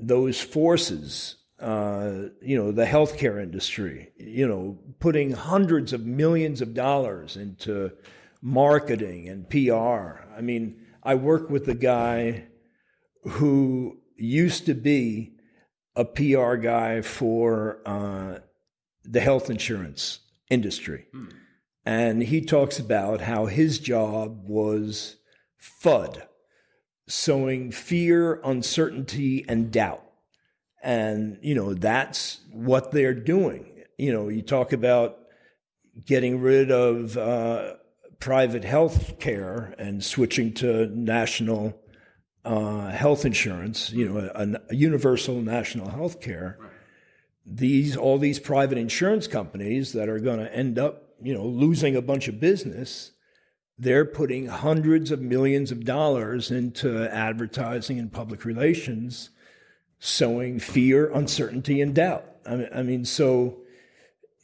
those 0.00 0.40
forces, 0.40 1.36
uh, 1.60 2.12
you 2.40 2.56
know, 2.56 2.72
the 2.72 2.86
healthcare 2.86 3.42
industry, 3.42 4.08
you 4.16 4.48
know, 4.48 4.78
putting 5.00 5.32
hundreds 5.32 5.92
of 5.92 6.06
millions 6.06 6.62
of 6.62 6.74
dollars 6.74 7.36
into 7.36 7.92
marketing 8.40 9.28
and 9.28 9.48
PR. 9.48 10.24
I 10.36 10.40
mean, 10.40 10.86
I 11.02 11.14
work 11.14 11.50
with 11.50 11.68
a 11.68 11.74
guy 11.74 12.46
who 13.24 13.98
used 14.16 14.66
to 14.66 14.74
be 14.74 15.34
a 15.94 16.04
PR 16.04 16.54
guy 16.56 17.02
for 17.02 17.80
uh, 17.84 18.38
the 19.04 19.20
health 19.20 19.50
insurance 19.50 20.20
industry. 20.50 21.06
Hmm. 21.12 21.28
And 21.84 22.22
he 22.22 22.40
talks 22.40 22.78
about 22.78 23.22
how 23.22 23.46
his 23.46 23.78
job 23.78 24.48
was 24.48 25.16
FUD, 25.60 26.22
sowing 27.08 27.72
fear, 27.72 28.40
uncertainty, 28.44 29.44
and 29.48 29.72
doubt. 29.72 30.04
And, 30.82 31.38
you 31.42 31.54
know, 31.54 31.74
that's 31.74 32.40
what 32.52 32.92
they're 32.92 33.14
doing. 33.14 33.84
You 33.98 34.12
know, 34.12 34.28
you 34.28 34.42
talk 34.42 34.72
about 34.72 35.18
getting 36.06 36.40
rid 36.40 36.70
of 36.70 37.16
uh, 37.16 37.74
private 38.18 38.64
health 38.64 39.18
care 39.18 39.74
and 39.78 40.02
switching 40.02 40.54
to 40.54 40.86
national 40.86 41.78
uh, 42.44 42.90
health 42.90 43.24
insurance, 43.24 43.90
you 43.92 44.08
know, 44.08 44.30
a, 44.34 44.56
a 44.70 44.74
universal 44.74 45.40
national 45.40 45.88
health 45.90 46.20
care, 46.20 46.58
right. 46.60 46.70
these 47.46 47.96
all 47.96 48.18
these 48.18 48.38
private 48.38 48.78
insurance 48.78 49.26
companies 49.26 49.92
that 49.92 50.08
are 50.08 50.18
going 50.18 50.38
to 50.38 50.54
end 50.54 50.78
up, 50.78 51.11
you 51.24 51.34
know, 51.34 51.44
losing 51.44 51.96
a 51.96 52.02
bunch 52.02 52.28
of 52.28 52.40
business, 52.40 53.12
they're 53.78 54.04
putting 54.04 54.46
hundreds 54.46 55.10
of 55.10 55.20
millions 55.20 55.72
of 55.72 55.84
dollars 55.84 56.50
into 56.50 57.08
advertising 57.12 57.98
and 57.98 58.12
public 58.12 58.44
relations, 58.44 59.30
sowing 59.98 60.58
fear, 60.58 61.10
uncertainty, 61.10 61.80
and 61.80 61.94
doubt. 61.94 62.24
I 62.46 62.56
mean, 62.56 62.68
I 62.74 62.82
mean 62.82 63.04
so 63.04 63.58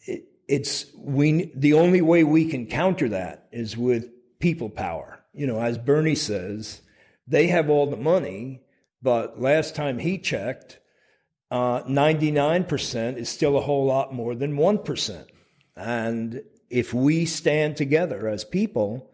it, 0.07 0.24
it's 0.49 0.87
we 0.97 1.53
the 1.55 1.74
only 1.74 2.01
way 2.01 2.24
we 2.24 2.47
can 2.47 2.66
counter 2.66 3.09
that 3.11 3.49
is 3.53 3.76
with 3.76 4.09
people 4.39 4.70
power. 4.70 5.24
You 5.33 5.47
know, 5.47 5.61
as 5.61 5.79
Bernie 5.79 6.14
says 6.14 6.83
they 7.26 7.49
have 7.49 7.68
all 7.68 7.87
the 7.87 7.97
money, 7.97 8.62
but 9.03 9.41
last 9.41 9.74
time 9.74 9.99
he 9.99 10.18
checked, 10.18 10.81
uh, 11.51 11.83
99% 11.83 13.16
is 13.16 13.29
still 13.29 13.57
a 13.57 13.61
whole 13.61 13.87
lot 13.87 14.12
more 14.12 14.35
than 14.35 14.57
1%. 14.57 15.26
And 15.76 16.43
if 16.70 16.92
we 16.92 17.24
stand 17.24 17.76
together 17.76 18.28
as 18.28 18.44
people, 18.44 19.10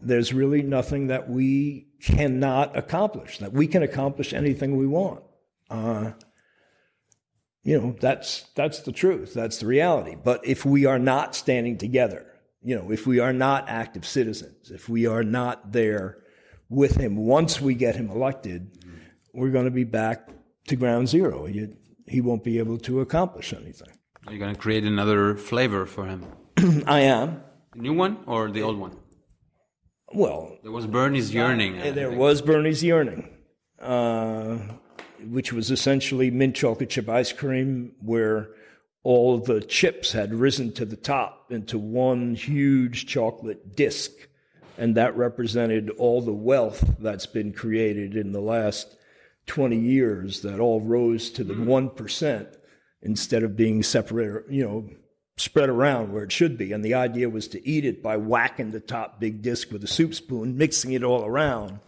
there's 0.00 0.32
really 0.32 0.62
nothing 0.62 1.06
that 1.08 1.28
we 1.28 1.88
cannot 2.02 2.76
accomplish, 2.76 3.38
that 3.38 3.52
we 3.52 3.66
can 3.66 3.82
accomplish 3.82 4.32
anything 4.32 4.76
we 4.76 4.86
want. 4.86 5.22
Uh, 5.70 6.12
you 7.62 7.80
know, 7.80 7.96
that's, 7.98 8.46
that's 8.54 8.80
the 8.80 8.92
truth. 8.92 9.32
That's 9.32 9.58
the 9.58 9.66
reality. 9.66 10.16
But 10.22 10.46
if 10.46 10.64
we 10.64 10.84
are 10.84 10.98
not 10.98 11.34
standing 11.34 11.78
together, 11.78 12.26
you 12.62 12.76
know, 12.76 12.90
if 12.90 13.06
we 13.06 13.20
are 13.20 13.32
not 13.32 13.68
active 13.68 14.06
citizens, 14.06 14.70
if 14.70 14.88
we 14.88 15.06
are 15.06 15.22
not 15.22 15.72
there 15.72 16.18
with 16.68 16.96
him 16.96 17.16
once 17.16 17.60
we 17.60 17.74
get 17.74 17.96
him 17.96 18.10
elected, 18.10 18.78
we're 19.32 19.50
going 19.50 19.64
to 19.64 19.70
be 19.70 19.84
back 19.84 20.28
to 20.68 20.76
ground 20.76 21.08
zero. 21.08 21.46
You, 21.46 21.76
he 22.06 22.20
won't 22.20 22.44
be 22.44 22.58
able 22.58 22.78
to 22.78 23.00
accomplish 23.00 23.52
anything. 23.52 23.88
Are 24.26 24.32
you 24.32 24.38
going 24.38 24.54
to 24.54 24.60
create 24.60 24.84
another 24.84 25.36
flavor 25.36 25.86
for 25.86 26.06
him? 26.06 26.26
I 26.86 27.00
am. 27.00 27.42
A 27.74 27.78
new 27.78 27.94
one 27.94 28.18
or 28.26 28.50
the 28.50 28.62
old 28.62 28.78
one? 28.78 28.96
Well, 30.12 30.58
there 30.62 30.72
was 30.72 30.86
Bernie's 30.86 31.34
yearning. 31.34 31.94
there 31.94 32.10
was 32.10 32.40
Bernie's 32.40 32.84
yearning, 32.84 33.28
uh, 33.80 34.58
which 35.28 35.52
was 35.52 35.70
essentially 35.70 36.30
mint 36.30 36.54
chocolate 36.54 36.90
chip 36.90 37.08
ice 37.08 37.32
cream, 37.32 37.92
where 38.00 38.50
all 39.02 39.38
the 39.38 39.60
chips 39.60 40.12
had 40.12 40.32
risen 40.32 40.72
to 40.72 40.84
the 40.84 40.96
top 40.96 41.50
into 41.50 41.78
one 41.78 42.34
huge 42.34 43.06
chocolate 43.06 43.74
disc 43.74 44.12
and 44.76 44.96
that 44.96 45.16
represented 45.16 45.90
all 45.90 46.20
the 46.20 46.32
wealth 46.32 46.96
that's 46.98 47.26
been 47.26 47.52
created 47.52 48.16
in 48.16 48.32
the 48.32 48.40
last 48.40 48.96
20 49.46 49.78
years 49.78 50.40
that 50.42 50.58
all 50.58 50.80
rose 50.80 51.30
to 51.30 51.44
the 51.44 51.54
1% 51.54 52.56
instead 53.02 53.42
of 53.42 53.56
being 53.56 53.82
separated, 53.82 54.42
you 54.48 54.64
know, 54.64 54.88
spread 55.36 55.68
around 55.68 56.12
where 56.12 56.24
it 56.24 56.32
should 56.32 56.56
be. 56.56 56.72
And 56.72 56.84
the 56.84 56.94
idea 56.94 57.28
was 57.28 57.48
to 57.48 57.68
eat 57.68 57.84
it 57.84 58.02
by 58.02 58.16
whacking 58.16 58.70
the 58.70 58.80
top 58.80 59.18
big 59.18 59.42
disc 59.42 59.70
with 59.72 59.82
a 59.82 59.88
soup 59.88 60.14
spoon, 60.14 60.56
mixing 60.56 60.92
it 60.92 61.02
all 61.02 61.24
around, 61.24 61.80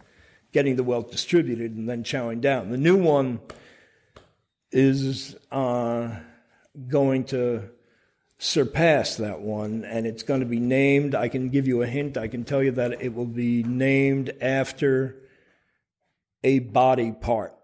getting 0.51 0.75
the 0.75 0.83
wealth 0.83 1.11
distributed, 1.11 1.75
and 1.75 1.87
then 1.87 2.03
chowing 2.03 2.41
down. 2.41 2.69
The 2.69 2.77
new 2.77 2.97
one 2.97 3.39
is 4.71 5.35
uh, 5.51 6.09
going 6.87 7.23
to 7.25 7.69
surpass 8.37 9.15
that 9.15 9.41
one, 9.41 9.83
and 9.85 10.05
it's 10.05 10.23
going 10.23 10.41
to 10.41 10.45
be 10.45 10.59
named. 10.59 11.15
I 11.15 11.27
can 11.27 11.49
give 11.49 11.67
you 11.67 11.81
a 11.81 11.87
hint. 11.87 12.17
I 12.17 12.27
can 12.27 12.43
tell 12.43 12.61
you 12.61 12.71
that 12.71 13.01
it 13.01 13.13
will 13.13 13.25
be 13.25 13.63
named 13.63 14.33
after 14.41 15.15
a 16.43 16.59
body 16.59 17.11
part. 17.11 17.55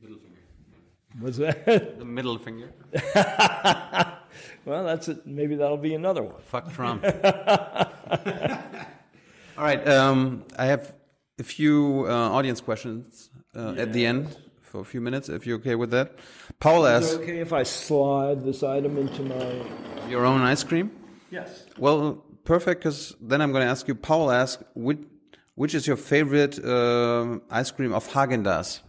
Middle 0.00 0.18
finger. 0.18 0.38
What's 1.20 1.38
that? 1.38 1.98
The 1.98 2.04
middle 2.04 2.38
finger. 2.38 2.70
well, 4.64 4.84
that's 4.84 5.08
it. 5.08 5.26
Maybe 5.26 5.56
that'll 5.56 5.76
be 5.76 5.94
another 5.94 6.22
one. 6.22 6.40
Fuck 6.42 6.72
Trump. 6.72 7.04
All 9.58 9.64
right. 9.64 9.88
Um, 9.88 10.44
I 10.56 10.66
have 10.66 10.94
a 11.38 11.42
few 11.42 12.06
uh, 12.08 12.12
audience 12.12 12.60
questions 12.60 13.30
uh, 13.56 13.74
yeah. 13.74 13.82
at 13.82 13.92
the 13.92 14.06
end 14.06 14.36
for 14.62 14.80
a 14.80 14.84
few 14.84 15.00
minutes, 15.00 15.28
if 15.28 15.46
you're 15.46 15.58
okay 15.58 15.74
with 15.74 15.90
that. 15.90 16.18
Paul 16.60 16.86
asks. 16.86 17.10
Is 17.10 17.14
it 17.14 17.22
okay 17.22 17.38
if 17.38 17.52
I 17.52 17.62
slide 17.64 18.44
this 18.44 18.62
item 18.62 18.96
into 18.98 19.22
my. 19.22 19.64
Your 20.08 20.24
own 20.24 20.42
ice 20.42 20.62
cream? 20.62 20.90
Yes. 21.30 21.64
Well, 21.78 22.24
perfect, 22.44 22.82
because 22.82 23.16
then 23.20 23.40
I'm 23.40 23.52
going 23.52 23.64
to 23.64 23.70
ask 23.70 23.88
you. 23.88 23.94
Paul 23.94 24.30
asks, 24.30 24.62
which, 24.74 25.00
which 25.54 25.74
is 25.74 25.86
your 25.86 25.96
favorite 25.96 26.62
uh, 26.64 27.38
ice 27.50 27.70
cream 27.70 27.92
of 27.92 28.08
Haagen 28.08 28.44
Dazs? 28.44 28.80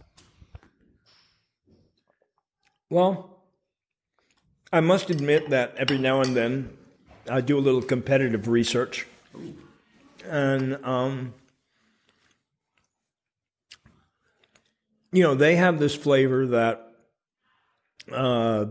Well, 2.90 3.44
I 4.72 4.80
must 4.80 5.10
admit 5.10 5.50
that 5.50 5.74
every 5.76 5.96
now 5.96 6.20
and 6.20 6.36
then 6.36 6.76
I 7.30 7.40
do 7.40 7.56
a 7.56 7.60
little 7.60 7.82
competitive 7.82 8.48
research. 8.48 9.06
And 10.26 10.84
um, 10.84 11.34
you 15.12 15.22
know, 15.22 15.36
they 15.36 15.54
have 15.54 15.78
this 15.78 15.94
flavor 15.94 16.48
that 16.48 16.92
uh, 18.12 18.66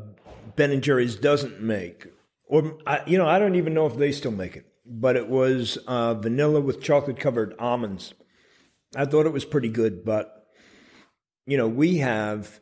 Ben 0.58 0.72
and 0.72 0.84
Jerry's 0.84 1.16
doesn't 1.16 1.62
make, 1.62 2.08
or 2.46 2.78
I, 2.86 3.02
you 3.08 3.18
know, 3.18 3.28
I 3.28 3.40
don't 3.40 3.56
even 3.56 3.74
know 3.74 3.86
if 3.86 3.96
they 3.96 4.12
still 4.12 4.32
make 4.32 4.58
it. 4.58 4.66
But 4.86 5.16
it 5.16 5.30
was 5.30 5.78
uh, 5.88 6.16
vanilla 6.16 6.60
with 6.60 6.82
chocolate 6.82 7.20
covered 7.20 7.56
almonds. 7.58 8.14
I 8.96 9.06
thought 9.06 9.28
it 9.28 9.34
was 9.34 9.46
pretty 9.46 9.70
good, 9.70 10.04
but 10.04 10.48
you 11.46 11.58
know, 11.58 11.68
we 11.68 11.98
have 11.98 12.60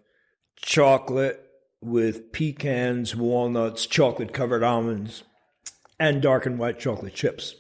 chocolate 0.58 1.47
with 1.82 2.32
pecans, 2.32 3.16
walnuts, 3.16 3.86
chocolate 3.86 4.34
covered 4.34 4.64
almonds, 4.64 5.24
and 6.00 6.22
dark 6.22 6.46
and 6.46 6.60
white 6.60 6.80
chocolate 6.80 7.14
chips. 7.14 7.56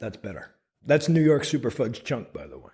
That's 0.00 0.16
better. 0.16 0.54
That's 0.86 1.08
New 1.08 1.22
York 1.22 1.44
Super 1.44 1.70
Fudge 1.70 2.04
Chunk, 2.04 2.32
by 2.32 2.46
the 2.46 2.58
way. 2.58 2.70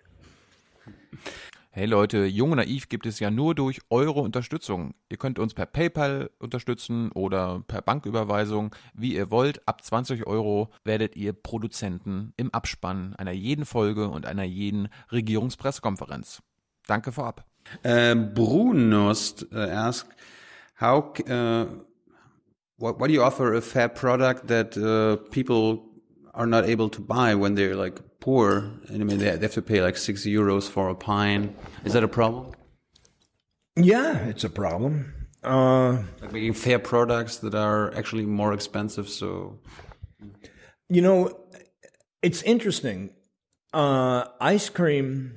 Hey 1.73 1.87
Leute, 1.87 2.25
Jung 2.25 2.51
und 2.51 2.57
Naiv 2.57 2.89
gibt 2.89 3.07
es 3.07 3.21
ja 3.21 3.31
nur 3.31 3.55
durch 3.55 3.81
eure 3.91 4.21
Unterstützung. 4.21 4.93
Ihr 5.09 5.19
könnt 5.19 5.39
uns 5.39 5.55
per 5.55 5.67
PayPal 5.67 6.29
unterstützen 6.41 7.13
oder 7.13 7.63
per 7.69 7.81
Banküberweisung, 7.81 8.75
wie 8.93 9.15
ihr 9.15 9.31
wollt. 9.31 9.67
Ab 9.69 9.85
20 9.85 10.27
Euro 10.27 10.71
werdet 10.83 11.15
ihr 11.15 11.33
Produzenten 11.33 12.33
im 12.37 12.53
Abspann 12.53 13.15
einer 13.15 13.31
jeden 13.31 13.65
Folge 13.65 14.09
und 14.09 14.27
einer 14.27 14.43
jeden 14.43 14.89
Regierungspressekonferenz. 15.13 16.43
Danke 16.89 17.13
vorab. 17.13 17.45
Uh, 17.85 18.17
Brunost 18.17 19.47
uh, 19.53 19.59
asked, 19.59 20.11
how, 20.81 21.13
uh, 21.29 21.67
what, 22.79 22.99
what 22.99 23.09
do 23.09 23.13
you 23.13 23.23
offer 23.23 23.53
a 23.53 23.61
fair 23.61 23.91
product 23.91 24.47
that 24.47 24.79
uh, 24.79 25.23
people 25.31 25.85
are 26.33 26.47
not 26.47 26.65
able 26.65 26.89
to 26.89 27.03
buy 27.03 27.35
when 27.35 27.55
they're 27.55 27.77
like 27.77 28.01
poor. 28.19 28.71
I 28.89 28.97
mean, 28.97 29.19
they 29.19 29.27
have 29.27 29.53
to 29.53 29.63
pay 29.63 29.83
like 29.83 29.99
six 29.99 30.25
euros 30.25 30.71
for 30.71 30.89
a 30.89 30.95
pine. 30.95 31.55
Is 31.85 31.93
that 31.93 32.03
a 32.03 32.09
problem? 32.09 32.53
Yeah, 33.77 34.17
it's 34.29 34.43
a 34.43 34.49
problem. 34.49 35.29
Uh, 35.45 36.03
like 36.23 36.33
making 36.33 36.55
fair 36.55 36.79
products 36.79 37.37
that 37.39 37.55
are 37.55 37.95
actually 37.95 38.25
more 38.25 38.55
expensive. 38.55 39.11
So, 39.11 39.61
you 40.89 41.03
know, 41.03 41.39
it's 42.23 42.43
interesting. 42.43 43.11
Uh, 43.75 44.25
ice 44.41 44.71
cream 44.71 45.35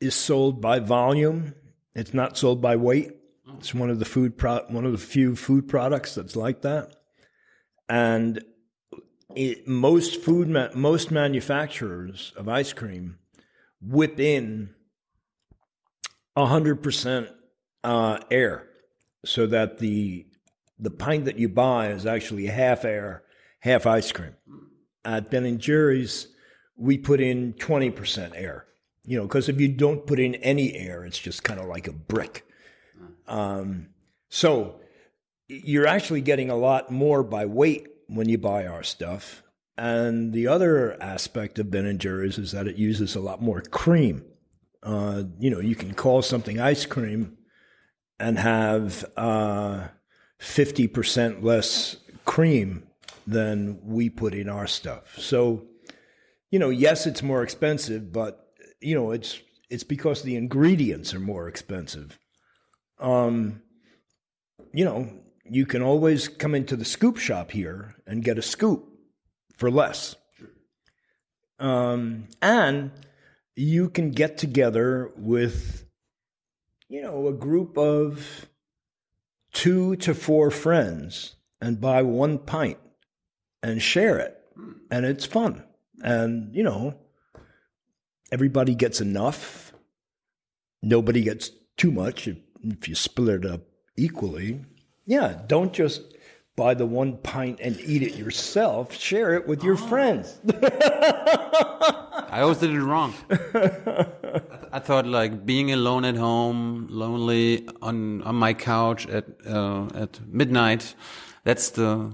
is 0.00 0.14
sold 0.14 0.62
by 0.62 0.78
volume. 0.78 1.54
It's 1.94 2.14
not 2.14 2.38
sold 2.38 2.62
by 2.62 2.76
weight. 2.76 3.17
It's 3.56 3.74
one 3.74 3.90
of 3.90 3.98
the 3.98 4.04
food 4.04 4.36
pro- 4.36 4.66
one 4.68 4.84
of 4.84 4.92
the 4.92 4.98
few 4.98 5.34
food 5.34 5.68
products 5.68 6.14
that's 6.14 6.36
like 6.36 6.62
that. 6.62 6.94
And 7.88 8.44
it, 9.34 9.66
most 9.66 10.20
food 10.22 10.48
ma- 10.48 10.68
most 10.74 11.10
manufacturers 11.10 12.32
of 12.36 12.48
ice 12.48 12.72
cream 12.72 13.18
whip 13.80 14.18
in 14.20 14.74
hundred 16.36 16.82
percent 16.82 17.28
uh, 17.82 18.20
air, 18.30 18.68
so 19.24 19.46
that 19.46 19.78
the 19.78 20.26
the 20.78 20.90
pint 20.90 21.24
that 21.24 21.38
you 21.38 21.48
buy 21.48 21.88
is 21.88 22.06
actually 22.06 22.46
half 22.46 22.84
air, 22.84 23.24
half 23.60 23.86
ice 23.86 24.12
cream. 24.12 24.34
At 25.04 25.30
Ben 25.30 25.44
and 25.44 25.58
Jerry's, 25.58 26.28
we 26.76 26.98
put 26.98 27.20
in 27.20 27.54
twenty 27.54 27.90
percent 27.90 28.34
air. 28.36 28.66
You 29.04 29.16
know, 29.16 29.22
because 29.24 29.48
if 29.48 29.60
you 29.60 29.68
don't 29.68 30.06
put 30.06 30.20
in 30.20 30.34
any 30.36 30.74
air, 30.74 31.04
it's 31.04 31.18
just 31.18 31.42
kind 31.42 31.58
of 31.58 31.66
like 31.66 31.88
a 31.88 31.92
brick. 31.92 32.44
Um, 33.28 33.88
so 34.28 34.80
you're 35.48 35.86
actually 35.86 36.20
getting 36.20 36.50
a 36.50 36.56
lot 36.56 36.90
more 36.90 37.22
by 37.22 37.46
weight 37.46 37.86
when 38.08 38.28
you 38.28 38.38
buy 38.38 38.66
our 38.66 38.82
stuff. 38.82 39.42
And 39.76 40.32
the 40.32 40.48
other 40.48 41.00
aspect 41.00 41.58
of 41.58 41.70
Ben 41.70 41.86
and 41.86 42.00
Jerry's 42.00 42.38
is 42.38 42.52
that 42.52 42.66
it 42.66 42.76
uses 42.76 43.14
a 43.14 43.20
lot 43.20 43.40
more 43.40 43.60
cream. 43.60 44.24
Uh, 44.82 45.24
you 45.38 45.50
know, 45.50 45.60
you 45.60 45.76
can 45.76 45.94
call 45.94 46.22
something 46.22 46.58
ice 46.58 46.84
cream 46.84 47.38
and 48.18 48.38
have 48.38 49.04
uh, 49.16 49.88
50% 50.40 51.42
less 51.42 51.96
cream 52.24 52.84
than 53.26 53.78
we 53.84 54.10
put 54.10 54.34
in 54.34 54.48
our 54.48 54.66
stuff. 54.66 55.18
So, 55.18 55.66
you 56.50 56.58
know, 56.58 56.70
yes, 56.70 57.06
it's 57.06 57.22
more 57.22 57.42
expensive, 57.42 58.12
but 58.12 58.52
you 58.80 58.94
know, 58.94 59.10
it's 59.10 59.40
it's 59.70 59.84
because 59.84 60.22
the 60.22 60.36
ingredients 60.36 61.12
are 61.12 61.20
more 61.20 61.46
expensive. 61.46 62.18
Um, 63.00 63.62
you 64.72 64.84
know, 64.84 65.08
you 65.44 65.66
can 65.66 65.82
always 65.82 66.28
come 66.28 66.54
into 66.54 66.76
the 66.76 66.84
scoop 66.84 67.16
shop 67.16 67.50
here 67.50 67.94
and 68.06 68.24
get 68.24 68.38
a 68.38 68.42
scoop 68.42 68.88
for 69.56 69.70
less. 69.70 70.16
Um, 71.58 72.28
and 72.40 72.92
you 73.56 73.88
can 73.88 74.10
get 74.10 74.38
together 74.38 75.10
with, 75.16 75.84
you 76.88 77.02
know, 77.02 77.26
a 77.26 77.32
group 77.32 77.76
of 77.76 78.46
two 79.52 79.96
to 79.96 80.14
four 80.14 80.50
friends 80.50 81.34
and 81.60 81.80
buy 81.80 82.02
one 82.02 82.38
pint 82.38 82.78
and 83.62 83.82
share 83.82 84.18
it. 84.18 84.36
And 84.90 85.04
it's 85.04 85.26
fun. 85.26 85.64
And, 86.02 86.54
you 86.54 86.62
know, 86.62 86.94
everybody 88.30 88.74
gets 88.74 89.00
enough. 89.00 89.72
Nobody 90.82 91.22
gets 91.22 91.50
too 91.76 91.90
much 91.90 92.28
if 92.62 92.88
you 92.88 92.94
split 92.94 93.44
it 93.44 93.50
up 93.50 93.62
equally. 93.96 94.60
Yeah, 95.06 95.40
don't 95.46 95.72
just 95.72 96.02
buy 96.56 96.74
the 96.74 96.84
one 96.86 97.16
pint 97.18 97.60
and 97.62 97.78
eat 97.80 98.02
it 98.02 98.16
yourself. 98.16 98.92
Share 98.92 99.34
it 99.34 99.46
with 99.46 99.62
your 99.62 99.76
friends. 99.76 100.38
I 102.30 102.40
always 102.42 102.58
did 102.58 102.70
it 102.70 102.82
wrong. 102.82 103.14
I, 103.30 103.36
th- 103.36 104.68
I 104.72 104.78
thought 104.80 105.06
like 105.06 105.46
being 105.46 105.72
alone 105.72 106.04
at 106.04 106.16
home, 106.16 106.88
lonely 106.90 107.66
on 107.80 108.22
on 108.22 108.34
my 108.34 108.54
couch 108.54 109.06
at 109.06 109.24
uh, 109.46 109.86
at 109.94 110.20
midnight. 110.26 110.94
That's 111.44 111.70
the 111.70 112.12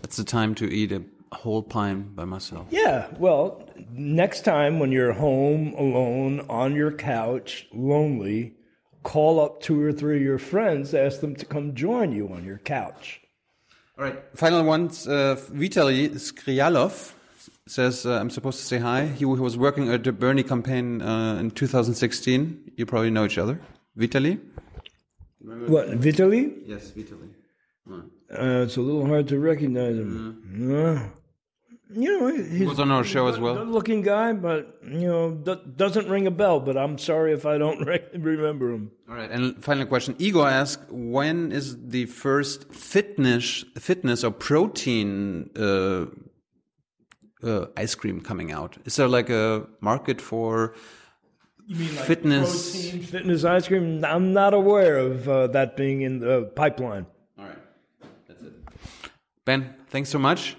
that's 0.00 0.16
the 0.16 0.24
time 0.24 0.54
to 0.56 0.66
eat 0.70 0.92
a 0.92 1.02
whole 1.32 1.62
pint 1.62 2.14
by 2.14 2.24
myself. 2.24 2.66
Yeah, 2.70 3.08
well, 3.18 3.68
next 3.90 4.44
time 4.44 4.78
when 4.78 4.92
you're 4.92 5.12
home 5.12 5.74
alone 5.76 6.46
on 6.48 6.74
your 6.74 6.92
couch, 6.92 7.66
lonely, 7.72 8.54
call 9.02 9.40
up 9.40 9.60
two 9.60 9.80
or 9.82 9.92
three 9.92 10.16
of 10.16 10.22
your 10.22 10.38
friends, 10.38 10.94
ask 10.94 11.20
them 11.20 11.34
to 11.36 11.46
come 11.46 11.74
join 11.74 12.12
you 12.12 12.28
on 12.32 12.44
your 12.44 12.58
couch. 12.58 13.20
All 13.98 14.04
right. 14.04 14.16
Final 14.34 14.64
ones. 14.64 15.08
Uh, 15.08 15.36
Vitaly 15.50 16.08
Skrialov 16.10 17.12
says, 17.66 18.06
uh, 18.06 18.18
I'm 18.18 18.30
supposed 18.30 18.58
to 18.60 18.64
say 18.64 18.78
hi. 18.78 19.06
He, 19.06 19.18
he 19.18 19.24
was 19.24 19.56
working 19.56 19.92
at 19.92 20.04
the 20.04 20.12
Bernie 20.12 20.42
campaign 20.42 21.02
uh, 21.02 21.36
in 21.40 21.50
2016. 21.50 22.72
You 22.76 22.86
probably 22.86 23.10
know 23.10 23.24
each 23.24 23.38
other. 23.38 23.60
Vitaly? 23.98 24.40
Remember 25.42 25.72
What, 25.72 25.88
Vitaly? 26.00 26.54
Yes, 26.66 26.90
Vitaly. 26.92 27.30
Uh, 27.90 28.62
it's 28.64 28.76
a 28.76 28.80
little 28.82 29.06
hard 29.06 29.26
to 29.28 29.38
recognize 29.38 29.96
him. 29.96 30.70
Uh, 30.70 31.08
you 31.90 32.20
know, 32.20 32.26
he's 32.42 32.68
was 32.68 32.78
on 32.80 32.90
our 32.90 33.02
show 33.04 33.26
as 33.28 33.38
well. 33.38 33.54
good 33.56 33.68
looking 33.68 34.02
guy, 34.02 34.32
but, 34.34 34.78
you 34.84 35.06
know, 35.08 35.30
do- 35.32 35.60
doesn't 35.76 36.08
ring 36.08 36.26
a 36.26 36.30
bell, 36.30 36.60
but 36.60 36.76
I'm 36.76 36.98
sorry 36.98 37.32
if 37.32 37.46
I 37.46 37.56
don't 37.58 37.80
re- 37.86 38.04
remember 38.14 38.70
him. 38.72 38.90
All 39.08 39.14
right. 39.14 39.30
And 39.30 39.62
final 39.64 39.86
question. 39.86 40.14
Igor 40.18 40.48
asks, 40.48 40.82
when 40.90 41.50
is 41.52 41.76
the 41.88 42.04
first 42.06 42.72
fitness, 42.72 43.64
fitness 43.78 44.22
or 44.22 44.30
protein 44.30 45.50
uh, 45.58 46.06
uh, 47.42 47.66
ice 47.76 47.94
cream 47.94 48.20
coming 48.20 48.52
out? 48.52 48.76
Is 48.84 48.96
there 48.96 49.08
like 49.08 49.30
a 49.30 49.66
market 49.80 50.20
for 50.20 50.74
You 51.66 51.76
mean 51.76 51.96
like 51.96 52.04
Fitness. 52.04 52.72
protein, 52.72 53.02
fitness 53.02 53.44
ice 53.44 53.66
cream? 53.68 54.04
I'm 54.04 54.32
not 54.34 54.52
aware 54.52 54.98
of 54.98 55.28
uh, 55.28 55.46
that 55.48 55.76
being 55.76 56.02
in 56.02 56.18
the 56.20 56.42
pipeline. 56.54 57.06
All 57.38 57.44
right. 57.46 57.58
That's 58.26 58.42
it. 58.42 58.52
Ben, 59.46 59.74
thanks 59.88 60.10
so 60.10 60.18
much. 60.18 60.56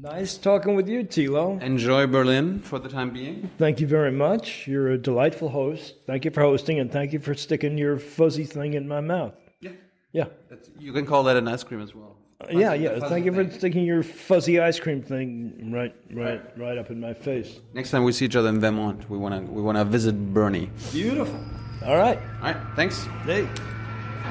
Nice 0.00 0.36
talking 0.38 0.76
with 0.76 0.88
you, 0.88 1.02
Tilo. 1.02 1.60
Enjoy 1.60 2.06
Berlin 2.06 2.60
for 2.60 2.78
the 2.78 2.88
time 2.88 3.10
being. 3.10 3.50
Thank 3.58 3.80
you 3.80 3.86
very 3.86 4.12
much. 4.12 4.66
You're 4.68 4.90
a 4.92 4.98
delightful 4.98 5.48
host. 5.48 5.94
Thank 6.06 6.24
you 6.24 6.30
for 6.30 6.42
hosting, 6.42 6.78
and 6.78 6.90
thank 6.90 7.12
you 7.12 7.18
for 7.18 7.34
sticking 7.34 7.76
your 7.76 7.98
fuzzy 7.98 8.44
thing 8.44 8.74
in 8.74 8.86
my 8.86 9.00
mouth. 9.00 9.34
Yeah. 9.60 9.72
Yeah. 10.12 10.26
That's, 10.48 10.70
you 10.78 10.92
can 10.92 11.04
call 11.04 11.24
that 11.24 11.36
an 11.36 11.48
ice 11.48 11.64
cream 11.64 11.80
as 11.80 11.96
well. 11.96 12.16
Uh, 12.40 12.56
yeah, 12.56 12.74
yeah. 12.74 13.00
Thank 13.00 13.24
you 13.24 13.32
for 13.32 13.50
sticking 13.50 13.84
your 13.84 14.04
fuzzy 14.04 14.60
ice 14.60 14.78
cream 14.78 15.02
thing 15.02 15.72
right, 15.72 15.92
right, 16.12 16.40
right 16.56 16.78
up 16.78 16.90
in 16.90 17.00
my 17.00 17.12
face. 17.12 17.58
Next 17.74 17.90
time 17.90 18.04
we 18.04 18.12
see 18.12 18.26
each 18.26 18.36
other 18.36 18.50
in 18.50 18.60
Vermont, 18.60 19.10
we 19.10 19.18
wanna 19.18 19.40
we 19.40 19.60
wanna 19.60 19.84
visit 19.84 20.14
Bernie. 20.32 20.70
Beautiful. 20.92 21.40
All 21.84 21.96
right. 21.96 22.20
All 22.40 22.52
right. 22.52 22.56
Thanks. 22.76 23.06
Hey. 23.24 23.48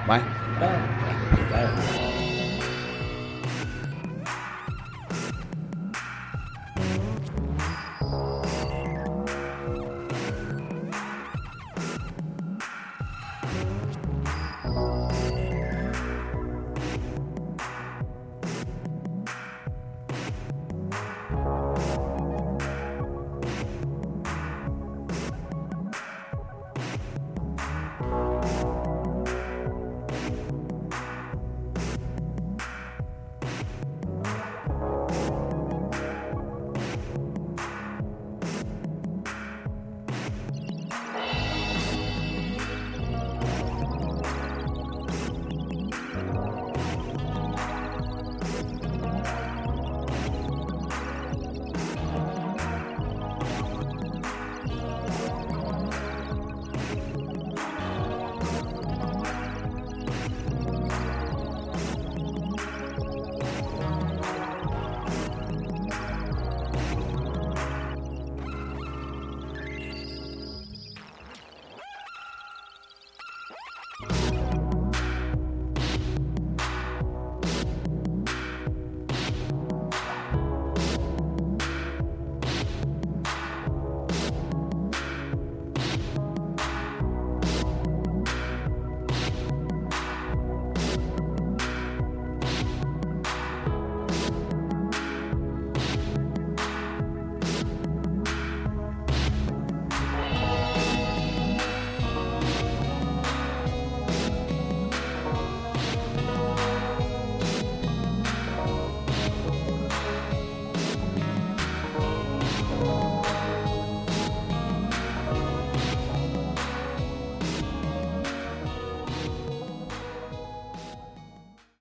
Bye. 0.08 0.20
Bye. 0.60 1.48
Bye. 1.52 2.24